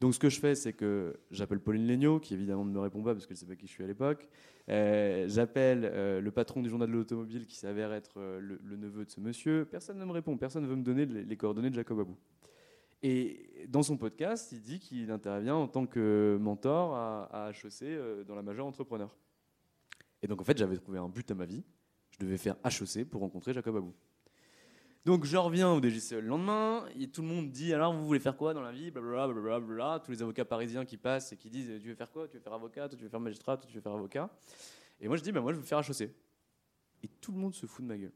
Donc 0.00 0.14
ce 0.14 0.18
que 0.18 0.28
je 0.28 0.40
fais, 0.40 0.56
c'est 0.56 0.72
que 0.72 1.14
j'appelle 1.30 1.60
Pauline 1.60 1.86
Legnaud, 1.86 2.18
qui 2.18 2.34
évidemment 2.34 2.64
ne 2.64 2.72
me 2.72 2.80
répond 2.80 3.04
pas 3.04 3.14
parce 3.14 3.24
qu'elle 3.24 3.36
ne 3.36 3.38
sait 3.38 3.46
pas 3.46 3.54
qui 3.54 3.68
je 3.68 3.72
suis 3.72 3.84
à 3.84 3.86
l'époque. 3.86 4.28
Euh, 4.68 5.28
j'appelle 5.28 5.84
euh, 5.84 6.20
le 6.20 6.30
patron 6.32 6.60
du 6.60 6.68
journal 6.68 6.88
de 6.88 6.94
l'automobile, 6.94 7.46
qui 7.46 7.54
s'avère 7.54 7.92
être 7.92 8.20
le, 8.20 8.58
le 8.64 8.76
neveu 8.76 9.04
de 9.04 9.10
ce 9.10 9.20
monsieur. 9.20 9.64
Personne 9.70 9.98
ne 9.98 10.04
me 10.04 10.10
répond, 10.10 10.36
personne 10.36 10.64
ne 10.64 10.68
veut 10.68 10.74
me 10.74 10.82
donner 10.82 11.06
les, 11.06 11.22
les 11.22 11.36
coordonnées 11.36 11.70
de 11.70 11.76
Jacob 11.76 12.00
Abou. 12.00 12.16
Et 13.02 13.66
dans 13.68 13.82
son 13.82 13.96
podcast, 13.96 14.52
il 14.52 14.62
dit 14.62 14.78
qu'il 14.78 15.10
intervient 15.10 15.56
en 15.56 15.66
tant 15.66 15.86
que 15.86 16.38
mentor 16.40 16.94
à, 16.94 17.48
à 17.48 17.50
HEC 17.50 17.82
euh, 17.82 18.24
dans 18.24 18.36
la 18.36 18.42
majeure 18.42 18.66
entrepreneur. 18.66 19.16
Et 20.22 20.28
donc 20.28 20.40
en 20.40 20.44
fait, 20.44 20.56
j'avais 20.56 20.76
trouvé 20.76 20.98
un 20.98 21.08
but 21.08 21.28
à 21.30 21.34
ma 21.34 21.44
vie. 21.44 21.64
Je 22.10 22.18
devais 22.18 22.38
faire 22.38 22.56
HEC 22.64 23.08
pour 23.08 23.22
rencontrer 23.22 23.52
Jacob 23.52 23.76
Abou. 23.76 23.92
Donc 25.04 25.24
je 25.24 25.36
reviens 25.36 25.72
au 25.72 25.80
DGCE 25.80 26.12
le 26.12 26.28
lendemain, 26.28 26.86
et 26.96 27.08
tout 27.08 27.22
le 27.22 27.28
monde 27.28 27.50
dit 27.50 27.74
alors 27.74 27.92
vous 27.92 28.06
voulez 28.06 28.20
faire 28.20 28.36
quoi 28.36 28.54
dans 28.54 28.60
la 28.60 28.70
vie? 28.70 28.92
Blablabla, 28.92 29.34
blablabla. 29.34 30.00
Tous 30.04 30.12
les 30.12 30.22
avocats 30.22 30.44
parisiens 30.44 30.84
qui 30.84 30.96
passent 30.96 31.32
et 31.32 31.36
qui 31.36 31.50
disent 31.50 31.72
tu 31.80 31.88
veux 31.88 31.96
faire 31.96 32.12
quoi? 32.12 32.28
Tu 32.28 32.36
veux 32.36 32.42
faire 32.42 32.52
avocat? 32.52 32.88
Toi 32.88 32.96
tu 32.96 33.02
veux 33.02 33.10
faire 33.10 33.18
magistrat? 33.18 33.56
Toi 33.56 33.66
tu 33.68 33.74
veux 33.74 33.80
faire 33.80 33.92
avocat? 33.92 34.30
Et 35.00 35.08
moi 35.08 35.16
je 35.16 35.22
dis 35.24 35.32
bah, 35.32 35.40
moi 35.40 35.52
je 35.52 35.58
veux 35.58 35.64
faire 35.64 35.80
HEC. 35.80 36.14
Et 37.02 37.08
tout 37.20 37.32
le 37.32 37.38
monde 37.38 37.52
se 37.52 37.66
fout 37.66 37.84
de 37.84 37.88
ma 37.88 37.98
gueule. 37.98 38.12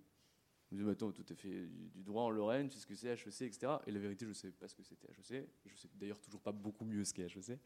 Me 0.72 0.79
dis 0.79 0.83
mais 0.83 0.92
attends, 0.92 1.12
toi 1.12 1.24
t'as 1.26 1.35
fait 1.37 1.68
du, 1.94 2.02
droit 2.02 2.24
en 2.24 2.31
Lorraine, 2.31 2.68
tu 2.68 2.74
sais 2.74 2.81
ce 2.81 2.87
que 2.87 2.94
c'est 2.94 3.09
HEC, 3.09 3.42
etc. 3.42 3.74
Et 3.87 3.92
la 3.92 4.00
vérité 4.00 4.26
je 4.26 4.33
sais 4.33 4.50
pas 4.50 4.66
ce 4.66 4.74
que 4.74 4.83
c'était 4.83 5.07
HEC. 5.09 5.48
Je 5.66 5.76
sais 5.76 5.88
d'ailleurs 5.94 6.20
toujours 6.20 6.40
pas 6.40 6.52
beaucoup 6.52 6.85
mieux 6.85 7.05
ce 7.05 7.14
qu'est 7.14 7.24
HEC. 7.24 7.59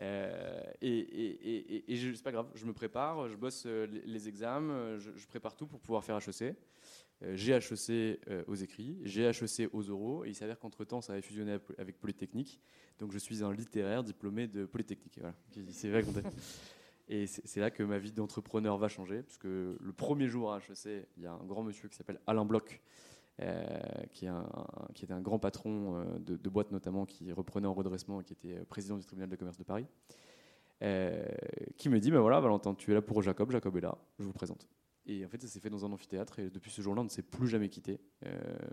Euh, 0.00 0.62
et 0.80 0.98
et, 0.98 1.92
et, 1.92 2.14
c'est 2.14 2.22
pas 2.22 2.32
grave, 2.32 2.50
je 2.54 2.66
me 2.66 2.72
prépare, 2.72 3.28
je 3.28 3.36
bosse 3.36 3.64
euh, 3.66 3.86
les, 3.86 4.28
examens, 4.28 4.72
euh, 4.72 4.98
je, 4.98 5.26
prépare 5.26 5.56
tout 5.56 5.66
pour 5.66 5.80
pouvoir 5.80 6.04
faire 6.04 6.16
HEC. 6.16 6.56
Euh, 7.22 7.36
j'ai 7.36 7.52
HEC 7.52 8.20
aux 8.46 8.54
écrits, 8.54 8.98
j'ai 9.04 9.22
HEC 9.22 9.68
aux 9.72 9.90
oraux, 9.90 10.24
et 10.24 10.28
il 10.28 10.34
s'avère 10.34 10.58
qu'entre-temps, 10.58 11.00
ça 11.00 11.12
avait 11.12 11.22
fusionné 11.22 11.58
avec 11.78 11.98
Polytechnique. 11.98 12.60
Donc 12.98 13.12
je 13.12 13.18
suis 13.18 13.44
un 13.44 13.52
littéraire 13.52 14.02
diplômé 14.02 14.48
de 14.48 14.66
Polytechnique. 14.66 15.18
Voilà, 15.18 15.34
qui 15.50 15.72
s'est 15.72 15.92
raconté. 15.92 16.22
Et 17.08 17.26
c'est 17.26 17.60
là 17.60 17.70
que 17.70 17.82
ma 17.82 17.98
vie 17.98 18.12
d'entrepreneur 18.12 18.76
va 18.76 18.88
changer, 18.88 19.22
puisque 19.22 19.44
le 19.44 19.92
premier 19.96 20.28
jour 20.28 20.52
à 20.52 20.58
HEC, 20.58 21.08
il 21.16 21.22
y 21.22 21.26
a 21.26 21.32
un 21.32 21.44
grand 21.44 21.62
monsieur 21.62 21.88
qui 21.88 21.96
s'appelle 21.96 22.20
Alain 22.26 22.44
Bloch, 22.44 22.82
euh, 23.40 23.78
qui, 24.12 24.26
était 25.04 25.12
un 25.12 25.20
grand 25.20 25.38
patron 25.38 25.96
euh, 25.96 26.18
de, 26.18 26.48
boîte 26.50 26.72
notamment, 26.72 27.06
qui 27.06 27.32
reprenait 27.32 27.68
en 27.68 27.72
redressement 27.72 28.20
et 28.20 28.24
qui 28.24 28.32
était 28.32 28.58
euh, 28.58 28.64
président 28.64 28.96
du 28.96 29.04
tribunal 29.04 29.30
de 29.30 29.36
commerce 29.36 29.56
de 29.56 29.64
Paris, 29.64 29.86
qui 31.76 31.88
me 31.88 31.98
dit, 31.98 32.10
ben 32.10 32.20
voilà 32.20 32.40
Valentin, 32.40 32.74
tu 32.74 32.90
es 32.90 32.94
là 32.94 33.02
pour 33.02 33.22
Jacob, 33.22 33.50
Jacob 33.52 33.76
est 33.76 33.80
là, 33.80 33.96
je 34.18 34.24
vous 34.24 34.32
présente. 34.32 34.68
Et 35.06 35.24
en 35.24 35.28
fait, 35.28 35.40
ça 35.40 35.48
s'est 35.48 35.60
fait 35.60 35.70
dans 35.70 35.86
un 35.86 35.92
amphithéâtre. 35.92 36.40
Et 36.40 36.50
depuis 36.50 36.70
ce 36.70 36.82
jour-là, 36.82 37.00
on 37.00 37.04
ne 37.04 37.08
s'est 37.08 37.22
plus 37.22 37.48
jamais 37.48 37.70
quitté. 37.70 37.98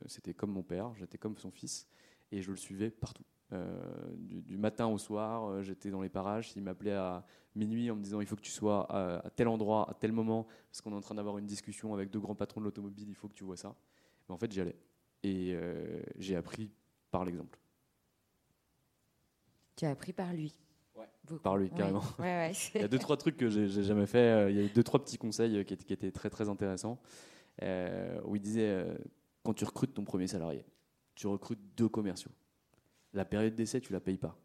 C'était 0.06 0.34
comme 0.34 0.52
mon 0.52 0.63
père, 0.63 0.93
j'étais 0.95 1.17
comme 1.17 1.38
son 1.38 1.50
fils. 1.50 1.88
Et 2.32 2.41
je 2.41 2.52
le 2.52 2.58
suivais 2.58 2.89
partout. 2.89 3.24
Euh, 3.53 3.77
du, 4.17 4.41
du 4.41 4.58
matin 4.58 4.88
au 4.88 4.97
soir, 4.97 5.49
euh, 5.49 5.62
j'étais 5.62 5.91
dans 5.91 6.01
les 6.01 6.10
parages. 6.10 6.51
Il 6.55 6.63
m'appelait 6.63 6.93
à 6.93 7.23
minuit 7.55 7.91
en 7.91 7.95
me 7.95 8.01
disant 8.01 8.19
il 8.19 8.27
faut 8.27 8.36
que 8.36 8.41
tu 8.41 8.51
sois 8.51 8.86
à, 8.91 9.25
à 9.25 9.29
tel 9.29 9.47
endroit, 9.47 9.88
à 9.89 9.93
tel 9.93 10.12
moment, 10.12 10.47
parce 10.69 10.81
qu'on 10.81 10.91
est 10.91 10.95
en 10.95 11.01
train 11.01 11.15
d'avoir 11.15 11.38
une 11.38 11.45
discussion 11.45 11.93
avec 11.93 12.10
deux 12.10 12.19
grands 12.19 12.36
patrons 12.36 12.60
de 12.60 12.65
l'automobile, 12.65 13.08
il 13.08 13.15
faut 13.15 13.27
que 13.27 13.34
tu 13.34 13.43
vois 13.43 13.58
ça. 13.58 13.75
Mais 14.27 14.34
en 14.36 14.38
fait, 14.38 14.51
j'y 14.51 14.62
allais. 14.62 14.77
Et 15.23 15.53
euh, 15.53 16.01
j'ai 16.17 16.36
appris 16.36 16.71
par 17.12 17.23
l'exemple. 17.23 17.60
Tu 19.75 19.86
as 19.86 19.91
appris 19.91 20.13
par 20.13 20.34
lui. 20.34 20.55
Ouais, 20.95 21.38
par 21.43 21.58
lui, 21.58 21.69
carrément. 21.69 22.03
Ouais, 22.17 22.25
ouais. 22.25 22.51
Il 22.75 22.81
y 22.81 22.84
a 22.84 22.88
deux 22.88 22.99
trois 22.99 23.17
trucs 23.17 23.38
que 23.38 23.49
j'ai 23.49 23.67
jamais 23.84 24.08
fait. 24.08 24.51
Il 24.51 24.55
y 24.58 24.60
a 24.60 24.63
eu 24.63 24.69
deux 24.69 24.84
trois 24.84 25.03
petits 25.03 25.17
conseils 25.17 25.65
qui 25.65 25.73
étaient, 25.73 25.84
qui 25.86 25.93
étaient 25.93 26.12
très 26.12 26.29
très 26.29 26.49
intéressants. 26.49 26.99
Euh, 27.63 28.19
où 28.25 28.36
il 28.36 28.41
disait 28.41 28.67
euh, 28.67 28.97
quand 29.43 29.53
tu 29.53 29.63
recrutes 29.63 29.93
ton 29.93 30.03
premier 30.03 30.27
salarié, 30.27 30.65
tu 31.15 31.27
recrutes 31.27 31.60
deux 31.77 31.88
commerciaux. 31.88 32.31
La 33.15 33.23
période 33.23 33.56
d'essai, 33.56 33.80
tu 33.80 33.93
la 33.93 34.01
payes 34.01 34.17
pas. 34.17 34.38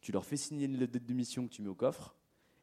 Tu 0.00 0.12
leur 0.12 0.24
fais 0.24 0.36
signer 0.36 0.66
une 0.66 0.78
lettre 0.78 0.92
de 0.92 0.98
démission 0.98 1.48
que 1.48 1.52
tu 1.52 1.62
mets 1.62 1.68
au 1.68 1.74
coffre, 1.74 2.14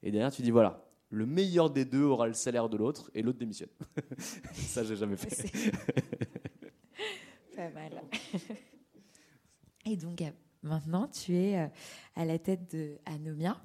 et 0.01 0.11
derrière 0.11 0.31
tu 0.31 0.41
dis 0.41 0.49
voilà, 0.49 0.89
le 1.09 1.25
meilleur 1.25 1.69
des 1.69 1.83
deux 1.83 2.03
aura 2.03 2.27
le 2.27 2.33
salaire 2.33 2.69
de 2.69 2.77
l'autre, 2.77 3.11
et 3.13 3.21
l'autre 3.21 3.37
démissionne. 3.37 3.69
Ça, 4.53 4.85
j'ai 4.85 4.95
jamais 4.95 5.17
fait. 5.17 5.51
Pas 7.55 7.69
mal. 7.69 8.01
Et 9.85 9.97
donc, 9.97 10.21
euh, 10.21 10.31
maintenant, 10.61 11.09
tu 11.09 11.35
es 11.35 11.59
euh, 11.59 11.67
à 12.15 12.23
la 12.23 12.39
tête 12.39 12.73
de 12.73 12.97
Anomia. 13.05 13.61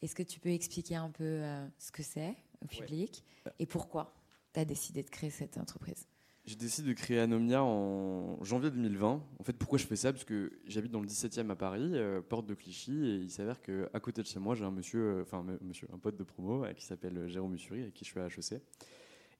Est-ce 0.00 0.14
que 0.14 0.22
tu 0.22 0.40
peux 0.40 0.48
expliquer 0.48 0.96
un 0.96 1.10
peu 1.10 1.24
euh, 1.24 1.68
ce 1.78 1.92
que 1.92 2.02
c'est 2.02 2.34
au 2.62 2.66
public 2.66 3.22
et 3.58 3.66
pourquoi 3.66 4.14
tu 4.54 4.60
as 4.60 4.64
décidé 4.64 5.02
de 5.02 5.10
créer 5.10 5.30
cette 5.30 5.58
entreprise? 5.58 6.06
J'ai 6.50 6.56
décidé 6.56 6.88
de 6.88 6.94
créer 6.94 7.20
Anomia 7.20 7.62
en 7.62 8.42
janvier 8.42 8.72
2020. 8.72 9.22
En 9.38 9.44
fait, 9.44 9.52
pourquoi 9.52 9.78
je 9.78 9.86
fais 9.86 9.94
ça? 9.94 10.12
Parce 10.12 10.24
que 10.24 10.50
j'habite 10.66 10.90
dans 10.90 11.00
le 11.00 11.06
17e 11.06 11.48
à 11.48 11.54
Paris, 11.54 11.92
euh, 11.94 12.20
porte 12.22 12.44
de 12.44 12.54
Clichy, 12.54 12.90
et 12.90 13.14
il 13.18 13.30
s'avère 13.30 13.62
qu'à 13.62 14.00
côté 14.00 14.20
de 14.20 14.26
chez 14.26 14.40
moi, 14.40 14.56
j'ai 14.56 14.64
un 14.64 14.72
monsieur, 14.72 15.00
euh, 15.00 15.22
enfin 15.22 15.46
monsieur, 15.62 15.86
un 15.94 15.98
pote 15.98 16.16
de 16.16 16.24
promo 16.24 16.64
euh, 16.64 16.72
qui 16.72 16.84
s'appelle 16.84 17.28
Jérôme 17.28 17.52
Mussuri, 17.52 17.82
avec 17.82 17.94
qui 17.94 18.04
je 18.04 18.10
suis 18.10 18.18
à 18.18 18.26
HEC. 18.26 18.60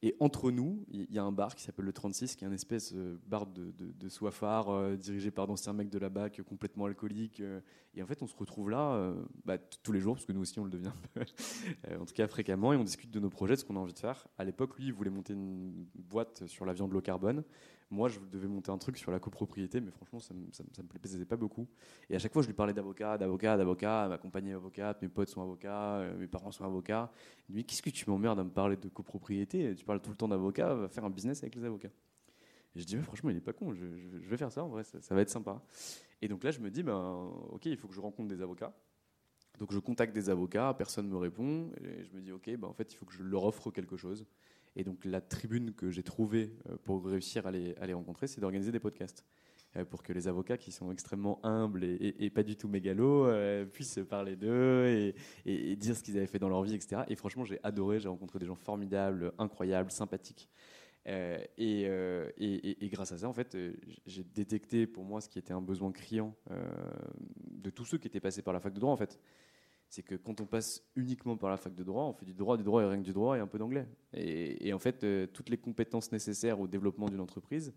Et 0.02 0.16
entre 0.18 0.50
nous, 0.50 0.86
il 0.90 1.12
y 1.12 1.18
a 1.18 1.22
un 1.22 1.32
bar 1.32 1.54
qui 1.54 1.62
s'appelle 1.62 1.84
le 1.84 1.92
36, 1.92 2.34
qui 2.36 2.44
est 2.44 2.46
un 2.46 2.52
espèce 2.52 2.94
de 2.94 3.20
bar 3.26 3.46
de, 3.46 3.70
de, 3.72 3.92
de 3.92 4.08
soifard 4.08 4.70
euh, 4.70 4.96
dirigé 4.96 5.30
par 5.30 5.46
d'anciens 5.46 5.74
mecs 5.74 5.90
de 5.90 5.98
la 5.98 6.08
BAC, 6.08 6.40
euh, 6.40 6.42
complètement 6.42 6.86
alcooliques. 6.86 7.40
euh, 7.40 7.60
et 7.94 8.02
en 8.02 8.06
fait, 8.06 8.22
on 8.22 8.26
se 8.26 8.34
retrouve 8.34 8.70
là 8.70 8.94
euh, 8.94 9.14
bah, 9.44 9.58
tous 9.58 9.92
les 9.92 10.00
jours, 10.00 10.14
parce 10.14 10.24
que 10.24 10.32
nous 10.32 10.40
aussi, 10.40 10.58
on 10.58 10.64
le 10.64 10.70
devient 10.70 10.92
euh, 11.18 11.98
en 12.00 12.06
tout 12.06 12.14
cas 12.14 12.26
fréquemment, 12.28 12.72
et 12.72 12.76
on 12.76 12.84
discute 12.84 13.10
de 13.10 13.20
nos 13.20 13.28
projets, 13.28 13.56
de 13.56 13.60
ce 13.60 13.64
qu'on 13.66 13.76
a 13.76 13.80
envie 13.80 13.92
de 13.92 13.98
faire. 13.98 14.26
À 14.38 14.44
l'époque, 14.44 14.74
lui, 14.78 14.86
il 14.86 14.92
voulait 14.94 15.10
monter 15.10 15.34
une 15.34 15.86
boîte 15.94 16.46
sur 16.46 16.64
la 16.64 16.72
viande 16.72 16.92
low 16.92 17.02
carbone. 17.02 17.44
Moi, 17.90 18.08
je 18.08 18.20
devais 18.20 18.46
monter 18.46 18.70
un 18.70 18.78
truc 18.78 18.96
sur 18.98 19.10
la 19.10 19.18
copropriété, 19.18 19.80
mais 19.80 19.90
franchement, 19.90 20.20
ça 20.20 20.32
ça 20.52 20.62
me- 20.82 20.88
plaisait 21.00 21.24
pas 21.24 21.36
beaucoup. 21.36 21.66
Et 22.08 22.14
à 22.14 22.18
chaque 22.20 22.32
fois, 22.32 22.42
je 22.42 22.46
lui 22.46 22.54
parlais 22.54 22.72
d'avocat, 22.72 23.18
d'avocat, 23.18 23.56
d'avocat. 23.56 24.06
Ma 24.08 24.16
compagnie 24.18 24.50
est 24.50 24.54
avocate, 24.54 25.02
mes 25.02 25.08
potes 25.08 25.28
sont 25.28 25.42
avocats, 25.42 25.96
euh, 25.98 26.16
mes 26.16 26.28
parents 26.28 26.52
sont 26.52 26.64
avocats. 26.64 27.10
Il 27.48 27.54
me 27.54 27.58
dit 27.60 27.64
Qu'est-ce 27.64 27.82
que 27.82 27.90
tu 27.90 28.08
m'emmerdes 28.08 28.38
à 28.38 28.44
me 28.44 28.50
parler 28.50 28.76
de 28.76 28.88
copropriété? 28.88 29.74
Tu 29.74 29.84
parles 29.84 30.00
tout 30.00 30.10
le 30.10 30.16
temps 30.16 30.28
d'avocat, 30.28 30.72
va 30.74 30.88
faire 30.88 31.04
un 31.04 31.10
business 31.10 31.42
avec 31.42 31.56
les 31.56 31.64
avocats. 31.64 31.90
Et 32.76 32.80
je 32.80 32.86
dis 32.86 32.96
Mais 32.96 33.02
franchement, 33.02 33.30
il 33.30 33.36
est 33.36 33.40
pas 33.40 33.52
con, 33.52 33.72
je, 33.74 33.86
je- 34.20 34.28
vais 34.28 34.36
faire 34.36 34.52
ça 34.52 34.64
en 34.64 34.68
vrai, 34.68 34.84
ça, 34.84 35.00
ça 35.00 35.14
va 35.14 35.22
être 35.22 35.30
sympa. 35.30 35.62
Et 36.22 36.28
donc 36.28 36.44
là, 36.44 36.50
je 36.52 36.60
me 36.60 36.70
dis 36.70 36.82
ben, 36.82 37.30
Ok, 37.50 37.66
il 37.66 37.76
faut 37.76 37.88
que 37.88 37.94
je 37.94 38.00
rencontre 38.00 38.28
des 38.28 38.42
avocats. 38.42 38.74
Donc 39.60 39.72
je 39.72 39.78
contacte 39.78 40.14
des 40.14 40.30
avocats, 40.30 40.74
personne 40.76 41.06
ne 41.06 41.12
me 41.12 41.18
répond. 41.18 41.70
Et 41.84 42.02
je 42.02 42.10
me 42.16 42.22
dis 42.22 42.32
Ok, 42.32 42.50
ben, 42.56 42.66
en 42.66 42.72
fait, 42.72 42.92
il 42.92 42.96
faut 42.96 43.04
que 43.04 43.12
je 43.12 43.22
leur 43.22 43.44
offre 43.44 43.70
quelque 43.70 43.96
chose. 43.96 44.26
Et 44.74 44.84
donc 44.84 45.04
la 45.04 45.20
tribune 45.20 45.72
que 45.74 45.90
j'ai 45.90 46.02
trouvée 46.02 46.56
euh, 46.68 46.76
pour 46.84 47.04
réussir 47.04 47.46
à 47.46 47.50
les, 47.50 47.92
rencontrer, 47.92 48.26
c'est 48.26 48.40
d'organiser 48.40 48.72
des 48.72 48.80
podcasts. 48.80 49.24
Euh, 49.76 49.84
Pour 49.84 50.02
que 50.02 50.12
les 50.12 50.28
avocats 50.28 50.56
qui 50.56 50.72
sont 50.72 50.90
extrêmement 50.90 51.44
humbles 51.44 51.84
et, 51.84 52.30
pas 52.30 52.42
du 52.42 52.56
tout 52.56 52.68
mégalos 52.68 53.26
euh, 53.26 53.64
puissent 53.66 53.94
se 53.94 54.00
parler 54.00 54.34
d'eux 54.34 55.12
et, 55.46 55.76
dire 55.76 55.94
ce 55.94 56.02
qu'ils 56.02 56.16
avaient 56.16 56.26
fait 56.26 56.38
dans 56.38 56.48
leur 56.48 56.62
vie, 56.62 56.74
etc. 56.74 57.02
Et 57.08 57.14
franchement, 57.14 57.44
j'ai 57.44 57.60
adoré, 57.62 58.00
j'ai 58.00 58.08
rencontré 58.08 58.38
des 58.38 58.46
gens 58.46 58.56
formidables, 58.56 59.32
incroyables, 59.38 59.90
sympathiques. 59.90 60.48
Euh, 61.06 61.44
et, 61.58 62.88
grâce 62.88 63.12
à 63.12 63.18
ça, 63.18 63.28
en 63.28 63.32
fait, 63.32 63.56
j'ai 64.06 64.24
détecté 64.24 64.86
pour 64.86 65.04
moi 65.04 65.20
ce 65.20 65.28
qui 65.28 65.38
était 65.38 65.52
un 65.52 65.62
besoin 65.62 65.92
criant 65.92 66.34
de 67.50 67.70
tous 67.70 67.84
ceux 67.84 67.98
qui 67.98 68.08
étaient 68.08 68.20
passés 68.20 68.42
par 68.42 68.54
la 68.54 68.60
fac 68.60 68.72
de 68.72 68.80
droit, 68.80 68.92
en 68.92 68.96
fait 68.96 69.20
c'est 69.90 70.04
que 70.04 70.14
quand 70.14 70.40
on 70.40 70.46
passe 70.46 70.84
uniquement 70.94 71.36
par 71.36 71.50
la 71.50 71.56
fac 71.56 71.74
de 71.74 71.82
droit, 71.82 72.04
on 72.04 72.12
fait 72.12 72.24
du 72.24 72.32
droit, 72.32 72.56
du 72.56 72.62
droit 72.62 72.80
et 72.80 72.86
rien 72.86 72.98
que 72.98 73.04
du 73.04 73.12
droit 73.12 73.36
et 73.36 73.40
un 73.40 73.48
peu 73.48 73.58
d'anglais. 73.58 73.88
Et, 74.14 74.72
en 74.72 74.78
fait, 74.78 75.02
euh, 75.02 75.26
toutes 75.26 75.48
les 75.48 75.58
compétences 75.58 76.12
nécessaires 76.12 76.60
au 76.60 76.68
développement 76.68 77.08
d'une 77.08 77.20
entreprise, 77.20 77.74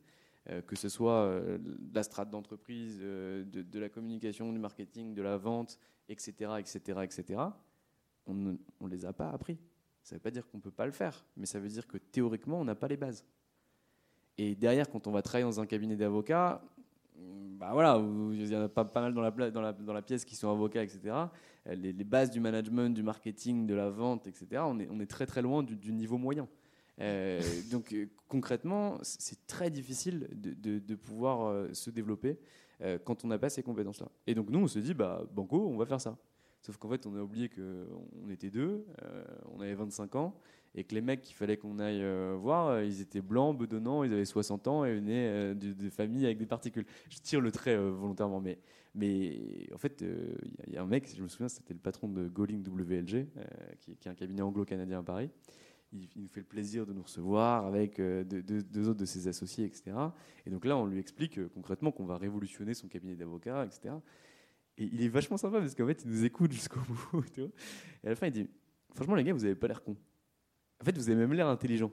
euh, 0.51 0.61
que 0.61 0.75
ce 0.75 0.89
soit 0.89 1.23
euh, 1.23 1.57
la 1.91 2.03
strate 2.03 2.29
d'entreprise, 2.29 2.99
de, 2.99 3.79
la 3.79 3.89
communication, 3.89 4.53
du 4.53 4.59
marketing, 4.59 5.15
de 5.15 5.23
la 5.23 5.37
vente, 5.37 5.79
etc., 6.07 6.51
etc., 6.59 6.99
etc., 7.01 7.41
on 8.27 8.35
ne 8.35 8.57
les 8.89 9.05
a 9.05 9.11
pas 9.11 9.29
appris. 9.31 9.57
Ça 10.03 10.13
ne 10.13 10.19
veut 10.19 10.21
pas 10.21 10.31
dire 10.31 10.47
qu'on 10.47 10.57
ne 10.57 10.61
peut 10.61 10.71
pas 10.71 10.85
le 10.85 10.91
faire, 10.91 11.25
mais 11.35 11.47
ça 11.47 11.59
veut 11.59 11.67
dire 11.67 11.87
que 11.87 11.97
théoriquement, 11.97 12.61
on 12.61 12.63
n'a 12.63 12.75
pas 12.75 12.87
les 12.87 12.95
bases. 12.95 13.25
Et 14.37 14.55
derrière, 14.55 14.87
quand 14.87 15.07
on 15.07 15.11
va 15.11 15.23
travailler 15.23 15.45
dans 15.45 15.59
un 15.59 15.65
cabinet 15.65 15.95
d'avocats, 15.95 16.63
bah 17.15 17.71
voilà, 17.73 17.99
il 18.31 18.47
y 18.47 18.55
en 18.55 18.61
a 18.63 18.69
pas, 18.69 18.87
mal 18.95 19.13
dans 19.13 19.93
la 19.93 20.01
pièce 20.01 20.23
qui 20.23 20.35
sont 20.35 20.49
avocats, 20.49 20.83
etc. 20.83 21.27
Les, 21.65 21.93
les 21.93 22.03
bases 22.03 22.29
du 22.31 22.39
management, 22.41 22.93
du 22.93 23.03
marketing, 23.03 23.65
de 23.65 23.73
la 23.73 23.89
vente, 23.89 24.27
etc. 24.27 24.61
On 24.65 24.79
est, 24.79 24.87
on 24.91 24.99
est 24.99 25.05
très 25.09 25.25
très 25.25 25.41
loin 25.41 25.63
du, 25.63 25.75
du 25.77 25.93
niveau 25.93 26.17
moyen. 26.17 26.47
Euh, 26.99 27.41
donc 27.71 27.93
euh, 27.93 28.07
concrètement, 28.27 28.97
c'est 29.01 29.47
très 29.47 29.69
difficile 29.69 30.27
de, 30.33 30.53
de- 30.53 30.79
de 30.79 30.95
pouvoir 30.95 31.45
euh, 31.47 31.73
se 31.73 31.89
développer 31.89 32.37
euh, 32.81 32.99
quand 33.03 33.23
on 33.23 33.27
n'a 33.29 33.37
pas 33.39 33.49
ces 33.49 33.63
compétences-là. 33.63 34.09
Et 34.27 34.35
donc 34.35 34.49
nous, 34.49 34.59
on 34.59 34.67
se 34.67 34.79
dit, 34.79 34.93
bah 34.93 35.23
banco, 35.33 35.67
on 35.69 35.77
va 35.77 35.85
faire 35.85 36.01
ça. 36.01 36.17
Sauf 36.61 36.77
qu'en 36.77 36.89
fait, 36.89 37.05
on 37.05 37.15
a 37.15 37.21
oublié 37.21 37.49
qu'on 37.49 38.29
était 38.29 38.49
deux, 38.49 38.85
on 39.53 39.59
avait 39.59 39.73
25 39.73 40.15
ans, 40.15 40.33
et 40.75 40.83
que 40.83 40.95
les 40.95 41.01
mecs 41.01 41.21
qu'il 41.21 41.35
fallait 41.35 41.57
qu'on 41.57 41.79
aille 41.79 42.01
euh, 42.01 42.35
voir, 42.39 42.67
euh, 42.67 42.83
ils 42.83 43.01
étaient 43.01 43.21
blancs, 43.21 43.57
bedonnants, 43.57 44.03
ils 44.03 44.13
avaient 44.13 44.25
60 44.25 44.67
ans 44.67 44.85
et 44.85 44.95
venaient 44.95 45.27
euh, 45.27 45.53
de, 45.53 45.89
familles 45.89 46.25
avec 46.25 46.37
des 46.37 46.45
particules. 46.45 46.85
Je 47.09 47.19
tire 47.19 47.41
le 47.41 47.51
trait 47.51 47.77
volontairement, 47.77 48.41
mais, 48.41 48.59
mais 48.95 49.67
en 49.73 49.77
fait, 49.77 50.03
il 50.67 50.73
y 50.73 50.77
a- 50.77 50.81
un 50.81 50.87
mec, 50.87 51.09
je 51.15 51.21
me 51.21 51.27
souviens, 51.27 51.47
c'était 51.47 51.73
le 51.73 51.79
patron 51.79 52.09
de 52.09 52.27
Goling 52.27 52.67
WLG, 52.67 53.27
qui, 53.79 53.91
est 53.91 54.07
un 54.07 54.15
cabinet 54.15 54.41
anglo-canadien 54.41 54.99
à 54.99 55.03
Paris. 55.03 55.29
Il, 55.91 56.09
nous 56.15 56.27
fait 56.27 56.39
le 56.39 56.47
plaisir 56.47 56.87
de 56.87 56.93
nous 56.93 57.03
recevoir 57.03 57.67
avec 57.67 58.01
deux, 58.01 58.89
autres 58.89 58.99
de 58.99 59.05
ses 59.05 59.27
associés, 59.27 59.65
etc. 59.65 59.95
Et 60.47 60.49
donc 60.49 60.65
là, 60.65 60.75
on 60.75 60.87
lui 60.87 60.99
explique 60.99 61.39
concrètement 61.49 61.91
qu'on 61.91 62.05
va 62.05 62.17
révolutionner 62.17 62.73
son 62.73 62.87
cabinet 62.87 63.15
d'avocats, 63.15 63.63
etc. 63.65 63.93
Et 64.79 64.85
il 64.91 65.03
est 65.03 65.07
vachement 65.07 65.37
sympa 65.37 65.59
parce 65.59 65.75
qu'en 65.75 65.85
fait, 65.85 66.01
il 66.03 66.09
nous 66.09 66.25
écoute 66.25 66.51
jusqu'au 66.51 66.79
bout. 67.11 67.23
Et 67.37 68.07
à 68.07 68.09
la 68.09 68.15
fin, 68.15 68.25
il 68.25 68.33
dit 68.33 68.47
Franchement, 68.95 69.15
les 69.15 69.23
gars, 69.23 69.33
vous 69.33 69.45
avez 69.45 69.55
pas 69.55 69.67
l'air 69.67 69.83
con. 69.83 69.95
En 70.83 70.85
fait, 70.85 70.97
vous 70.97 71.09
avez 71.09 71.17
même 71.17 71.31
l'air 71.31 71.47
intelligent. 71.47 71.91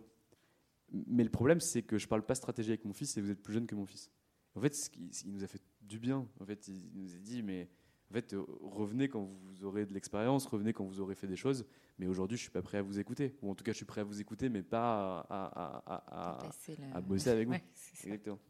Mais 0.92 1.22
le 1.22 1.30
problème, 1.30 1.60
c'est 1.60 1.82
que 1.82 1.96
je 1.96 2.08
parle 2.08 2.26
pas 2.26 2.34
stratégie 2.34 2.70
avec 2.70 2.84
mon 2.84 2.92
fils 2.92 3.16
et 3.16 3.20
vous 3.20 3.30
êtes 3.30 3.40
plus 3.40 3.54
jeune 3.54 3.66
que 3.68 3.76
mon 3.76 3.86
fils. 3.86 4.10
En 4.56 4.60
fait, 4.60 4.74
ce 4.74 4.90
qui, 4.90 5.12
ce 5.12 5.22
qui 5.22 5.30
nous 5.30 5.44
a 5.44 5.46
fait 5.46 5.62
du 5.82 6.00
bien. 6.00 6.26
En 6.40 6.44
fait, 6.44 6.66
il 6.66 6.90
nous 7.00 7.14
a 7.14 7.18
dit 7.20 7.44
Mais 7.44 7.68
en 8.10 8.14
fait, 8.14 8.34
euh, 8.34 8.44
revenez 8.62 9.08
quand 9.08 9.22
vous 9.22 9.64
aurez 9.64 9.86
de 9.86 9.94
l'expérience, 9.94 10.44
revenez 10.46 10.72
quand 10.72 10.84
vous 10.84 10.98
aurez 10.98 11.14
fait 11.14 11.28
des 11.28 11.36
choses. 11.36 11.64
Mais 12.00 12.08
aujourd'hui, 12.08 12.36
je 12.36 12.42
suis 12.42 12.50
pas 12.50 12.62
prêt 12.62 12.78
à 12.78 12.82
vous 12.82 12.98
écouter. 12.98 13.36
Ou 13.42 13.50
en 13.52 13.54
tout 13.54 13.62
cas, 13.62 13.70
je 13.70 13.76
suis 13.76 13.84
prêt 13.86 14.00
à 14.00 14.04
vous 14.04 14.20
écouter, 14.20 14.48
mais 14.48 14.64
pas 14.64 15.20
à, 15.20 15.46
à- 15.46 15.94
à- 15.94 16.32
à- 16.32 16.38
Passer 16.46 16.74
le- 16.76 16.96
à 16.96 17.00
bosser 17.00 17.30
avec 17.30 17.46
vous. 17.46 17.54
Ouais. 17.54 17.62
Exactement. 18.02 18.40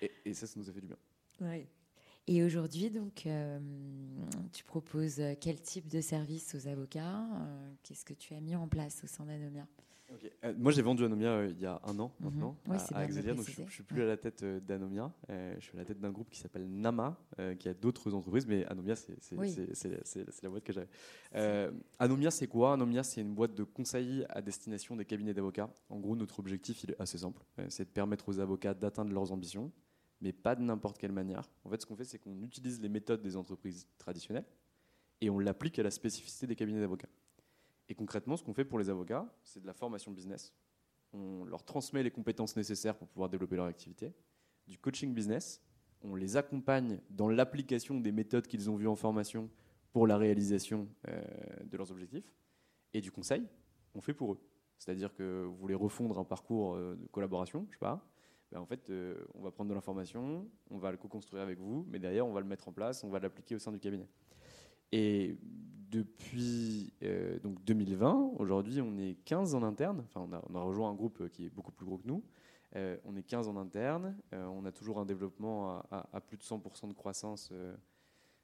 Et, 0.00 0.12
et 0.26 0.34
ça, 0.34 0.46
ça 0.46 0.60
nous 0.60 0.70
a 0.70 0.72
fait 0.72 0.80
du 0.80 0.86
bien. 0.86 0.98
Ouais. 1.40 1.66
Et 2.30 2.42
aujourd'hui, 2.44 2.90
donc, 2.90 3.24
euh, 3.26 3.58
tu 4.52 4.62
proposes 4.62 5.20
quel 5.40 5.60
type 5.62 5.88
de 5.88 6.02
service 6.02 6.54
aux 6.54 6.68
avocats 6.68 7.24
Euh, 7.24 7.70
Qu'est-ce 7.82 8.04
que 8.04 8.12
tu 8.12 8.34
as 8.34 8.40
mis 8.40 8.54
en 8.54 8.68
place 8.68 9.02
au 9.02 9.06
sein 9.06 9.24
d'Anomia? 9.24 9.66
Euh, 10.44 10.52
moi, 10.58 10.70
j'ai 10.72 10.82
vendu 10.82 11.04
Anomia 11.04 11.46
il 11.46 11.58
y 11.58 11.64
a 11.66 11.80
un 11.84 11.98
an 11.98 12.12
Mhm. 12.20 12.26
maintenant 12.26 12.56
à, 12.68 12.74
à 12.98 13.06
donc 13.06 13.46
je, 13.46 13.62
je 13.66 13.72
suis 13.72 13.82
plus 13.82 14.02
à 14.02 14.06
la 14.06 14.16
tête 14.18 14.42
d'Anomia. 14.44 15.10
je 15.28 15.60
suis 15.60 15.76
à 15.76 15.80
la 15.80 15.84
tête 15.86 16.00
d'un 16.00 16.10
groupe 16.10 16.28
qui 16.30 16.38
s'appelle 16.38 16.66
Nama, 16.68 17.16
qui 17.58 17.68
a 17.68 17.74
d'autres 17.74 18.12
entreprises, 18.14 18.46
mais 18.46 18.64
Anomia, 18.66 18.94
c'est 18.96 19.16
Oui. 19.36 19.54
la 20.42 20.48
boîte 20.50 20.64
que 20.64 20.72
j'avais. 20.74 21.70
Anomia, 21.98 22.30
c'est 22.30 22.46
quoi? 22.46 22.74
Anomia, 22.74 23.02
c'est 23.04 23.22
une 23.22 23.34
boîte 23.34 23.54
de 23.54 23.64
conseil 23.64 24.24
à 24.28 24.42
destination 24.42 24.96
des 24.96 25.04
cabinets 25.06 25.34
d'avocats. 25.34 25.70
En 25.88 25.98
gros, 25.98 26.14
notre 26.16 26.38
objectif, 26.40 26.84
il 26.84 26.90
est 26.92 27.00
assez 27.00 27.18
simple, 27.18 27.42
c'est 27.68 27.84
de 27.84 27.90
permettre 27.90 28.28
aux 28.28 28.38
avocats 28.38 28.74
d'atteindre 28.74 29.12
leurs 29.12 29.30
ambitions, 29.32 29.70
mais 30.20 30.32
pas 30.32 30.54
de 30.54 30.62
n'importe 30.62 30.98
quelle 30.98 31.12
manière. 31.12 31.48
En 31.64 31.70
fait, 31.70 31.80
ce 31.80 31.86
qu'on 31.86 31.96
fait, 31.96 32.04
c'est 32.04 32.18
qu'on 32.18 32.42
utilise 32.42 32.80
les 32.80 32.88
méthodes 32.88 33.22
des 33.22 33.36
entreprises 33.36 33.88
traditionnelles 33.98 34.46
et 35.20 35.30
on 35.30 35.38
l'applique 35.38 35.78
à 35.78 35.82
la 35.82 35.90
spécificité 35.90 36.46
des 36.46 36.56
cabinets 36.56 36.80
d'avocats. 36.80 37.08
Et 37.88 37.94
concrètement, 37.94 38.36
ce 38.36 38.42
qu'on 38.42 38.54
fait 38.54 38.64
pour 38.64 38.78
les 38.78 38.90
avocats, 38.90 39.26
c'est 39.42 39.60
de 39.60 39.66
la 39.66 39.72
formation 39.72 40.12
business. 40.12 40.54
On 41.12 41.44
leur 41.44 41.64
transmet 41.64 42.02
les 42.02 42.10
compétences 42.10 42.56
nécessaires 42.56 42.96
pour 42.96 43.08
pouvoir 43.08 43.30
développer 43.30 43.56
leur 43.56 43.66
activité. 43.66 44.12
Du 44.66 44.78
coaching 44.78 45.14
business, 45.14 45.62
on 46.02 46.14
les 46.14 46.36
accompagne 46.36 47.00
dans 47.10 47.28
l'application 47.28 47.98
des 47.98 48.12
méthodes 48.12 48.46
qu'ils 48.46 48.70
ont 48.70 48.76
vues 48.76 48.88
en 48.88 48.96
formation 48.96 49.48
pour 49.92 50.06
la 50.06 50.18
réalisation 50.18 50.88
euh, 51.08 51.22
de 51.64 51.76
leurs 51.76 51.90
objectifs. 51.90 52.30
Et 52.92 53.00
du 53.00 53.10
conseil, 53.10 53.46
on 53.94 54.00
fait 54.00 54.14
pour 54.14 54.34
eux. 54.34 54.40
C'est-à-dire 54.78 55.14
que 55.14 55.44
vous 55.44 55.56
voulez 55.56 55.74
refondre 55.74 56.18
un 56.18 56.24
parcours 56.24 56.74
euh, 56.74 56.94
de 56.94 57.06
collaboration, 57.06 57.66
je 57.70 57.76
sais 57.76 57.80
pas. 57.80 58.06
Ben, 58.50 58.60
en 58.60 58.66
fait, 58.66 58.88
euh, 58.90 59.14
on 59.34 59.42
va 59.42 59.50
prendre 59.50 59.68
de 59.68 59.74
l'information, 59.74 60.46
on 60.70 60.78
va 60.78 60.90
le 60.90 60.96
co-construire 60.96 61.42
avec 61.42 61.58
vous, 61.58 61.84
mais 61.88 61.98
derrière, 61.98 62.26
on 62.26 62.32
va 62.32 62.40
le 62.40 62.46
mettre 62.46 62.68
en 62.68 62.72
place, 62.72 63.04
on 63.04 63.10
va 63.10 63.18
l'appliquer 63.18 63.54
au 63.54 63.58
sein 63.58 63.72
du 63.72 63.78
cabinet. 63.78 64.08
Et 64.90 65.36
depuis 65.90 66.94
euh, 67.02 67.38
donc 67.40 67.62
2020, 67.64 68.32
aujourd'hui, 68.38 68.80
on 68.80 68.96
est 68.96 69.16
15 69.24 69.54
en 69.54 69.62
interne. 69.62 70.04
Enfin, 70.06 70.42
on 70.48 70.54
a, 70.54 70.60
rejoint 70.60 70.90
un 70.90 70.94
groupe 70.94 71.28
qui 71.28 71.46
est 71.46 71.50
beaucoup 71.50 71.72
plus 71.72 71.84
gros 71.84 71.98
que 71.98 72.06
nous. 72.06 72.24
Euh, 72.76 72.96
on 73.04 73.16
est 73.16 73.22
15 73.22 73.48
en 73.48 73.56
interne. 73.56 74.16
On 74.32 74.64
a 74.64 74.72
toujours 74.72 74.98
un 74.98 75.06
développement 75.06 75.82
à, 75.90 76.20
plus 76.20 76.36
de 76.36 76.42
100% 76.42 76.88
de 76.88 76.94
croissance 76.94 77.52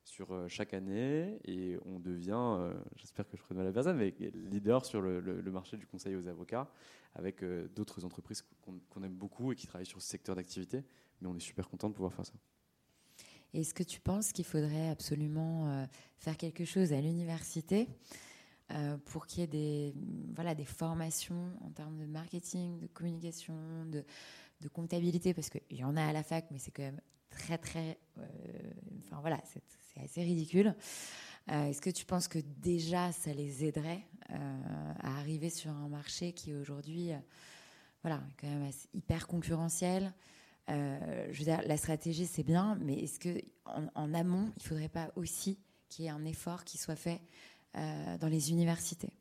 sur 0.05 0.33
euh, 0.33 0.47
chaque 0.49 0.75
année. 0.75 1.39
Et 1.45 1.77
on 1.85 1.99
devient, 1.99 2.33
euh, 2.37 2.75
j'espère 2.97 3.29
que 3.29 3.37
je 3.37 3.43
ferai 3.43 3.55
de 3.55 3.61
mal 3.61 3.69
à 3.69 3.73
personne, 3.73 3.97
mais 3.97 4.15
leader 4.51 4.85
sur 4.85 5.01
le, 5.01 5.21
marché 5.51 5.77
du 5.77 5.87
conseil 5.87 6.15
aux 6.15 6.29
avocats 6.29 6.71
avec 7.15 7.43
euh, 7.43 7.69
d'autres 7.75 8.05
entreprises 8.05 8.45
qu'on 8.63 9.03
aime 9.03 9.15
beaucoup 9.15 9.53
et 9.53 9.57
qui 9.57 9.67
travaillent 9.67 9.87
sur 9.87 10.01
ce 10.01 10.09
secteur 10.09 10.37
d'activité. 10.37 10.85
Mais 11.21 11.29
on 11.29 11.37
est 11.37 11.41
super 11.41 11.69
content 11.69 11.89
de 11.89 11.95
pouvoir 11.95 12.13
faire 12.13 12.27
ça. 12.27 12.35
Est-ce 13.55 13.73
que 13.73 13.85
tu 13.85 14.01
penses 14.01 14.33
qu'il 14.33 14.45
faudrait 14.45 14.89
absolument 14.89 15.87
faire 16.19 16.37
quelque 16.37 16.65
chose 16.65 16.93
à 16.93 17.01
l'université 17.01 17.89
pour 19.05 19.29
qu'il 19.29 19.43
y 19.43 19.45
ait 19.45 19.47
des, 19.47 19.95
voilà, 20.35 20.57
des 20.57 20.65
formations 20.65 21.53
en 21.65 21.71
termes 21.71 21.97
de 21.97 22.07
marketing, 22.07 22.81
de 22.81 22.89
communication, 22.89 23.55
de, 23.87 24.05
de 24.61 24.69
comptabilité? 24.69 25.35
Parce 25.35 25.51
qu'il 25.51 25.77
y 25.77 25.85
en 25.85 25.97
a 25.97 26.03
à 26.03 26.13
la 26.13 26.25
fac, 26.25 26.47
mais 26.51 26.59
c'est 26.59 26.73
quand 26.73 26.83
même 26.83 27.01
très, 27.35 27.59
très. 27.59 27.99
euh, 28.19 28.23
Enfin 29.05 29.21
voilà, 29.21 29.41
c'est 29.45 30.01
assez 30.01 30.23
ridicule. 30.23 30.75
Euh, 31.51 31.67
Est-ce 31.67 31.81
que 31.81 31.91
tu 31.91 32.07
penses 32.07 32.29
que 32.29 32.39
déjà 32.39 33.13
ça 33.13 33.33
les 33.33 33.65
aiderait 33.65 34.07
euh, 34.31 34.93
à 35.01 35.19
arriver 35.19 35.51
sur 35.51 35.71
un 35.71 35.89
marché 35.89 36.33
qui 36.33 36.55
aujourd'hui, 36.55 37.11
voilà, 38.03 38.23
quand 38.41 38.49
même 38.49 38.71
hyper 38.95 39.27
concurrentiel? 39.27 40.13
Je 40.69 41.39
veux 41.39 41.45
dire, 41.45 41.61
la 41.67 41.77
stratégie, 41.77 42.27
c'est 42.27 42.43
bien, 42.43 42.79
mais 42.81 42.99
est-ce 43.01 43.19
que 43.19 43.43
en, 43.67 44.15
amont, 44.15 44.51
il 44.57 44.63
ne 44.63 44.69
faudrait 44.69 44.89
pas 44.89 45.13
aussi 45.15 45.59
qu'il 45.91 46.07
y 46.07 46.09
ait 46.09 46.11
un 46.11 46.25
effort 46.25 46.65
qui 46.65 46.79
soit 46.79 46.97
fait 46.97 47.21
dans 47.75 48.29
les 48.29 48.51
universités? 48.51 49.13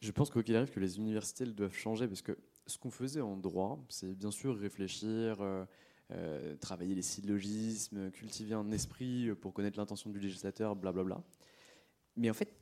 Je 0.00 0.10
pense 0.10 0.30
qu'il 0.30 0.56
arrive 0.56 0.70
que 0.70 0.80
les 0.80 0.98
universités 0.98 1.44
elles 1.44 1.54
doivent 1.54 1.74
changer 1.74 2.08
parce 2.08 2.22
que 2.22 2.36
ce 2.66 2.78
qu'on 2.78 2.90
faisait 2.90 3.20
en 3.20 3.36
droit, 3.36 3.78
c'est 3.88 4.14
bien 4.14 4.32
sûr 4.32 4.58
réfléchir, 4.58 5.38
euh, 6.10 6.56
travailler 6.56 6.94
les 6.94 7.02
syllogismes, 7.02 8.10
cultiver 8.10 8.54
un 8.54 8.70
esprit 8.70 9.28
euh, 9.28 9.34
pour 9.34 9.52
connaître 9.52 9.78
l'intention 9.78 10.08
du 10.10 10.18
législateur, 10.18 10.74
blablabla. 10.74 11.22
Mais 12.16 12.30
en 12.30 12.34
fait, 12.34 12.52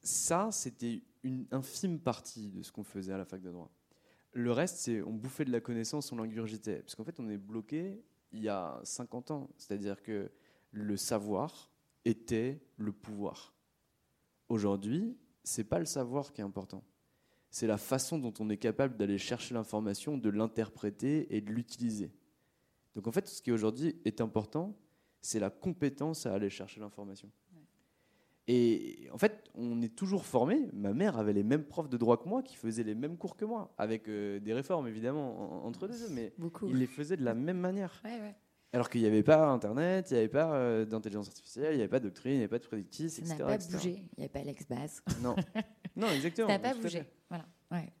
ça, 0.00 0.50
c'était 0.52 1.02
une 1.24 1.46
infime 1.50 1.98
partie 1.98 2.50
de 2.50 2.62
ce 2.62 2.70
qu'on 2.70 2.84
faisait 2.84 3.12
à 3.12 3.18
la 3.18 3.24
fac 3.24 3.42
de 3.42 3.50
droit. 3.50 3.70
Le 4.32 4.52
reste, 4.52 4.76
c'est 4.76 5.02
on 5.02 5.12
bouffait 5.12 5.44
de 5.44 5.52
la 5.52 5.60
connaissance, 5.60 6.12
on 6.12 6.16
l'ingurgitait. 6.16 6.80
Parce 6.80 6.94
qu'en 6.94 7.04
fait, 7.04 7.18
on 7.20 7.28
est 7.28 7.36
bloqué 7.36 8.02
il 8.32 8.40
y 8.40 8.48
a 8.48 8.80
50 8.84 9.30
ans. 9.30 9.50
C'est-à-dire 9.58 10.02
que 10.02 10.30
le 10.70 10.96
savoir 10.96 11.70
était 12.04 12.60
le 12.76 12.92
pouvoir. 12.92 13.54
Aujourd'hui, 14.48 15.16
c'est 15.44 15.64
pas 15.64 15.78
le 15.78 15.84
savoir 15.84 16.32
qui 16.32 16.40
est 16.40 16.44
important. 16.44 16.84
C'est 17.50 17.66
la 17.66 17.76
façon 17.76 18.18
dont 18.18 18.32
on 18.38 18.48
est 18.48 18.56
capable 18.56 18.96
d'aller 18.96 19.18
chercher 19.18 19.54
l'information, 19.54 20.16
de 20.16 20.30
l'interpréter 20.30 21.34
et 21.34 21.40
de 21.40 21.50
l'utiliser. 21.50 22.10
Donc 22.94 23.06
en 23.06 23.12
fait, 23.12 23.26
ce 23.28 23.40
qui 23.42 23.52
aujourd'hui 23.52 23.96
est 24.04 24.20
important, 24.20 24.74
c'est 25.20 25.38
la 25.40 25.50
compétence 25.50 26.26
à 26.26 26.34
aller 26.34 26.50
chercher 26.50 26.80
l'information. 26.80 27.30
Et 28.48 29.08
en 29.12 29.18
fait, 29.18 29.44
on 29.54 29.80
est 29.82 29.94
toujours 29.94 30.26
formé. 30.26 30.68
Ma 30.72 30.92
mère 30.92 31.16
avait 31.16 31.32
les 31.32 31.44
mêmes 31.44 31.64
profs 31.64 31.88
de 31.88 31.96
droit 31.96 32.16
que 32.16 32.28
moi, 32.28 32.42
qui 32.42 32.56
faisaient 32.56 32.82
les 32.82 32.96
mêmes 32.96 33.16
cours 33.16 33.36
que 33.36 33.44
moi, 33.44 33.72
avec 33.78 34.08
euh, 34.08 34.40
des 34.40 34.52
réformes 34.52 34.88
évidemment 34.88 35.62
en- 35.64 35.68
entre 35.68 35.86
les 35.86 35.96
deux, 35.96 36.08
mais 36.10 36.32
Beaucoup. 36.38 36.66
ils 36.68 36.76
les 36.76 36.88
faisaient 36.88 37.16
de 37.16 37.24
la 37.24 37.34
même 37.34 37.58
manière. 37.58 38.02
Ouais, 38.04 38.18
ouais. 38.20 38.34
Alors 38.72 38.88
qu'il 38.90 39.00
n'y 39.02 39.06
avait 39.06 39.22
pas 39.22 39.46
Internet, 39.48 40.10
il 40.10 40.14
n'y 40.14 40.18
avait 40.20 40.28
pas 40.28 40.54
euh, 40.54 40.84
d'intelligence 40.84 41.28
artificielle, 41.28 41.74
il 41.74 41.76
n'y 41.76 41.82
avait 41.82 41.88
pas 41.90 42.00
de 42.00 42.08
doctrine, 42.08 42.32
il 42.32 42.36
n'y 42.38 42.40
avait 42.42 42.48
pas 42.48 42.58
de 42.58 42.64
prédictif, 42.66 43.10
Ça 43.12 43.18
etc. 43.20 43.36
n'a 43.38 43.44
pas 43.44 43.54
etc. 43.54 43.72
bougé. 43.74 44.02
Il 44.16 44.20
n'y 44.20 44.24
a 44.24 44.28
pas 44.28 44.42
l'ex-base. 44.42 45.02
Non, 45.22 45.36
non, 45.94 46.08
exactement. 46.14 46.48
Ça 46.48 46.54
n'a 46.58 46.58
pas 46.58 46.74
bougé. 46.74 47.04
Voilà. 47.28 47.44
Ouais. 47.70 47.92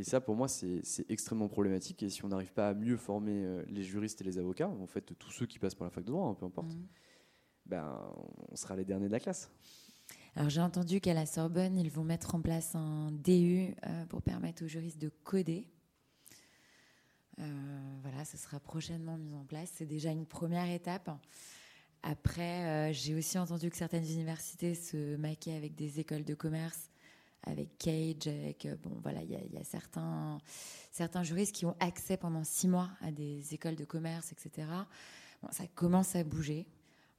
Et 0.00 0.02
ça, 0.04 0.18
pour 0.18 0.34
moi, 0.34 0.48
c'est 0.48 0.80
extrêmement 1.10 1.48
problématique. 1.48 2.02
Et 2.02 2.08
si 2.08 2.24
on 2.24 2.28
n'arrive 2.28 2.54
pas 2.54 2.70
à 2.70 2.74
mieux 2.74 2.96
former 2.96 3.44
euh, 3.44 3.62
les 3.68 3.82
juristes 3.82 4.18
et 4.22 4.24
les 4.24 4.38
avocats, 4.38 4.70
en 4.70 4.86
fait, 4.86 5.12
tous 5.18 5.30
ceux 5.30 5.44
qui 5.44 5.58
passent 5.58 5.74
par 5.74 5.84
la 5.86 5.90
fac 5.90 6.02
de 6.04 6.10
droit, 6.10 6.26
hein, 6.26 6.34
peu 6.34 6.46
importe, 6.46 6.72
Mhm. 6.72 6.86
ben, 7.66 8.00
on 8.50 8.56
sera 8.56 8.76
les 8.76 8.86
derniers 8.86 9.08
de 9.08 9.12
la 9.12 9.20
classe. 9.20 9.50
Alors 10.36 10.48
j'ai 10.48 10.62
entendu 10.62 11.02
qu'à 11.02 11.12
la 11.12 11.26
Sorbonne, 11.26 11.76
ils 11.76 11.90
vont 11.90 12.02
mettre 12.02 12.34
en 12.34 12.40
place 12.40 12.74
un 12.74 13.12
DU 13.12 13.74
euh, 13.86 14.06
pour 14.06 14.22
permettre 14.22 14.64
aux 14.64 14.68
juristes 14.68 14.96
de 14.98 15.10
coder. 15.22 15.66
Euh, 17.38 17.98
voilà, 18.00 18.24
ce 18.24 18.38
sera 18.38 18.58
prochainement 18.58 19.18
mis 19.18 19.34
en 19.34 19.44
place. 19.44 19.70
C'est 19.74 19.86
déjà 19.86 20.12
une 20.12 20.24
première 20.24 20.70
étape. 20.70 21.10
Après, 22.02 22.90
j'ai 22.94 23.14
aussi 23.14 23.38
entendu 23.38 23.68
que 23.68 23.76
certaines 23.76 24.06
universités 24.10 24.74
se 24.74 25.16
maquaient 25.16 25.56
avec 25.56 25.74
des 25.74 26.00
écoles 26.00 26.24
de 26.24 26.32
commerce, 26.34 26.90
avec 27.44 27.76
Cage, 27.78 28.26
avec 28.26 28.66
euh, 28.66 28.76
bon 28.82 28.98
voilà, 29.02 29.22
il 29.22 29.30
y 29.30 29.36
a, 29.36 29.40
il 29.44 29.52
y 29.52 29.58
a 29.58 29.64
certains 29.64 30.38
certains 30.92 31.22
juristes 31.22 31.54
qui 31.54 31.66
ont 31.66 31.76
accès 31.80 32.16
pendant 32.16 32.44
six 32.44 32.68
mois 32.68 32.90
à 33.00 33.10
des 33.10 33.54
écoles 33.54 33.76
de 33.76 33.84
commerce, 33.84 34.32
etc. 34.32 34.68
Bon, 35.42 35.48
ça 35.52 35.66
commence 35.74 36.16
à 36.16 36.24
bouger. 36.24 36.66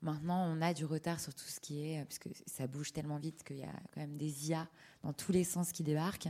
Maintenant, 0.01 0.45
on 0.51 0.61
a 0.61 0.73
du 0.73 0.85
retard 0.85 1.19
sur 1.19 1.33
tout 1.33 1.45
ce 1.45 1.59
qui 1.59 1.85
est, 1.87 2.03
parce 2.05 2.17
que 2.19 2.29
ça 2.47 2.65
bouge 2.67 2.91
tellement 2.91 3.17
vite 3.17 3.43
qu'il 3.43 3.57
y 3.57 3.63
a 3.63 3.73
quand 3.93 4.01
même 4.01 4.17
des 4.17 4.49
IA 4.49 4.67
dans 5.03 5.13
tous 5.13 5.31
les 5.31 5.43
sens 5.43 5.71
qui 5.71 5.83
débarquent. 5.83 6.29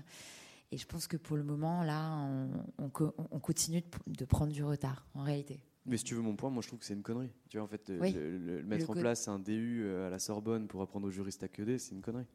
Et 0.73 0.77
je 0.77 0.85
pense 0.85 1.07
que 1.07 1.17
pour 1.17 1.35
le 1.37 1.43
moment, 1.43 1.83
là, 1.83 2.11
on, 2.17 2.49
on 2.77 2.89
co- 2.89 3.13
on 3.17 3.39
continue 3.39 3.81
de, 4.07 4.25
prendre 4.25 4.51
du 4.53 4.63
retard, 4.63 5.05
en 5.15 5.23
réalité. 5.23 5.59
Mais 5.85 5.97
si 5.97 6.03
tu 6.03 6.15
veux 6.15 6.21
mon 6.21 6.35
point, 6.35 6.49
moi 6.49 6.61
je 6.61 6.67
trouve 6.67 6.79
que 6.79 6.85
c'est 6.85 6.93
une 6.93 7.01
connerie. 7.01 7.31
Tu 7.49 7.57
vois, 7.57 7.65
en 7.65 7.67
fait, 7.69 7.89
euh, 7.89 7.99
Oui. 7.99 8.11
le, 8.13 8.37
le- 8.37 8.57
le 8.61 8.63
mettre 8.63 8.89
en 8.89 8.93
place 8.93 9.27
un 9.27 9.39
DU 9.39 9.83
euh, 9.83 10.07
à 10.07 10.09
la 10.09 10.19
Sorbonne 10.19 10.67
pour 10.67 10.81
apprendre 10.81 11.07
aux 11.07 11.11
juristes 11.11 11.43
à 11.43 11.47
coder, 11.49 11.77
c'est 11.79 11.93
une 11.95 12.01
connerie. 12.01 12.27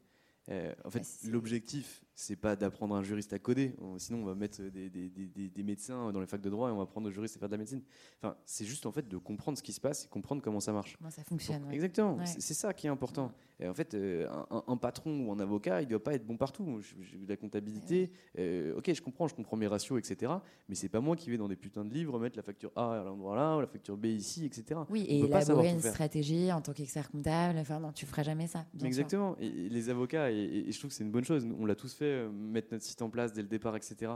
Euh, 0.50 0.74
en 0.84 0.90
fait, 0.90 1.00
Bah, 1.00 1.30
l'objectif, 1.30 2.02
c'est 2.18 2.34
pas 2.34 2.56
d'apprendre 2.56 2.94
un 2.94 3.02
juriste 3.02 3.34
à 3.34 3.38
coder. 3.38 3.74
Sinon, 3.98 4.22
on 4.22 4.24
va 4.24 4.34
mettre 4.34 4.62
des, 4.62 4.88
des, 4.88 5.10
des, 5.10 5.48
des, 5.50 5.62
médecins 5.62 6.10
dans 6.12 6.20
les 6.20 6.26
facs 6.26 6.40
de 6.40 6.48
droit 6.48 6.70
et 6.70 6.72
on 6.72 6.78
va 6.78 6.84
apprendre 6.84 7.08
aux 7.08 7.10
juristes 7.10 7.36
à 7.36 7.38
faire 7.38 7.48
de 7.48 7.54
la 7.54 7.58
médecine. 7.58 7.82
Enfin, 8.22 8.34
c'est 8.46 8.64
juste 8.64 8.86
en 8.86 8.92
fait 8.92 9.06
de 9.06 9.18
comprendre 9.18 9.58
ce 9.58 9.62
qui 9.62 9.74
se 9.74 9.80
passe 9.80 10.06
et 10.06 10.08
comprendre 10.08 10.40
comment 10.40 10.60
ça 10.60 10.72
marche. 10.72 10.96
Comment 10.96 11.10
ça 11.10 11.22
fonctionne. 11.24 11.70
Exactement. 11.70 12.18
C'est 12.24 12.54
ça 12.54 12.72
qui 12.72 12.86
est 12.86 12.90
important. 12.90 13.32
Et 13.60 13.68
en 13.68 13.74
fait, 13.74 13.94
euh, 13.94 14.26
un, 14.66 14.76
patron 14.76 15.26
ou 15.26 15.32
un 15.32 15.40
avocat, 15.40 15.82
il 15.82 15.88
doit 15.88 16.02
pas 16.02 16.14
être 16.14 16.26
bon 16.26 16.36
partout. 16.36 16.80
J'ai 16.80 17.18
la 17.26 17.36
comptabilité. 17.36 18.10
Euh, 18.38 18.76
ok, 18.76 18.92
je 18.92 19.00
comprends, 19.02 19.28
je 19.28 19.34
comprends 19.34 19.56
mes 19.56 19.66
ratios, 19.66 19.98
etc. 19.98 20.32
Mais 20.68 20.74
c'est 20.74 20.88
pas 20.88 21.00
moi 21.00 21.16
qui 21.16 21.30
vais 21.30 21.38
dans 21.38 21.48
des 21.48 21.56
putains 21.56 21.84
de 21.84 21.92
livres 21.92 22.18
mettre 22.18 22.36
la 22.36 22.42
facture 22.42 22.70
A 22.76 23.00
à 23.00 23.04
l'endroit 23.04 23.36
là 23.36 23.56
ou 23.56 23.60
la 23.60 23.66
facture 23.66 23.96
B 23.96 24.06
ici, 24.06 24.44
etc. 24.44 24.80
Oui, 24.90 25.04
et 25.08 25.20
élaborer 25.20 25.70
une 25.70 25.80
stratégie 25.80 26.52
en 26.52 26.60
tant 26.60 26.72
qu'expert 26.72 27.10
comptable. 27.10 27.58
Enfin, 27.58 27.80
non, 27.80 27.92
tu 27.92 28.06
feras 28.06 28.22
jamais 28.22 28.46
ça. 28.46 28.66
Exactement. 28.82 29.36
Et, 29.38 29.50
les 29.50 29.88
avocats, 29.88 30.30
et, 30.30 30.70
je 30.70 30.78
trouve 30.78 30.90
que 30.90 30.96
c'est 30.96 31.04
une 31.04 31.10
bonne 31.10 31.24
chose. 31.24 31.46
On 31.58 31.64
l'a 31.66 31.74
tous 31.74 31.94
fait 31.94 32.05
euh, 32.06 32.30
mettre 32.30 32.68
notre 32.72 32.84
site 32.84 33.02
en 33.02 33.10
place 33.10 33.32
dès 33.32 33.42
le 33.42 33.48
départ, 33.48 33.76
etc. 33.76 34.12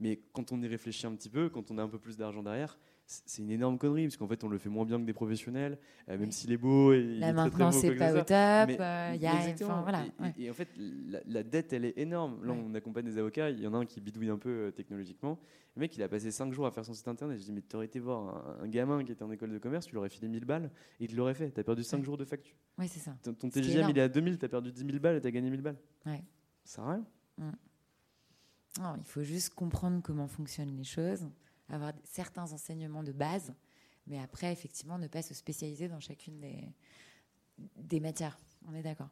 Mais 0.00 0.20
quand 0.32 0.52
on 0.52 0.60
y 0.60 0.66
réfléchit 0.66 1.06
un 1.06 1.14
petit 1.14 1.30
peu, 1.30 1.48
quand 1.48 1.70
on 1.70 1.78
a 1.78 1.82
un 1.82 1.88
peu 1.88 1.98
plus 1.98 2.16
d'argent 2.16 2.42
derrière, 2.42 2.78
c'est 3.06 3.42
une 3.42 3.50
énorme 3.50 3.78
connerie 3.78 4.04
parce 4.04 4.16
qu'en 4.16 4.26
fait 4.26 4.42
on 4.44 4.48
le 4.48 4.58
fait 4.58 4.68
moins 4.68 4.84
bien 4.84 4.98
que 4.98 5.04
des 5.04 5.12
professionnels 5.12 5.78
euh, 6.08 6.16
même 6.18 6.30
s'il 6.30 6.52
est 6.52 6.56
beau 6.56 6.92
et 6.92 7.02
là 7.02 7.32
maintenant 7.32 7.70
c'est 7.70 7.94
pas 7.96 8.12
au 8.14 8.20
top 8.20 8.28
euh, 8.80 9.16
y 9.20 9.26
a, 9.26 9.82
voilà, 9.82 10.04
et, 10.38 10.50
en 10.50 10.54
fait 10.54 10.68
la, 11.26 11.42
dette 11.42 11.72
elle 11.72 11.84
est 11.84 11.98
énorme. 11.98 12.44
Là 12.44 12.54
on 12.54 12.74
accompagne 12.74 13.04
des 13.04 13.18
avocats 13.18 13.50
il 13.50 13.60
y 13.60 13.66
en 13.66 13.74
a 13.74 13.78
un 13.78 13.84
qui 13.84 14.00
bidouille 14.00 14.30
un 14.30 14.38
peu 14.38 14.48
euh, 14.48 14.70
technologiquement. 14.70 15.38
Le 15.76 15.80
mec 15.80 15.94
il 15.96 16.02
a 16.02 16.08
passé 16.08 16.30
5 16.30 16.52
jours 16.52 16.66
à 16.66 16.70
faire 16.70 16.84
son 16.84 16.94
site 16.94 17.08
internet. 17.08 17.38
Je 17.38 17.44
dis 17.44 17.52
mais 17.52 17.62
tu 17.62 17.76
aurais 17.76 17.86
été 17.86 17.98
voir 17.98 18.58
un, 18.62 18.68
gamin 18.68 19.04
qui 19.04 19.12
était 19.12 19.22
en 19.22 19.30
école 19.30 19.50
de 19.50 19.58
commerce 19.58 19.86
tu 19.86 19.92
lui 19.92 19.98
aurais 19.98 20.08
filé 20.08 20.28
1000 20.28 20.44
balles 20.44 20.70
et 20.98 21.04
il 21.04 21.10
te 21.10 21.16
l'aurait 21.16 21.34
fait. 21.34 21.50
Tu 21.50 21.60
as 21.60 21.64
perdu 21.64 21.82
5 21.82 22.02
jours 22.04 22.16
de 22.16 22.24
facture. 22.24 22.56
Oui 22.78 22.88
c'est 22.88 23.00
ça. 23.00 23.14
Ton, 23.22 23.34
TGM 23.50 23.90
il 23.90 23.98
est 23.98 24.02
à 24.02 24.08
2000 24.08 24.38
tu 24.38 24.44
as 24.46 24.48
perdu 24.48 24.72
10 24.72 24.80
000 24.86 24.98
balles 24.98 25.16
et 25.16 25.20
tu 25.20 25.26
as 25.26 25.30
gagné 25.30 25.50
1000 25.50 25.60
balles. 25.60 25.78
Ouais. 26.06 26.22
ça 26.64 26.76
sert 26.76 26.84
à 26.84 26.92
rien 26.92 27.04
mm. 27.38 27.52
Il 28.98 29.04
faut 29.04 29.22
juste 29.22 29.54
comprendre 29.54 30.02
comment 30.02 30.26
fonctionnent 30.26 30.76
les 30.76 30.84
choses, 30.84 31.28
avoir 31.68 31.92
certains 32.02 32.52
enseignements 32.52 33.04
de 33.04 33.12
base, 33.12 33.54
mais 34.06 34.18
après, 34.18 34.52
effectivement, 34.52 34.98
ne 34.98 35.06
pas 35.06 35.22
se 35.22 35.32
spécialiser 35.32 35.88
dans 35.88 36.00
chacune 36.00 36.40
des, 36.40 36.74
des 37.76 38.00
matières. 38.00 38.38
On 38.68 38.74
est 38.74 38.82
d'accord. 38.82 39.08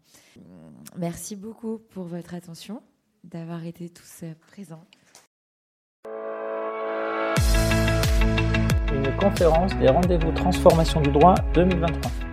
Merci 0.97 1.37
beaucoup 1.37 1.79
pour 1.79 2.05
votre 2.05 2.35
attention, 2.35 2.83
d'avoir 3.25 3.65
été 3.65 3.89
tous 3.89 4.25
présents. 4.41 4.85
Une 8.93 9.17
conférence 9.17 9.75
des 9.77 9.89
rendez-vous 9.89 10.33
transformation 10.33 11.01
du 11.01 11.11
droit 11.11 11.35
2023. 11.55 12.32